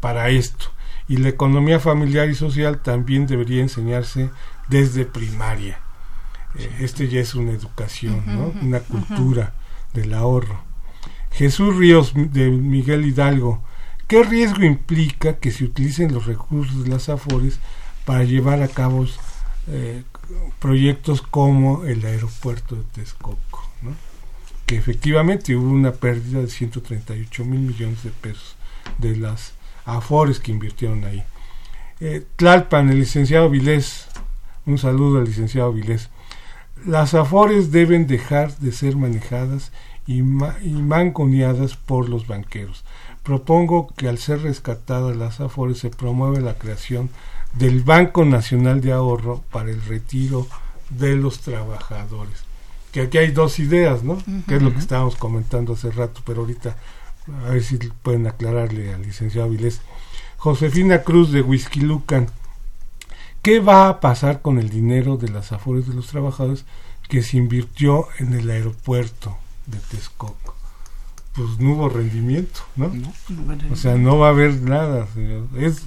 para 0.00 0.28
esto. 0.28 0.66
Y 1.08 1.16
la 1.16 1.30
economía 1.30 1.80
familiar 1.80 2.28
y 2.28 2.34
social 2.34 2.82
también 2.82 3.26
debería 3.26 3.62
enseñarse 3.62 4.28
desde 4.68 5.06
primaria. 5.06 5.80
Este 6.80 7.08
ya 7.08 7.20
es 7.20 7.34
una 7.34 7.52
educación, 7.52 8.22
¿no? 8.26 8.52
una 8.62 8.80
cultura 8.80 9.54
del 9.92 10.14
ahorro. 10.14 10.60
Jesús 11.32 11.76
Ríos 11.76 12.12
de 12.14 12.50
Miguel 12.50 13.04
Hidalgo, 13.04 13.62
¿qué 14.08 14.22
riesgo 14.22 14.64
implica 14.64 15.36
que 15.36 15.50
se 15.50 15.64
utilicen 15.64 16.14
los 16.14 16.26
recursos 16.26 16.84
de 16.84 16.90
las 16.90 17.08
AFORES 17.08 17.58
para 18.04 18.24
llevar 18.24 18.62
a 18.62 18.68
cabo 18.68 19.06
eh, 19.68 20.02
proyectos 20.58 21.20
como 21.20 21.84
el 21.84 22.04
aeropuerto 22.06 22.76
de 22.76 22.84
Texcoco? 22.84 23.68
¿no? 23.82 23.90
Que 24.64 24.76
efectivamente 24.76 25.54
hubo 25.54 25.68
una 25.68 25.92
pérdida 25.92 26.40
de 26.40 26.48
138 26.48 27.44
mil 27.44 27.60
millones 27.60 28.02
de 28.02 28.10
pesos 28.10 28.56
de 28.98 29.16
las 29.16 29.52
AFORES 29.84 30.40
que 30.40 30.52
invirtieron 30.52 31.04
ahí. 31.04 31.22
Eh, 32.00 32.24
Tlalpan, 32.36 32.90
el 32.90 33.00
licenciado 33.00 33.48
Vilés, 33.50 34.06
un 34.66 34.78
saludo 34.78 35.18
al 35.18 35.24
licenciado 35.24 35.72
Vilés. 35.72 36.10
Las 36.86 37.14
AFORES 37.14 37.72
deben 37.72 38.06
dejar 38.06 38.56
de 38.58 38.70
ser 38.70 38.94
manejadas 38.94 39.72
y, 40.06 40.22
ma 40.22 40.54
y 40.62 40.70
manconeadas 40.70 41.76
por 41.76 42.08
los 42.08 42.28
banqueros. 42.28 42.84
Propongo 43.24 43.88
que 43.96 44.08
al 44.08 44.18
ser 44.18 44.42
rescatadas 44.42 45.16
las 45.16 45.40
AFORES 45.40 45.78
se 45.80 45.90
promueva 45.90 46.38
la 46.38 46.54
creación 46.54 47.10
del 47.54 47.82
Banco 47.82 48.24
Nacional 48.24 48.80
de 48.82 48.92
Ahorro 48.92 49.42
para 49.50 49.70
el 49.70 49.82
retiro 49.82 50.46
de 50.90 51.16
los 51.16 51.40
trabajadores. 51.40 52.44
Que 52.92 53.00
aquí 53.00 53.18
hay 53.18 53.32
dos 53.32 53.58
ideas, 53.58 54.04
¿no? 54.04 54.18
Que 54.46 54.54
es 54.54 54.62
lo 54.62 54.72
que 54.72 54.78
estábamos 54.78 55.16
comentando 55.16 55.72
hace 55.72 55.90
rato, 55.90 56.20
pero 56.24 56.42
ahorita 56.42 56.76
a 57.46 57.50
ver 57.50 57.64
si 57.64 57.78
pueden 57.78 58.28
aclararle 58.28 58.94
al 58.94 59.02
licenciado 59.02 59.50
Vilés. 59.50 59.80
Josefina 60.36 61.02
Cruz 61.02 61.32
de 61.32 61.42
Whisky 61.42 61.80
Lucan. 61.80 62.28
¿Qué 63.46 63.60
va 63.60 63.88
a 63.88 64.00
pasar 64.00 64.42
con 64.42 64.58
el 64.58 64.70
dinero 64.70 65.16
de 65.16 65.28
las 65.28 65.52
afores 65.52 65.86
de 65.86 65.94
los 65.94 66.08
trabajadores 66.08 66.64
que 67.08 67.22
se 67.22 67.36
invirtió 67.36 68.08
en 68.18 68.32
el 68.32 68.50
aeropuerto 68.50 69.36
de 69.66 69.78
Texcoco? 69.78 70.56
Pues 71.32 71.56
no 71.60 71.74
hubo 71.74 71.88
rendimiento, 71.88 72.62
¿no? 72.74 72.90
O 73.70 73.76
sea, 73.76 73.94
no 73.94 74.18
va 74.18 74.26
a 74.26 74.30
haber 74.30 74.60
nada. 74.62 75.06
señor. 75.14 75.44
Es, 75.56 75.84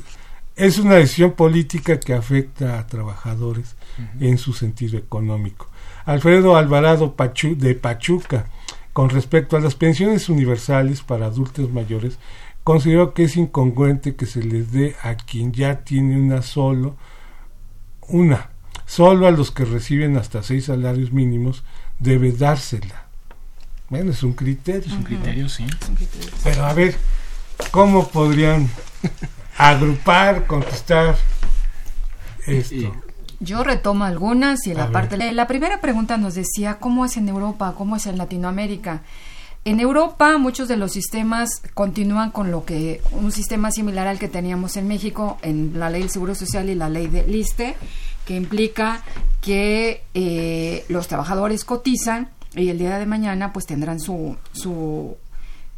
es 0.55 0.79
una 0.79 0.95
decisión 0.95 1.33
política 1.33 1.99
que 1.99 2.13
afecta 2.13 2.79
a 2.79 2.87
trabajadores 2.87 3.75
en 4.21 4.37
su 4.37 4.53
sentido 4.53 4.97
económico. 4.97 5.67
Alfredo 6.05 6.55
Alvarado 6.55 7.13
Pachu, 7.17 7.57
de 7.57 7.75
Pachuca, 7.75 8.45
con 8.93 9.09
respecto 9.09 9.57
a 9.57 9.59
las 9.59 9.75
pensiones 9.75 10.29
universales 10.29 11.01
para 11.01 11.25
adultos 11.25 11.69
mayores, 11.69 12.19
considero 12.63 13.13
que 13.13 13.25
es 13.25 13.35
incongruente 13.35 14.15
que 14.15 14.27
se 14.27 14.43
les 14.43 14.71
dé 14.71 14.95
a 15.03 15.15
quien 15.15 15.51
ya 15.51 15.83
tiene 15.83 16.17
una 16.17 16.41
solo, 16.41 16.95
una, 18.09 18.49
solo 18.85 19.27
a 19.27 19.31
los 19.31 19.51
que 19.51 19.65
reciben 19.65 20.17
hasta 20.17 20.43
seis 20.43 20.65
salarios 20.65 21.11
mínimos 21.11 21.63
debe 21.99 22.31
dársela. 22.31 23.05
Bueno, 23.89 24.11
es 24.11 24.21
un 24.23 24.33
criterio. 24.33 24.87
Es 24.87 24.93
un 24.93 25.03
criterio, 25.03 25.49
sí. 25.49 25.65
Pero 26.43 26.65
a 26.65 26.73
ver, 26.73 26.95
¿cómo 27.71 28.07
podrían 28.07 28.69
agrupar, 29.57 30.45
contestar 30.45 31.17
esto? 32.45 32.95
Yo 33.39 33.63
retomo 33.63 34.03
algunas 34.03 34.67
y 34.67 34.71
A 34.71 34.75
la 34.75 34.83
ver. 34.85 34.91
parte 34.91 35.31
la 35.33 35.47
primera 35.47 35.79
pregunta 35.81 36.17
nos 36.17 36.35
decía 36.35 36.77
cómo 36.79 37.05
es 37.05 37.15
en 37.17 37.29
Europa, 37.29 37.73
cómo 37.77 37.95
es 37.95 38.05
en 38.05 38.17
Latinoamérica. 38.17 39.01
En 39.65 39.79
Europa 39.79 40.37
muchos 40.37 40.67
de 40.67 40.77
los 40.77 40.93
sistemas 40.93 41.61
continúan 41.73 42.31
con 42.31 42.49
lo 42.49 42.65
que 42.65 43.01
un 43.11 43.31
sistema 43.31 43.71
similar 43.71 44.07
al 44.07 44.17
que 44.17 44.29
teníamos 44.29 44.77
en 44.77 44.87
México 44.87 45.37
en 45.41 45.77
la 45.77 45.89
ley 45.89 46.01
del 46.01 46.09
Seguro 46.09 46.33
Social 46.33 46.69
y 46.69 46.75
la 46.75 46.89
ley 46.89 47.07
de 47.07 47.27
LISTE, 47.27 47.75
que 48.25 48.35
implica 48.35 49.03
que 49.41 50.03
eh, 50.13 50.85
los 50.87 51.07
trabajadores 51.07 51.65
cotizan 51.65 52.29
y 52.55 52.69
el 52.69 52.79
día 52.79 52.97
de 52.97 53.05
mañana 53.05 53.51
pues 53.51 53.65
tendrán 53.65 53.99
su, 53.99 54.37
su, 54.53 55.17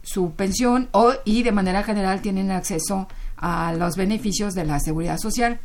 su 0.04 0.32
pensión 0.34 0.90
o, 0.92 1.14
y 1.26 1.44
de 1.44 1.52
manera 1.52 1.84
general 1.84 2.22
tienen 2.22 2.52
acceso 2.52 2.96
a 2.98 3.08
los 3.78 3.96
beneficios 3.96 4.54
de 4.54 4.66
la 4.66 4.80
seguridad 4.80 5.18
social. 5.18 5.60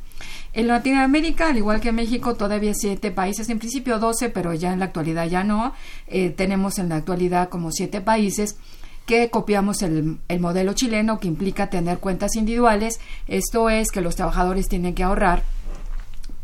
En 0.53 0.69
Latinoamérica, 0.69 1.51
al 1.51 1.59
igual 1.59 1.81
que 1.81 1.91
en 1.91 1.97
México, 1.97 2.35
todavía 2.35 2.73
siete 2.75 3.11
países, 3.11 3.49
en 3.51 3.59
principio 3.59 3.99
12, 3.99 4.31
pero 4.31 4.55
ya 4.55 4.73
en 4.73 4.79
la 4.79 4.87
actualidad 4.87 5.29
ya 5.29 5.45
no. 5.45 5.75
Eh, 6.07 6.31
tenemos 6.31 6.79
en 6.79 6.89
la 6.89 6.97
actualidad 6.97 7.49
como 7.49 7.73
siete 7.73 8.01
países 8.01 8.57
que 9.05 9.31
copiamos 9.31 9.83
el, 9.83 10.19
el 10.29 10.41
modelo 10.41 10.73
chileno 10.73 11.21
que 11.21 11.29
implica 11.29 11.71
tener 11.71 11.99
cuentas 11.99 12.35
individuales. 12.35 12.99
Esto 13.29 13.71
es 13.71 13.91
que 13.91 14.01
los 14.01 14.17
trabajadores 14.17 14.69
tienen 14.69 14.95
que 14.95 15.05
ahorrar 15.05 15.45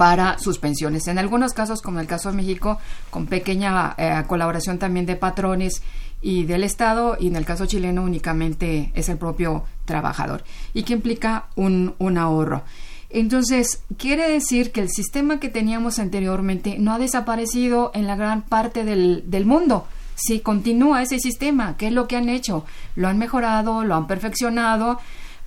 para 0.03 0.37
sus 0.41 0.59
pensiones. 0.59 1.07
En 1.07 1.21
algunos 1.21 1.53
casos, 1.53 1.81
como 1.81 2.01
el 2.01 2.09
caso 2.09 2.29
de 2.29 2.37
México, 2.37 2.81
con 3.09 3.27
pequeña 3.27 3.95
eh, 3.97 4.25
colaboración 4.27 4.81
también 4.81 5.07
de 5.07 5.15
patrones 5.15 5.81
y 6.21 6.43
del 6.43 6.65
Estado, 6.65 7.17
y 7.21 7.29
en 7.29 7.37
el 7.37 7.45
caso 7.45 7.67
chileno 7.67 8.03
únicamente 8.03 8.91
es 8.97 9.09
el 9.09 9.17
propio 9.17 9.63
trabajador, 9.85 10.43
y 10.75 10.83
que 10.83 10.95
implica 10.95 11.45
un, 11.55 11.95
un 12.01 12.19
ahorro. 12.19 12.65
Entonces, 13.11 13.85
quiere 13.97 14.29
decir 14.29 14.73
que 14.73 14.81
el 14.81 14.91
sistema 14.91 15.39
que 15.39 15.49
teníamos 15.49 16.01
anteriormente 16.01 16.81
no 16.81 16.95
ha 16.95 16.99
desaparecido 16.99 17.93
en 17.95 18.09
la 18.09 18.17
gran 18.17 18.43
parte 18.43 18.85
del, 18.85 19.23
del 19.31 19.47
mundo. 19.47 19.87
Sí, 20.17 20.41
continúa 20.41 21.03
ese 21.03 21.21
sistema. 21.21 21.77
¿Qué 21.77 21.87
es 21.87 21.93
lo 21.93 22.09
que 22.09 22.17
han 22.17 22.29
hecho? 22.29 22.65
Lo 22.97 23.07
han 23.07 23.19
mejorado, 23.19 23.85
lo 23.85 23.95
han 23.95 24.09
perfeccionado, 24.09 24.99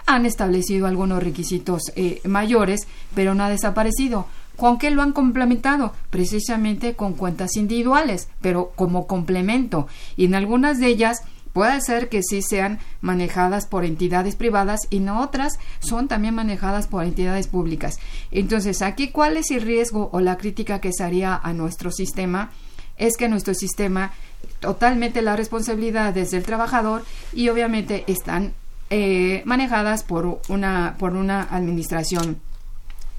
han 0.06 0.26
establecido 0.26 0.88
algunos 0.88 1.22
requisitos 1.22 1.82
eh, 1.98 2.22
mayores, 2.24 2.88
pero 3.14 3.36
no 3.36 3.44
ha 3.44 3.50
desaparecido. 3.50 4.28
¿Con 4.58 4.78
qué 4.78 4.90
lo 4.92 5.02
han 5.02 5.12
complementado? 5.12 5.94
Precisamente 6.10 6.96
con 6.96 7.14
cuentas 7.14 7.56
individuales, 7.56 8.30
pero 8.42 8.72
como 8.76 9.08
complemento. 9.08 9.88
Y 10.16 10.26
en 10.26 10.36
algunas 10.36 10.80
de 10.80 10.88
ellas 10.88 11.22
puede 11.56 11.80
ser 11.80 12.10
que 12.10 12.22
sí 12.22 12.42
sean 12.42 12.80
manejadas 13.00 13.66
por 13.66 13.86
entidades 13.86 14.36
privadas 14.36 14.82
y 14.90 15.00
no 15.00 15.22
otras 15.22 15.58
son 15.80 16.10
también 16.10 16.36
manejadas 16.36 16.88
por 16.88 17.06
entidades 17.06 17.48
públicas. 17.48 17.98
Entonces, 18.32 18.82
aquí, 18.82 19.08
¿cuál 19.08 19.38
es 19.38 19.52
el 19.52 19.62
riesgo 19.62 20.10
o 20.12 20.20
la 20.20 20.38
crítica 20.38 20.82
que 20.82 20.92
se 20.92 21.06
haría 21.06 21.40
a 21.42 21.54
nuestro 21.54 21.92
sistema? 21.92 22.52
Es 22.98 23.16
que 23.16 23.30
nuestro 23.30 23.54
sistema 23.54 24.12
totalmente 24.60 25.22
la 25.22 25.38
responsabilidad 25.38 26.18
es 26.18 26.32
del 26.32 26.44
trabajador 26.44 27.04
y 27.34 27.48
obviamente 27.48 28.04
están 28.08 28.54
eh, 28.90 29.42
manejadas 29.46 30.04
por 30.04 30.42
una, 30.50 30.96
por 31.00 31.14
una 31.14 31.44
administración 31.44 32.42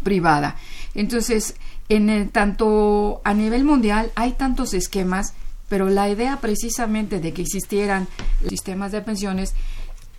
privada. 0.03 0.57
Entonces, 0.97 1.57
en 1.91 2.09
el, 2.09 2.31
tanto 2.31 3.21
a 3.23 3.35
nivel 3.35 3.65
mundial 3.65 4.11
hay 4.15 4.33
tantos 4.33 4.73
esquemas, 4.73 5.35
pero 5.69 5.91
la 5.91 6.09
idea 6.09 6.41
precisamente 6.41 7.21
de 7.21 7.35
que 7.35 7.43
existieran 7.43 8.09
sistemas 8.49 8.93
de 8.93 9.03
pensiones, 9.03 9.55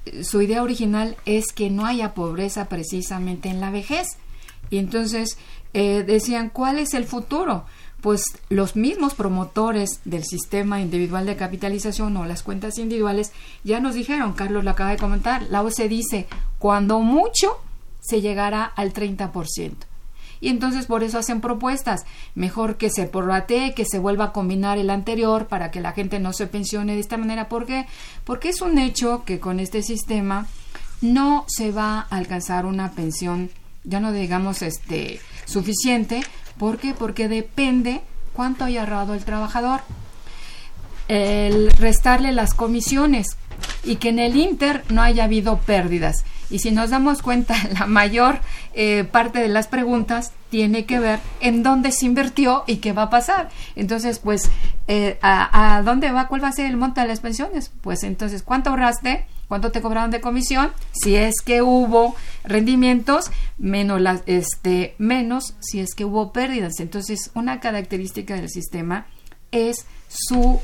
eh, 0.06 0.24
su 0.24 0.40
idea 0.40 0.62
original 0.62 1.18
es 1.26 1.52
que 1.52 1.72
no 1.72 1.88
haya 1.88 2.14
pobreza 2.14 2.70
precisamente 2.70 3.50
en 3.50 3.60
la 3.60 3.72
vejez. 3.72 4.08
Y 4.70 4.78
entonces 4.78 5.40
eh, 5.74 6.04
decían, 6.06 6.52
¿cuál 6.52 6.78
es 6.78 6.94
el 6.94 7.06
futuro? 7.06 7.66
Pues 8.00 8.24
los 8.50 8.76
mismos 8.76 9.16
promotores 9.16 10.02
del 10.06 10.26
sistema 10.26 10.80
individual 10.80 11.26
de 11.26 11.38
capitalización 11.38 12.16
o 12.18 12.26
las 12.26 12.44
cuentas 12.44 12.78
individuales 12.78 13.32
ya 13.64 13.80
nos 13.80 13.96
dijeron, 13.96 14.34
Carlos 14.34 14.64
lo 14.64 14.70
acaba 14.70 14.92
de 14.92 14.98
comentar, 14.98 15.42
la 15.50 15.64
OCDE 15.64 15.90
dice, 15.90 16.28
cuando 16.60 17.00
mucho 17.00 17.58
se 18.00 18.22
llegará 18.22 18.64
al 18.64 18.94
30%. 18.94 19.88
Y 20.40 20.50
entonces 20.50 20.86
por 20.86 21.04
eso 21.04 21.18
hacen 21.18 21.42
propuestas. 21.42 22.06
Mejor 22.36 22.78
que 22.78 22.90
se 22.90 23.06
prorratee, 23.06 23.74
que 23.74 23.86
se 23.86 24.00
vuelva 24.00 24.26
a 24.26 24.32
combinar 24.32 24.78
el 24.78 24.90
anterior 24.90 25.48
para 25.48 25.72
que 25.72 25.82
la 25.82 25.94
gente 25.94 26.20
no 26.20 26.34
se 26.34 26.48
pensione 26.48 26.94
de 26.94 27.00
esta 27.00 27.18
manera. 27.18 27.50
¿Por 27.50 27.66
qué? 27.66 27.86
Porque 28.24 28.50
es 28.50 28.62
un 28.62 28.78
hecho 28.78 29.24
que 29.26 29.40
con 29.40 29.60
este 29.60 29.84
sistema 29.84 30.48
no 31.02 31.46
se 31.48 31.72
va 31.72 32.00
a 32.00 32.18
alcanzar 32.18 32.66
una 32.66 32.92
pensión, 32.92 33.50
ya 33.84 34.00
no 34.00 34.12
digamos 34.12 34.62
este 34.62 35.20
suficiente. 35.46 36.22
¿Por 36.58 36.78
qué? 36.78 36.94
Porque 36.94 37.28
depende 37.28 38.02
cuánto 38.34 38.66
haya 38.66 38.82
ahorrado 38.82 39.14
el 39.14 39.24
trabajador. 39.24 39.82
El 41.08 41.72
restarle 41.72 42.32
las 42.32 42.54
comisiones 42.54 43.38
y 43.88 43.96
que 43.96 44.10
en 44.10 44.20
el 44.20 44.36
Inter 44.36 44.84
no 44.90 45.02
haya 45.02 45.24
habido 45.24 45.58
pérdidas. 45.60 46.26
Y 46.50 46.60
si 46.60 46.72
nos 46.72 46.90
damos 46.90 47.22
cuenta, 47.22 47.56
la 47.80 47.88
mayor 47.88 48.40
eh, 48.74 49.06
parte 49.06 49.40
de 49.40 49.48
las 49.48 49.68
preguntas 49.68 50.34
tiene 50.50 50.86
que 50.86 51.00
ver 51.00 51.20
en 51.40 51.64
dónde 51.64 51.92
se 51.92 52.06
invirtió 52.06 52.64
y 52.68 52.78
qué 52.78 52.94
va 52.94 53.04
a 53.04 53.10
pasar. 53.10 53.50
Entonces, 53.76 54.20
pues, 54.20 54.50
eh, 54.88 55.18
a, 55.22 55.78
¿a 55.78 55.82
dónde 55.84 56.12
va? 56.12 56.28
¿Cuál 56.28 56.44
va 56.44 56.50
a 56.50 56.54
ser 56.54 56.68
el 56.68 56.78
monto 56.78 57.02
de 57.02 57.08
las 57.08 57.22
pensiones? 57.22 57.72
Pues 57.82 58.04
entonces, 58.04 58.44
¿cuánto 58.44 58.70
ahorraste? 58.70 59.26
¿Cuánto 59.48 59.72
te 59.72 59.82
cobraron 59.82 60.12
de 60.12 60.20
comisión? 60.20 60.72
Si 60.92 61.16
es 61.16 61.36
que 61.42 61.62
hubo 61.62 62.16
rendimientos, 62.44 63.32
menos, 63.58 64.02
las, 64.02 64.24
este, 64.26 64.96
menos 64.98 65.56
si 65.60 65.80
es 65.80 65.96
que 65.96 66.04
hubo 66.04 66.34
pérdidas. 66.34 66.80
Entonces, 66.80 67.32
una 67.34 67.62
característica 67.62 68.36
del 68.36 68.50
sistema 68.50 69.08
es 69.52 69.86
su 70.10 70.60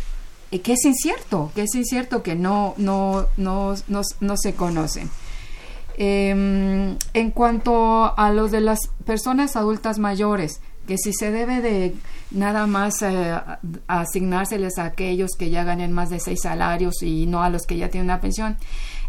que 0.62 0.74
es 0.74 0.86
incierto, 0.86 1.52
que 1.56 1.64
es 1.64 1.76
incierto 1.76 2.24
que 2.24 2.36
no, 2.36 2.74
no, 2.78 3.28
no, 3.38 3.76
no, 3.88 4.02
no 4.20 4.38
se 4.38 4.54
conocen. 4.54 5.10
Eh, 5.98 6.96
en 7.14 7.32
cuanto 7.32 8.18
a 8.18 8.32
los 8.32 8.52
de 8.52 8.62
las 8.62 8.80
personas 9.06 9.56
adultas 9.56 10.00
mayores, 10.00 10.62
que 10.88 10.98
si 10.98 11.14
se 11.14 11.32
debe 11.32 11.62
de 11.62 11.96
nada 12.32 12.68
más 12.68 13.02
eh, 13.02 13.40
asignárseles 13.88 14.78
a 14.78 14.86
aquellos 14.86 15.32
que 15.38 15.50
ya 15.50 15.64
ganen 15.64 15.92
más 15.92 16.10
de 16.10 16.20
seis 16.20 16.42
salarios 16.42 17.02
y 17.04 17.26
no 17.26 17.44
a 17.44 17.50
los 17.50 17.64
que 17.64 17.78
ya 17.78 17.90
tienen 17.90 18.08
una 18.08 18.22
pensión. 18.22 18.58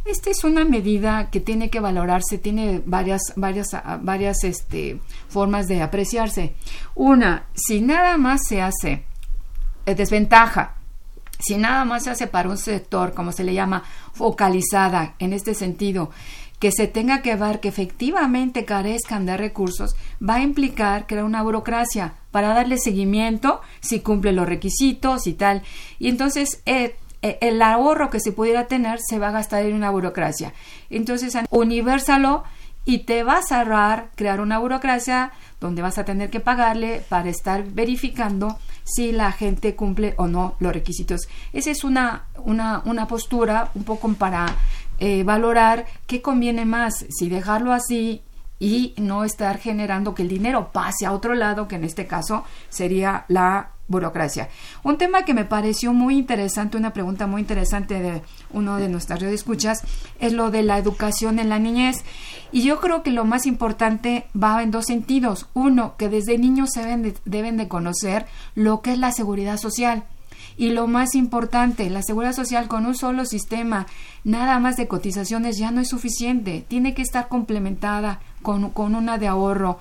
Esta 0.05 0.31
es 0.31 0.45
una 0.45 0.67
medida 0.67 1.31
que 1.31 1.41
tiene 1.41 1.71
que 1.71 1.81
valorarse, 1.81 2.37
tiene 2.37 2.83
varias, 2.85 3.23
varias, 3.37 3.69
varias 4.03 4.45
este, 4.45 5.01
formas 5.29 5.67
de 5.67 5.81
apreciarse. 5.81 6.55
Una, 6.95 7.47
si 7.55 7.81
nada 7.81 8.19
más 8.19 8.43
se 8.47 8.61
hace 8.61 9.05
eh, 9.87 9.95
desventaja, 9.95 10.75
si 11.39 11.57
nada 11.57 11.85
más 11.85 12.05
se 12.05 12.11
hace 12.11 12.27
para 12.27 12.49
un 12.49 12.59
sector, 12.59 13.15
como 13.15 13.33
se 13.33 13.45
le 13.45 13.55
llama, 13.55 13.85
focalizada 14.13 15.15
en 15.19 15.33
este 15.33 15.55
sentido, 15.55 16.11
que 16.59 16.73
se 16.73 16.87
tenga 16.87 17.21
que 17.21 17.37
ver 17.37 17.61
que 17.61 17.69
efectivamente 17.69 18.65
carezcan 18.65 19.27
de 19.27 19.37
recursos, 19.37 19.97
va 20.27 20.37
a 20.37 20.43
implicar 20.43 21.07
crear 21.07 21.25
una 21.25 21.43
burocracia 21.43 22.15
para 22.31 22.55
darle 22.55 22.79
seguimiento 22.79 23.61
si 23.81 24.01
cumple 24.01 24.33
los 24.33 24.49
requisitos 24.49 25.27
y 25.27 25.35
tal. 25.35 25.63
Y 25.99 26.09
entonces 26.09 26.63
eh, 26.65 26.97
eh, 27.25 27.39
el 27.41 27.63
ahorro 27.63 28.11
que 28.11 28.21
se 28.21 28.33
pudiera 28.33 28.67
tener 28.67 28.99
se 29.01 29.19
va 29.19 29.29
a 29.29 29.33
gastar 29.33 29.65
en 29.65 29.75
una 29.75 29.89
burocracia. 29.91 30.53
Entonces, 30.91 31.35
universalo 31.49 32.45
y 32.85 32.99
te 32.99 33.23
vas 33.23 33.51
a 33.51 33.61
ahorrar 33.61 34.11
crear 34.15 34.41
una 34.41 34.59
burocracia 34.59 35.33
donde 35.61 35.83
vas 35.83 35.99
a 35.99 36.05
tener 36.05 36.31
que 36.31 36.41
pagarle 36.41 37.03
para 37.09 37.31
estar 37.31 37.65
verificando 37.65 38.59
si 38.85 39.13
la 39.13 39.33
gente 39.33 39.75
cumple 39.75 40.15
o 40.19 40.27
no 40.27 40.57
los 40.61 40.73
requisitos. 40.73 41.29
Esa 41.53 41.71
es 41.71 41.85
una, 41.85 42.25
una, 42.37 42.83
una 42.85 43.09
postura 43.09 43.71
un 43.75 43.85
poco 43.85 44.13
para 44.15 44.55
eh, 44.99 45.25
valorar 45.25 45.87
qué 46.07 46.21
conviene 46.21 46.67
más, 46.67 47.07
si 47.09 47.29
dejarlo 47.29 47.73
así 47.73 48.23
y 48.59 48.95
no 48.99 49.25
estar 49.25 49.59
generando 49.59 50.15
que 50.15 50.23
el 50.23 50.29
dinero 50.29 50.71
pase 50.73 51.07
a 51.07 51.13
otro 51.13 51.35
lado, 51.35 51.67
que 51.67 51.77
en 51.77 51.85
este 51.85 52.07
caso 52.07 52.45
sería 52.69 53.25
la 53.29 53.71
burocracia. 53.87 54.49
Un 54.83 54.99
tema 54.99 55.25
que 55.25 55.35
me 55.35 55.45
pareció 55.45 55.93
muy 55.93 56.17
interesante, 56.17 56.77
una 56.77 56.93
pregunta 56.93 57.27
muy 57.27 57.41
interesante 57.41 58.01
de 58.01 58.23
uno 58.51 58.77
de 58.77 58.89
nuestras 58.89 59.23
escuchas, 59.23 59.83
es 60.21 60.33
lo 60.33 60.51
de 60.51 60.63
la 60.63 60.79
educación 60.79 61.39
en 61.39 61.49
la 61.49 61.59
niñez. 61.59 62.05
Y 62.53 62.63
yo 62.63 62.81
creo 62.81 63.03
que 63.03 63.11
lo 63.11 63.25
más 63.25 63.47
importante 63.47 64.27
va 64.41 64.63
en 64.63 64.71
dos 64.71 64.87
sentidos. 64.87 65.49
Uno, 65.55 65.97
que 65.97 66.09
desde 66.09 66.39
niños 66.39 66.71
se 66.73 66.81
deben 66.81 67.03
de, 67.03 67.15
deben 67.25 67.57
de 67.57 67.69
conocer 67.69 68.27
lo 68.55 68.81
que 68.81 68.93
es 68.93 68.99
la 68.99 69.13
seguridad 69.13 69.59
social. 69.59 70.05
Y 70.57 70.71
lo 70.71 70.87
más 70.87 71.17
importante, 71.17 71.91
la 71.91 72.03
seguridad 72.03 72.33
social 72.33 72.69
con 72.69 72.87
un 72.87 72.95
solo 72.95 73.25
sistema, 73.25 73.87
nada 74.23 74.61
más 74.61 74.77
de 74.77 74.87
cotizaciones, 74.87 75.59
ya 75.59 75.73
no 75.73 75.81
es 75.81 75.89
suficiente. 75.89 76.65
Tiene 76.67 76.95
que 76.95 77.03
estar 77.03 77.29
complementada 77.29 78.21
con, 78.41 78.71
con 78.71 78.95
una 78.95 79.19
de 79.19 79.27
ahorro. 79.27 79.81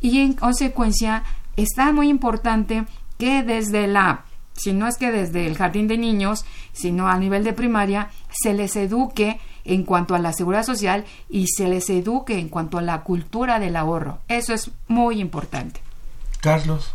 Y 0.00 0.20
en 0.20 0.34
consecuencia, 0.34 1.24
está 1.56 1.92
muy 1.92 2.08
importante 2.08 2.84
que 3.22 3.44
desde 3.44 3.86
la 3.86 4.24
si 4.54 4.72
no 4.72 4.88
es 4.88 4.96
que 4.96 5.12
desde 5.12 5.46
el 5.46 5.56
jardín 5.56 5.86
de 5.86 5.96
niños, 5.96 6.44
sino 6.72 7.06
a 7.06 7.16
nivel 7.18 7.44
de 7.44 7.52
primaria, 7.52 8.10
se 8.32 8.52
les 8.52 8.74
eduque 8.74 9.38
en 9.64 9.84
cuanto 9.84 10.16
a 10.16 10.18
la 10.18 10.32
seguridad 10.32 10.64
social 10.64 11.04
y 11.30 11.46
se 11.46 11.68
les 11.68 11.88
eduque 11.88 12.40
en 12.40 12.48
cuanto 12.48 12.78
a 12.78 12.82
la 12.82 13.02
cultura 13.02 13.60
del 13.60 13.76
ahorro. 13.76 14.18
Eso 14.26 14.52
es 14.52 14.72
muy 14.88 15.20
importante. 15.20 15.80
Carlos. 16.40 16.94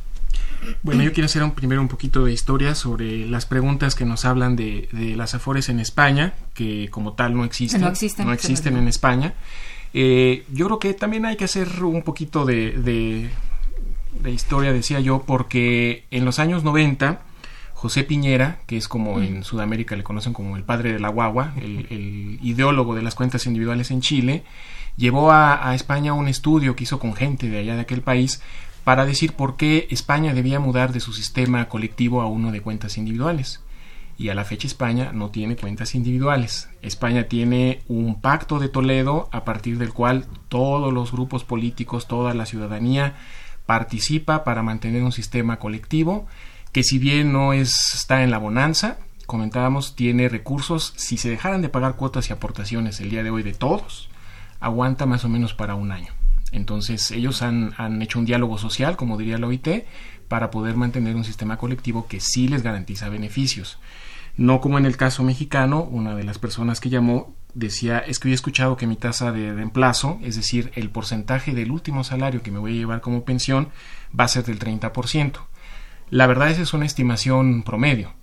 Bueno, 0.83 1.01
yo 1.01 1.13
quiero 1.13 1.27
hacer 1.27 1.43
un, 1.43 1.51
primero 1.51 1.79
un 1.79 1.87
poquito 1.87 2.25
de 2.25 2.33
historia 2.33 2.75
sobre 2.75 3.25
las 3.25 3.45
preguntas 3.45 3.95
que 3.95 4.03
nos 4.03 4.25
hablan 4.25 4.57
de, 4.57 4.89
de 4.91 5.15
las 5.15 5.33
afores 5.33 5.69
en 5.69 5.79
España, 5.79 6.33
que 6.53 6.89
como 6.91 7.13
tal 7.13 7.37
no 7.37 7.45
existen. 7.45 7.79
No 7.79 7.87
existen, 7.87 8.27
no 8.27 8.33
existen 8.33 8.75
en 8.75 8.89
España. 8.89 9.33
Eh, 9.93 10.45
yo 10.51 10.65
creo 10.65 10.79
que 10.79 10.93
también 10.93 11.25
hay 11.25 11.37
que 11.37 11.45
hacer 11.45 11.81
un 11.81 12.03
poquito 12.03 12.43
de, 12.43 12.71
de, 12.71 13.29
de 14.21 14.31
historia, 14.31 14.73
decía 14.73 14.99
yo, 14.99 15.23
porque 15.25 16.05
en 16.11 16.25
los 16.25 16.39
años 16.39 16.63
90 16.63 17.21
José 17.77 18.03
Piñera, 18.03 18.59
que 18.65 18.75
es 18.75 18.87
como 18.87 19.21
en 19.21 19.43
Sudamérica 19.43 19.95
le 19.95 20.03
conocen 20.03 20.33
como 20.33 20.57
el 20.57 20.63
padre 20.63 20.93
de 20.93 20.99
la 20.99 21.09
guagua, 21.09 21.53
el, 21.57 21.85
el 21.91 22.39
ideólogo 22.41 22.95
de 22.95 23.03
las 23.03 23.13
cuentas 23.13 23.45
individuales 23.45 23.91
en 23.91 24.01
Chile, 24.01 24.43
llevó 24.95 25.31
a, 25.31 25.69
a, 25.69 25.75
España 25.75 26.13
un 26.13 26.27
estudio 26.27 26.75
que 26.75 26.85
hizo 26.85 26.97
con 26.97 27.13
gente 27.13 27.49
de 27.49 27.59
allá 27.59 27.75
de 27.75 27.81
aquel 27.81 28.01
país 28.01 28.41
para 28.83 29.05
decir 29.05 29.33
por 29.33 29.57
qué 29.57 29.87
España 29.91 30.33
debía 30.33 30.59
mudar 30.59 30.91
de 30.91 31.01
su 31.01 31.13
sistema 31.13 31.69
colectivo 31.69 32.21
a 32.21 32.25
uno 32.25 32.51
de 32.51 32.61
cuentas 32.61 32.97
individuales. 32.97 33.61
Y 34.17 34.29
a 34.29 34.33
la 34.33 34.43
fecha 34.43 34.65
España 34.65 35.11
no 35.13 35.29
tiene 35.29 35.55
cuentas 35.55 35.93
individuales. 35.93 36.69
España 36.81 37.25
tiene 37.25 37.83
un 37.87 38.19
pacto 38.19 38.57
de 38.57 38.69
Toledo 38.69 39.29
a 39.31 39.45
partir 39.45 39.77
del 39.77 39.93
cual 39.93 40.25
todos 40.49 40.91
los 40.91 41.11
grupos 41.11 41.43
políticos, 41.43 42.07
toda 42.07 42.33
la 42.33 42.47
ciudadanía 42.47 43.13
participa 43.67 44.43
para 44.43 44.63
mantener 44.63 45.03
un 45.03 45.11
sistema 45.11 45.59
colectivo 45.59 46.25
que 46.71 46.83
si 46.83 46.97
bien 46.97 47.31
no 47.31 47.53
es, 47.53 47.93
está 47.93 48.23
en 48.23 48.31
la 48.31 48.39
bonanza, 48.39 48.97
comentábamos, 49.25 49.95
tiene 49.95 50.29
recursos, 50.29 50.93
si 50.95 51.17
se 51.17 51.29
dejaran 51.29 51.61
de 51.61 51.69
pagar 51.69 51.95
cuotas 51.95 52.29
y 52.29 52.33
aportaciones 52.33 52.99
el 52.99 53.09
día 53.09 53.23
de 53.23 53.29
hoy 53.29 53.43
de 53.43 53.53
todos, 53.53 54.09
aguanta 54.59 55.05
más 55.05 55.25
o 55.25 55.29
menos 55.29 55.53
para 55.53 55.75
un 55.75 55.91
año. 55.91 56.13
Entonces 56.51 57.11
ellos 57.11 57.41
han, 57.41 57.73
han 57.77 58.01
hecho 58.01 58.19
un 58.19 58.25
diálogo 58.25 58.57
social, 58.57 58.95
como 58.95 59.17
diría 59.17 59.37
la 59.37 59.47
OIT, 59.47 59.85
para 60.27 60.49
poder 60.49 60.75
mantener 60.75 61.15
un 61.15 61.23
sistema 61.23 61.57
colectivo 61.57 62.07
que 62.07 62.19
sí 62.19 62.47
les 62.47 62.63
garantiza 62.63 63.09
beneficios. 63.09 63.79
No 64.37 64.61
como 64.61 64.77
en 64.77 64.85
el 64.85 64.97
caso 64.97 65.23
mexicano, 65.23 65.81
una 65.83 66.15
de 66.15 66.23
las 66.23 66.37
personas 66.37 66.79
que 66.79 66.89
llamó 66.89 67.35
decía, 67.57 67.99
es 67.99 68.19
que 68.19 68.29
yo 68.29 68.33
he 68.33 68.35
escuchado 68.35 68.77
que 68.77 68.87
mi 68.87 68.95
tasa 68.95 69.31
de 69.31 69.51
reemplazo, 69.51 70.19
es 70.21 70.35
decir, 70.35 70.71
el 70.75 70.89
porcentaje 70.89 71.53
del 71.53 71.71
último 71.71 72.03
salario 72.03 72.43
que 72.43 72.51
me 72.51 72.59
voy 72.59 72.73
a 72.73 72.79
llevar 72.79 73.01
como 73.01 73.25
pensión, 73.25 73.69
va 74.17 74.25
a 74.25 74.27
ser 74.27 74.45
del 74.45 74.59
30%. 74.59 75.33
La 76.09 76.27
verdad 76.27 76.51
esa 76.51 76.61
es 76.61 76.73
una 76.73 76.85
estimación 76.85 77.63
promedio. 77.63 78.13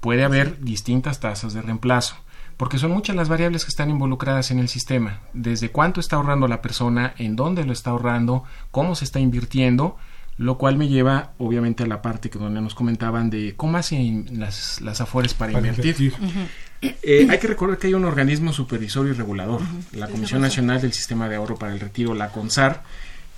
Puede 0.00 0.24
haber 0.24 0.60
distintas 0.60 1.20
tasas 1.20 1.52
de 1.52 1.60
reemplazo, 1.60 2.16
porque 2.56 2.78
son 2.78 2.92
muchas 2.92 3.14
las 3.14 3.28
variables 3.28 3.64
que 3.64 3.70
están 3.70 3.90
involucradas 3.90 4.50
en 4.50 4.58
el 4.58 4.68
sistema, 4.68 5.20
desde 5.34 5.70
cuánto 5.70 6.00
está 6.00 6.16
ahorrando 6.16 6.48
la 6.48 6.62
persona, 6.62 7.14
en 7.18 7.36
dónde 7.36 7.64
lo 7.64 7.72
está 7.72 7.90
ahorrando, 7.90 8.44
cómo 8.70 8.94
se 8.94 9.04
está 9.04 9.20
invirtiendo, 9.20 9.96
lo 10.38 10.56
cual 10.56 10.76
me 10.76 10.88
lleva 10.88 11.32
obviamente 11.38 11.82
a 11.82 11.86
la 11.86 12.00
parte 12.00 12.30
que 12.30 12.38
donde 12.38 12.60
nos 12.60 12.74
comentaban 12.74 13.28
de 13.28 13.54
cómo 13.56 13.76
hacen 13.76 14.26
las, 14.38 14.80
las 14.80 15.00
afores 15.00 15.34
para, 15.34 15.52
para 15.52 15.66
invertir. 15.66 15.96
invertir. 16.00 16.14
Uh 16.20 16.32
-huh. 16.32 16.94
eh, 17.02 17.26
hay 17.28 17.38
que 17.38 17.48
recordar 17.48 17.76
que 17.78 17.88
hay 17.88 17.94
un 17.94 18.04
organismo 18.04 18.52
supervisor 18.52 19.08
y 19.08 19.12
regulador, 19.12 19.60
uh 19.60 19.64
-huh. 19.64 19.96
la 19.98 20.06
Comisión 20.06 20.40
Nacional 20.40 20.80
del 20.80 20.92
Sistema 20.92 21.28
de 21.28 21.36
Ahorro 21.36 21.56
para 21.56 21.72
el 21.72 21.80
Retiro, 21.80 22.14
la 22.14 22.30
CONSAR, 22.30 22.82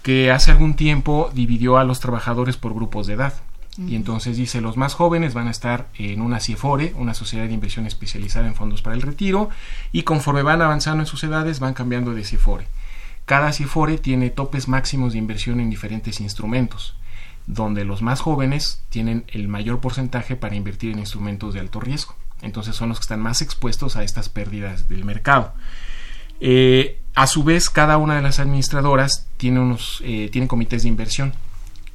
que 0.03 0.30
hace 0.30 0.51
algún 0.51 0.74
tiempo 0.74 1.30
dividió 1.34 1.78
a 1.78 1.84
los 1.84 2.01
trabajadores 2.01 2.57
por 2.57 2.74
grupos 2.74 3.07
de 3.07 3.14
edad. 3.14 3.34
Y 3.78 3.94
entonces 3.94 4.36
dice, 4.36 4.61
los 4.61 4.76
más 4.76 4.92
jóvenes 4.92 5.32
van 5.32 5.48
a 5.48 5.53
estar 5.53 5.86
en 5.96 6.20
una 6.20 6.38
CIFORE, 6.38 6.92
una 6.96 7.14
sociedad 7.14 7.46
de 7.46 7.55
inversión 7.55 7.86
especializada 7.86 8.46
en 8.46 8.55
fondos 8.55 8.82
para 8.82 8.94
el 8.94 9.01
retiro, 9.01 9.48
y 9.90 10.03
conforme 10.03 10.42
van 10.42 10.61
avanzando 10.61 11.03
en 11.03 11.07
sus 11.07 11.24
edades 11.24 11.61
van 11.61 11.72
cambiando 11.72 12.12
de 12.12 12.24
CIFORE. 12.24 12.66
Cada 13.31 13.53
CIFORE 13.53 13.97
tiene 13.97 14.31
topes 14.31 14.66
máximos 14.66 15.12
de 15.12 15.20
inversión 15.20 15.61
en 15.61 15.70
diferentes 15.70 16.20
instrumentos, 16.20 16.97
donde 17.47 17.85
los 17.85 18.03
más 18.03 18.20
jóvenes 18.20 18.83
tienen 18.89 19.24
el 19.28 19.47
mayor 19.47 19.78
porcentaje 19.78 20.35
para 20.35 20.57
invertir 20.57 20.91
en 20.91 20.99
instrumentos 20.99 21.55
de 21.55 21.61
alto 21.61 21.78
riesgo. 21.78 22.16
Entonces 22.43 22.74
son 22.74 22.89
los 22.89 22.99
que 22.99 23.05
están 23.05 23.20
más 23.20 23.41
expuestos 23.41 23.95
a 23.95 24.03
estas 24.03 24.28
pérdidas 24.28 24.89
del 24.89 25.05
mercado. 25.05 25.53
Eh, 26.41 26.99
a 27.14 27.28
su 27.28 27.45
vez, 27.45 27.70
cada 27.70 27.99
una 27.99 28.16
de 28.16 28.22
las 28.22 28.41
administradoras 28.41 29.28
tiene, 29.37 29.61
unos, 29.61 30.03
eh, 30.05 30.28
tiene 30.33 30.49
comités 30.49 30.83
de 30.83 30.89
inversión 30.89 31.33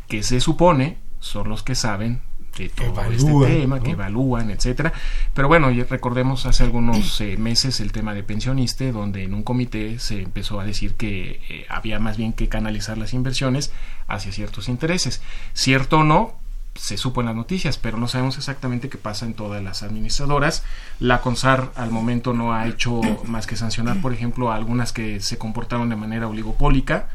que 0.07 0.23
se 0.23 0.39
supone 0.39 0.99
son 1.19 1.49
los 1.49 1.63
que 1.63 1.75
saben 1.75 2.21
de 2.57 2.69
todo 2.69 2.87
evalúan, 2.87 3.15
este 3.15 3.59
tema, 3.59 3.77
¿no? 3.77 3.83
que 3.83 3.91
evalúan, 3.91 4.49
etcétera. 4.49 4.93
Pero 5.33 5.47
bueno, 5.47 5.69
recordemos 5.89 6.45
hace 6.45 6.63
algunos 6.63 7.19
eh, 7.21 7.37
meses 7.37 7.79
el 7.79 7.91
tema 7.91 8.13
de 8.13 8.23
pensioniste, 8.23 8.91
donde 8.91 9.23
en 9.23 9.33
un 9.33 9.43
comité 9.43 9.99
se 9.99 10.21
empezó 10.21 10.59
a 10.59 10.65
decir 10.65 10.95
que 10.95 11.41
eh, 11.49 11.65
había 11.69 11.99
más 11.99 12.17
bien 12.17 12.33
que 12.33 12.47
canalizar 12.47 12.97
las 12.97 13.13
inversiones 13.13 13.71
hacia 14.07 14.31
ciertos 14.31 14.69
intereses. 14.69 15.21
Cierto 15.53 15.99
o 15.99 16.03
no, 16.03 16.35
se 16.75 16.97
supo 16.97 17.21
en 17.21 17.27
las 17.27 17.35
noticias, 17.35 17.77
pero 17.77 17.97
no 17.97 18.07
sabemos 18.07 18.37
exactamente 18.37 18.89
qué 18.89 18.97
pasa 18.97 19.25
en 19.25 19.33
todas 19.33 19.63
las 19.63 19.81
administradoras. 19.81 20.63
La 20.99 21.21
CONSAR 21.21 21.71
al 21.75 21.89
momento 21.89 22.33
no 22.33 22.53
ha 22.53 22.67
hecho 22.67 23.01
más 23.25 23.47
que 23.47 23.55
sancionar, 23.55 24.01
por 24.01 24.13
ejemplo, 24.13 24.51
a 24.51 24.55
algunas 24.55 24.91
que 24.91 25.21
se 25.21 25.37
comportaron 25.37 25.89
de 25.89 25.95
manera 25.95 26.27
oligopólica. 26.27 27.09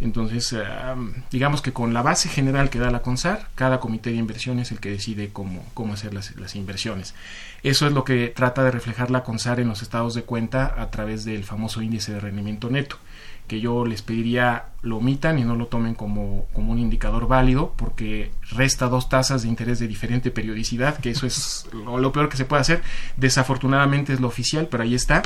Entonces, 0.00 0.52
uh, 0.52 1.12
digamos 1.30 1.60
que 1.60 1.72
con 1.72 1.92
la 1.92 2.02
base 2.02 2.28
general 2.28 2.70
que 2.70 2.78
da 2.78 2.90
la 2.90 3.02
CONSAR, 3.02 3.50
cada 3.54 3.78
comité 3.78 4.10
de 4.10 4.16
inversión 4.16 4.58
es 4.58 4.72
el 4.72 4.80
que 4.80 4.90
decide 4.90 5.30
cómo, 5.32 5.64
cómo 5.74 5.92
hacer 5.92 6.14
las, 6.14 6.34
las 6.36 6.56
inversiones. 6.56 7.14
Eso 7.62 7.86
es 7.86 7.92
lo 7.92 8.04
que 8.04 8.32
trata 8.34 8.64
de 8.64 8.70
reflejar 8.70 9.10
la 9.10 9.22
CONSAR 9.22 9.60
en 9.60 9.68
los 9.68 9.82
estados 9.82 10.14
de 10.14 10.22
cuenta 10.22 10.74
a 10.78 10.90
través 10.90 11.24
del 11.24 11.44
famoso 11.44 11.82
índice 11.82 12.12
de 12.12 12.20
rendimiento 12.20 12.70
neto 12.70 12.98
que 13.46 13.60
yo 13.60 13.84
les 13.84 14.02
pediría 14.02 14.66
lo 14.82 14.98
omitan 14.98 15.38
y 15.38 15.44
no 15.44 15.54
lo 15.56 15.66
tomen 15.66 15.94
como, 15.94 16.46
como 16.52 16.72
un 16.72 16.78
indicador 16.78 17.26
válido 17.26 17.74
porque 17.76 18.30
resta 18.50 18.88
dos 18.88 19.08
tasas 19.08 19.42
de 19.42 19.48
interés 19.48 19.78
de 19.78 19.88
diferente 19.88 20.30
periodicidad, 20.30 20.98
que 20.98 21.10
eso 21.10 21.26
es 21.26 21.66
lo, 21.72 22.12
peor 22.12 22.28
que 22.28 22.36
se 22.36 22.44
puede 22.44 22.60
hacer. 22.60 22.82
Desafortunadamente 23.16 24.12
es 24.12 24.20
lo 24.20 24.28
oficial, 24.28 24.68
pero 24.70 24.82
ahí 24.82 24.94
está. 24.94 25.22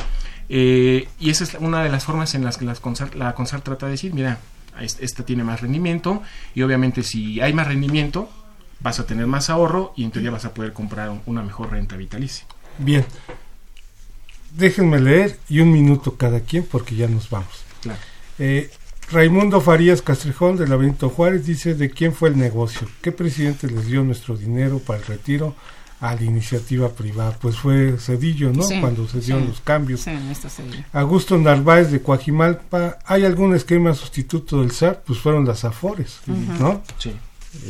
Eh, 0.49 1.07
y 1.19 1.29
esa 1.29 1.43
es 1.43 1.57
una 1.59 1.83
de 1.83 1.89
las 1.89 2.05
formas 2.05 2.35
en 2.35 2.43
las 2.43 2.57
que 2.57 2.65
las 2.65 2.79
CONSAR, 2.79 3.15
la 3.15 3.35
CONSAR 3.35 3.61
trata 3.61 3.85
de 3.85 3.93
decir, 3.93 4.13
mira, 4.13 4.39
esta 4.79 5.25
tiene 5.25 5.43
más 5.43 5.61
rendimiento 5.61 6.21
y 6.55 6.61
obviamente 6.61 7.03
si 7.03 7.41
hay 7.41 7.53
más 7.53 7.67
rendimiento 7.67 8.29
vas 8.79 8.99
a 8.99 9.05
tener 9.05 9.27
más 9.27 9.49
ahorro 9.49 9.93
y 9.97 10.05
en 10.05 10.11
teoría 10.11 10.31
vas 10.31 10.45
a 10.45 10.53
poder 10.53 10.73
comprar 10.73 11.11
una 11.25 11.43
mejor 11.43 11.71
renta 11.71 11.97
vitalicia. 11.97 12.45
Bien. 12.77 13.05
Déjenme 14.51 14.99
leer 14.99 15.37
y 15.49 15.59
un 15.59 15.71
minuto 15.71 16.15
cada 16.15 16.39
quien 16.39 16.65
porque 16.65 16.95
ya 16.95 17.07
nos 17.07 17.29
vamos. 17.29 17.68
Claro. 17.81 17.99
Eh, 18.37 18.69
Raimundo 19.11 19.59
Farías 19.59 20.01
Castrejón 20.01 20.55
de 20.57 20.67
la 20.67 20.75
Benito 20.75 21.09
Juárez 21.09 21.45
dice 21.45 21.73
de 21.73 21.89
quién 21.89 22.13
fue 22.13 22.29
el 22.29 22.37
negocio, 22.37 22.87
qué 23.01 23.11
presidente 23.11 23.67
les 23.67 23.87
dio 23.87 24.03
nuestro 24.03 24.37
dinero 24.37 24.79
para 24.79 24.99
el 24.99 25.05
retiro 25.05 25.55
a 25.99 26.15
la 26.15 26.23
iniciativa 26.23 26.89
privada, 26.89 27.37
pues 27.41 27.57
fue 27.57 27.97
Cedillo, 27.97 28.53
¿no? 28.53 28.63
Sí, 28.63 28.79
Cuando 28.79 29.07
se 29.07 29.19
dieron 29.19 29.43
sí, 29.43 29.49
los 29.49 29.61
cambios. 29.61 30.01
Sí, 30.01 30.11
Cedillo. 30.49 30.83
Augusto 30.93 31.37
Narváez 31.37 31.91
de 31.91 32.01
Coajimalpa, 32.01 32.99
¿hay 33.05 33.25
algún 33.25 33.53
esquema 33.53 33.93
sustituto 33.93 34.61
del 34.61 34.71
SAR? 34.71 35.03
Pues 35.05 35.19
fueron 35.19 35.45
las 35.45 35.65
AFORES, 35.65 36.21
uh 36.27 36.31
-huh. 36.31 36.59
¿no? 36.59 36.83
Sí. 36.99 37.13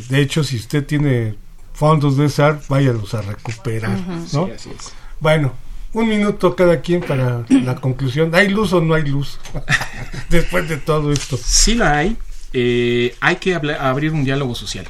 De 0.09 0.21
hecho, 0.21 0.43
si 0.43 0.57
usted 0.57 0.85
tiene 0.85 1.35
fondos 1.73 2.17
de 2.17 2.29
SAR, 2.29 2.61
váyalos 2.67 3.13
a 3.15 3.21
recuperar, 3.21 3.97
uh 3.97 4.01
-huh. 4.01 4.33
¿no? 4.33 4.45
Sí, 4.45 4.51
así 4.51 4.69
es. 4.77 4.93
Bueno, 5.19 5.53
un 5.93 6.07
minuto 6.07 6.55
cada 6.55 6.81
quien 6.81 7.01
para 7.01 7.45
la 7.49 7.75
conclusión. 7.75 8.33
¿Hay 8.35 8.49
luz 8.49 8.73
o 8.73 8.81
no 8.81 8.93
hay 8.93 9.03
luz? 9.03 9.39
Después 10.29 10.69
de 10.69 10.77
todo 10.77 11.11
esto. 11.11 11.37
Sí 11.37 11.75
la 11.75 11.97
hay. 11.97 12.17
Eh, 12.53 13.15
hay 13.19 13.37
que 13.37 13.55
abrir 13.55 14.11
un 14.11 14.23
diálogo 14.23 14.55
social. 14.55 14.85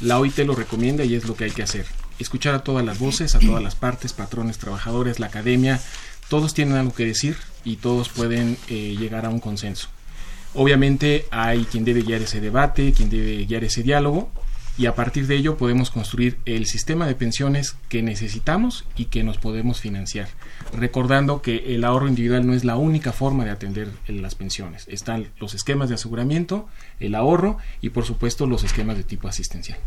La 0.00 0.18
OIT 0.18 0.38
lo 0.40 0.54
recomienda 0.54 1.04
y 1.04 1.14
es 1.14 1.26
lo 1.26 1.36
que 1.36 1.44
hay 1.44 1.50
que 1.50 1.62
hacer. 1.62 1.86
Escuchar 2.18 2.54
a 2.54 2.64
todas 2.64 2.84
las 2.84 2.98
voces, 2.98 3.34
a 3.34 3.38
todas 3.38 3.62
las 3.62 3.74
partes, 3.74 4.12
patrones, 4.12 4.58
trabajadores, 4.58 5.20
la 5.20 5.26
academia. 5.26 5.80
Todos 6.28 6.54
tienen 6.54 6.76
algo 6.76 6.92
que 6.92 7.06
decir 7.06 7.36
y 7.64 7.76
todos 7.76 8.08
pueden 8.08 8.56
eh, 8.68 8.96
llegar 8.98 9.26
a 9.26 9.30
un 9.30 9.40
consenso. 9.40 9.88
Obviamente 10.54 11.26
hay 11.30 11.64
quien 11.64 11.84
debe 11.84 12.02
guiar 12.02 12.22
ese 12.22 12.40
debate, 12.40 12.92
quien 12.92 13.08
debe 13.08 13.44
guiar 13.44 13.64
ese 13.64 13.82
diálogo 13.82 14.30
y 14.78 14.86
a 14.86 14.94
partir 14.94 15.26
de 15.26 15.36
ello 15.36 15.56
podemos 15.56 15.90
construir 15.90 16.38
el 16.46 16.66
sistema 16.66 17.06
de 17.06 17.14
pensiones 17.14 17.76
que 17.88 18.02
necesitamos 18.02 18.86
y 18.96 19.06
que 19.06 19.22
nos 19.22 19.38
podemos 19.38 19.80
financiar. 19.80 20.28
Recordando 20.72 21.42
que 21.42 21.74
el 21.74 21.84
ahorro 21.84 22.08
individual 22.08 22.46
no 22.46 22.54
es 22.54 22.64
la 22.64 22.76
única 22.76 23.12
forma 23.12 23.44
de 23.44 23.50
atender 23.50 23.90
las 24.08 24.34
pensiones. 24.34 24.86
Están 24.88 25.28
los 25.38 25.54
esquemas 25.54 25.88
de 25.88 25.96
aseguramiento, 25.96 26.68
el 26.98 27.14
ahorro 27.14 27.58
y 27.80 27.90
por 27.90 28.04
supuesto 28.04 28.46
los 28.46 28.64
esquemas 28.64 28.96
de 28.96 29.04
tipo 29.04 29.28
asistencial. 29.28 29.78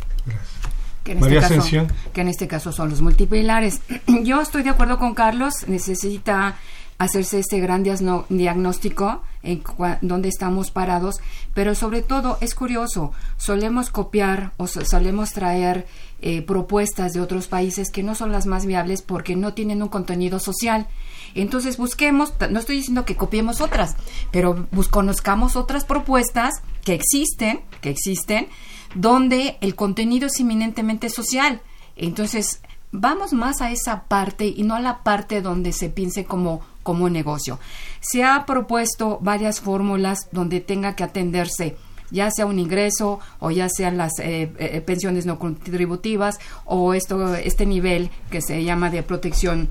Que 1.02 1.12
en, 1.12 1.18
este 1.22 1.40
caso, 1.40 1.86
que 2.14 2.20
en 2.22 2.28
este 2.28 2.48
caso 2.48 2.72
son 2.72 2.88
los 2.88 3.02
multipilares. 3.02 3.80
Yo 4.24 4.40
estoy 4.40 4.62
de 4.62 4.70
acuerdo 4.70 4.98
con 4.98 5.14
Carlos, 5.14 5.66
necesita 5.66 6.56
hacerse 7.04 7.38
este 7.38 7.60
gran 7.60 7.82
diagnóstico 7.82 9.22
en 9.42 9.62
dónde 10.00 10.28
estamos 10.28 10.70
parados, 10.70 11.16
pero 11.52 11.74
sobre 11.74 12.02
todo 12.02 12.38
es 12.40 12.54
curioso, 12.54 13.12
solemos 13.36 13.90
copiar 13.90 14.52
o 14.56 14.66
solemos 14.66 15.30
traer 15.30 15.86
eh, 16.20 16.42
propuestas 16.42 17.12
de 17.12 17.20
otros 17.20 17.48
países 17.48 17.90
que 17.90 18.02
no 18.02 18.14
son 18.14 18.32
las 18.32 18.46
más 18.46 18.64
viables 18.64 19.02
porque 19.02 19.36
no 19.36 19.52
tienen 19.52 19.82
un 19.82 19.88
contenido 19.88 20.40
social. 20.40 20.86
Entonces 21.34 21.76
busquemos, 21.76 22.32
no 22.50 22.58
estoy 22.58 22.76
diciendo 22.76 23.04
que 23.04 23.16
copiemos 23.16 23.60
otras, 23.60 23.96
pero 24.30 24.66
conozcamos 24.90 25.56
otras 25.56 25.84
propuestas 25.84 26.62
que 26.84 26.94
existen, 26.94 27.60
que 27.80 27.90
existen, 27.90 28.48
donde 28.94 29.58
el 29.60 29.74
contenido 29.74 30.28
es 30.28 30.40
eminentemente 30.40 31.10
social. 31.10 31.60
Entonces, 31.96 32.60
vamos 32.92 33.32
más 33.32 33.60
a 33.60 33.70
esa 33.72 34.04
parte 34.04 34.46
y 34.46 34.62
no 34.62 34.76
a 34.76 34.80
la 34.80 35.02
parte 35.02 35.42
donde 35.42 35.72
se 35.72 35.88
piense 35.88 36.24
como, 36.24 36.62
como 36.84 37.10
negocio. 37.10 37.58
Se 38.00 38.22
ha 38.22 38.46
propuesto 38.46 39.18
varias 39.20 39.60
fórmulas 39.60 40.28
donde 40.30 40.60
tenga 40.60 40.94
que 40.94 41.02
atenderse 41.02 41.76
ya 42.10 42.30
sea 42.30 42.46
un 42.46 42.58
ingreso 42.58 43.18
o 43.40 43.50
ya 43.50 43.68
sean 43.68 43.96
las 43.96 44.18
eh, 44.20 44.52
eh, 44.58 44.80
pensiones 44.82 45.26
no 45.26 45.38
contributivas 45.38 46.38
o 46.64 46.94
esto 46.94 47.34
este 47.34 47.66
nivel 47.66 48.10
que 48.30 48.40
se 48.40 48.62
llama 48.62 48.90
de 48.90 49.02
protección 49.02 49.68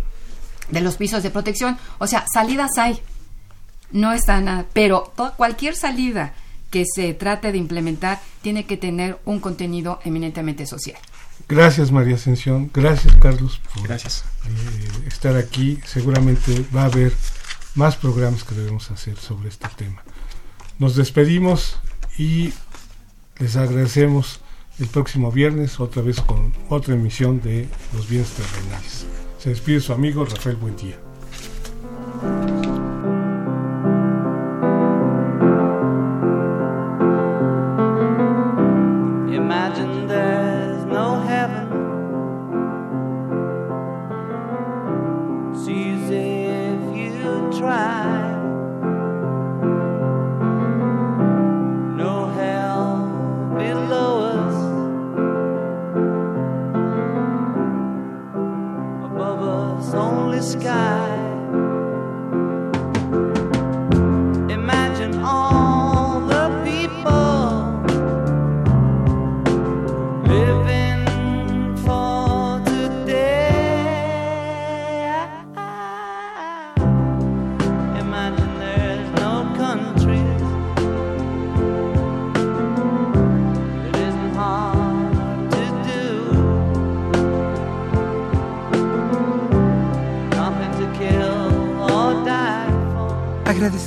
de 0.69 0.81
los 0.81 0.97
pisos 0.97 1.23
de 1.23 1.29
protección 1.29 1.77
o 1.99 2.07
sea 2.07 2.25
salidas 2.33 2.71
hay 2.77 2.99
no 3.91 4.11
está 4.11 4.41
nada 4.41 4.65
pero 4.73 5.13
cualquier 5.37 5.75
salida 5.75 6.33
que 6.69 6.83
se 6.85 7.13
trate 7.13 7.51
de 7.51 7.59
implementar 7.59 8.19
tiene 8.41 8.65
que 8.65 8.77
tener 8.77 9.19
un 9.25 9.39
contenido 9.39 9.99
eminentemente 10.03 10.65
social 10.65 10.97
Gracias 11.47 11.91
María 11.91 12.15
Ascensión, 12.15 12.71
gracias 12.73 13.13
Carlos 13.15 13.61
por 13.73 13.83
gracias. 13.87 14.23
Eh, 14.45 15.07
estar 15.07 15.35
aquí. 15.35 15.79
Seguramente 15.85 16.65
va 16.75 16.83
a 16.83 16.85
haber 16.85 17.13
más 17.75 17.95
programas 17.95 18.43
que 18.43 18.55
debemos 18.55 18.89
hacer 18.91 19.17
sobre 19.17 19.49
este 19.49 19.67
tema. 19.75 20.03
Nos 20.79 20.95
despedimos 20.95 21.77
y 22.17 22.53
les 23.39 23.55
agradecemos 23.55 24.39
el 24.79 24.87
próximo 24.87 25.31
viernes 25.31 25.79
otra 25.79 26.01
vez 26.01 26.21
con 26.21 26.53
otra 26.69 26.95
emisión 26.95 27.41
de 27.41 27.67
Los 27.93 28.09
Bienes 28.09 28.29
Terrenales. 28.29 29.05
Se 29.39 29.49
despide 29.49 29.81
su 29.81 29.93
amigo 29.93 30.25
Rafael 30.25 30.55
Buendía. 30.55 30.97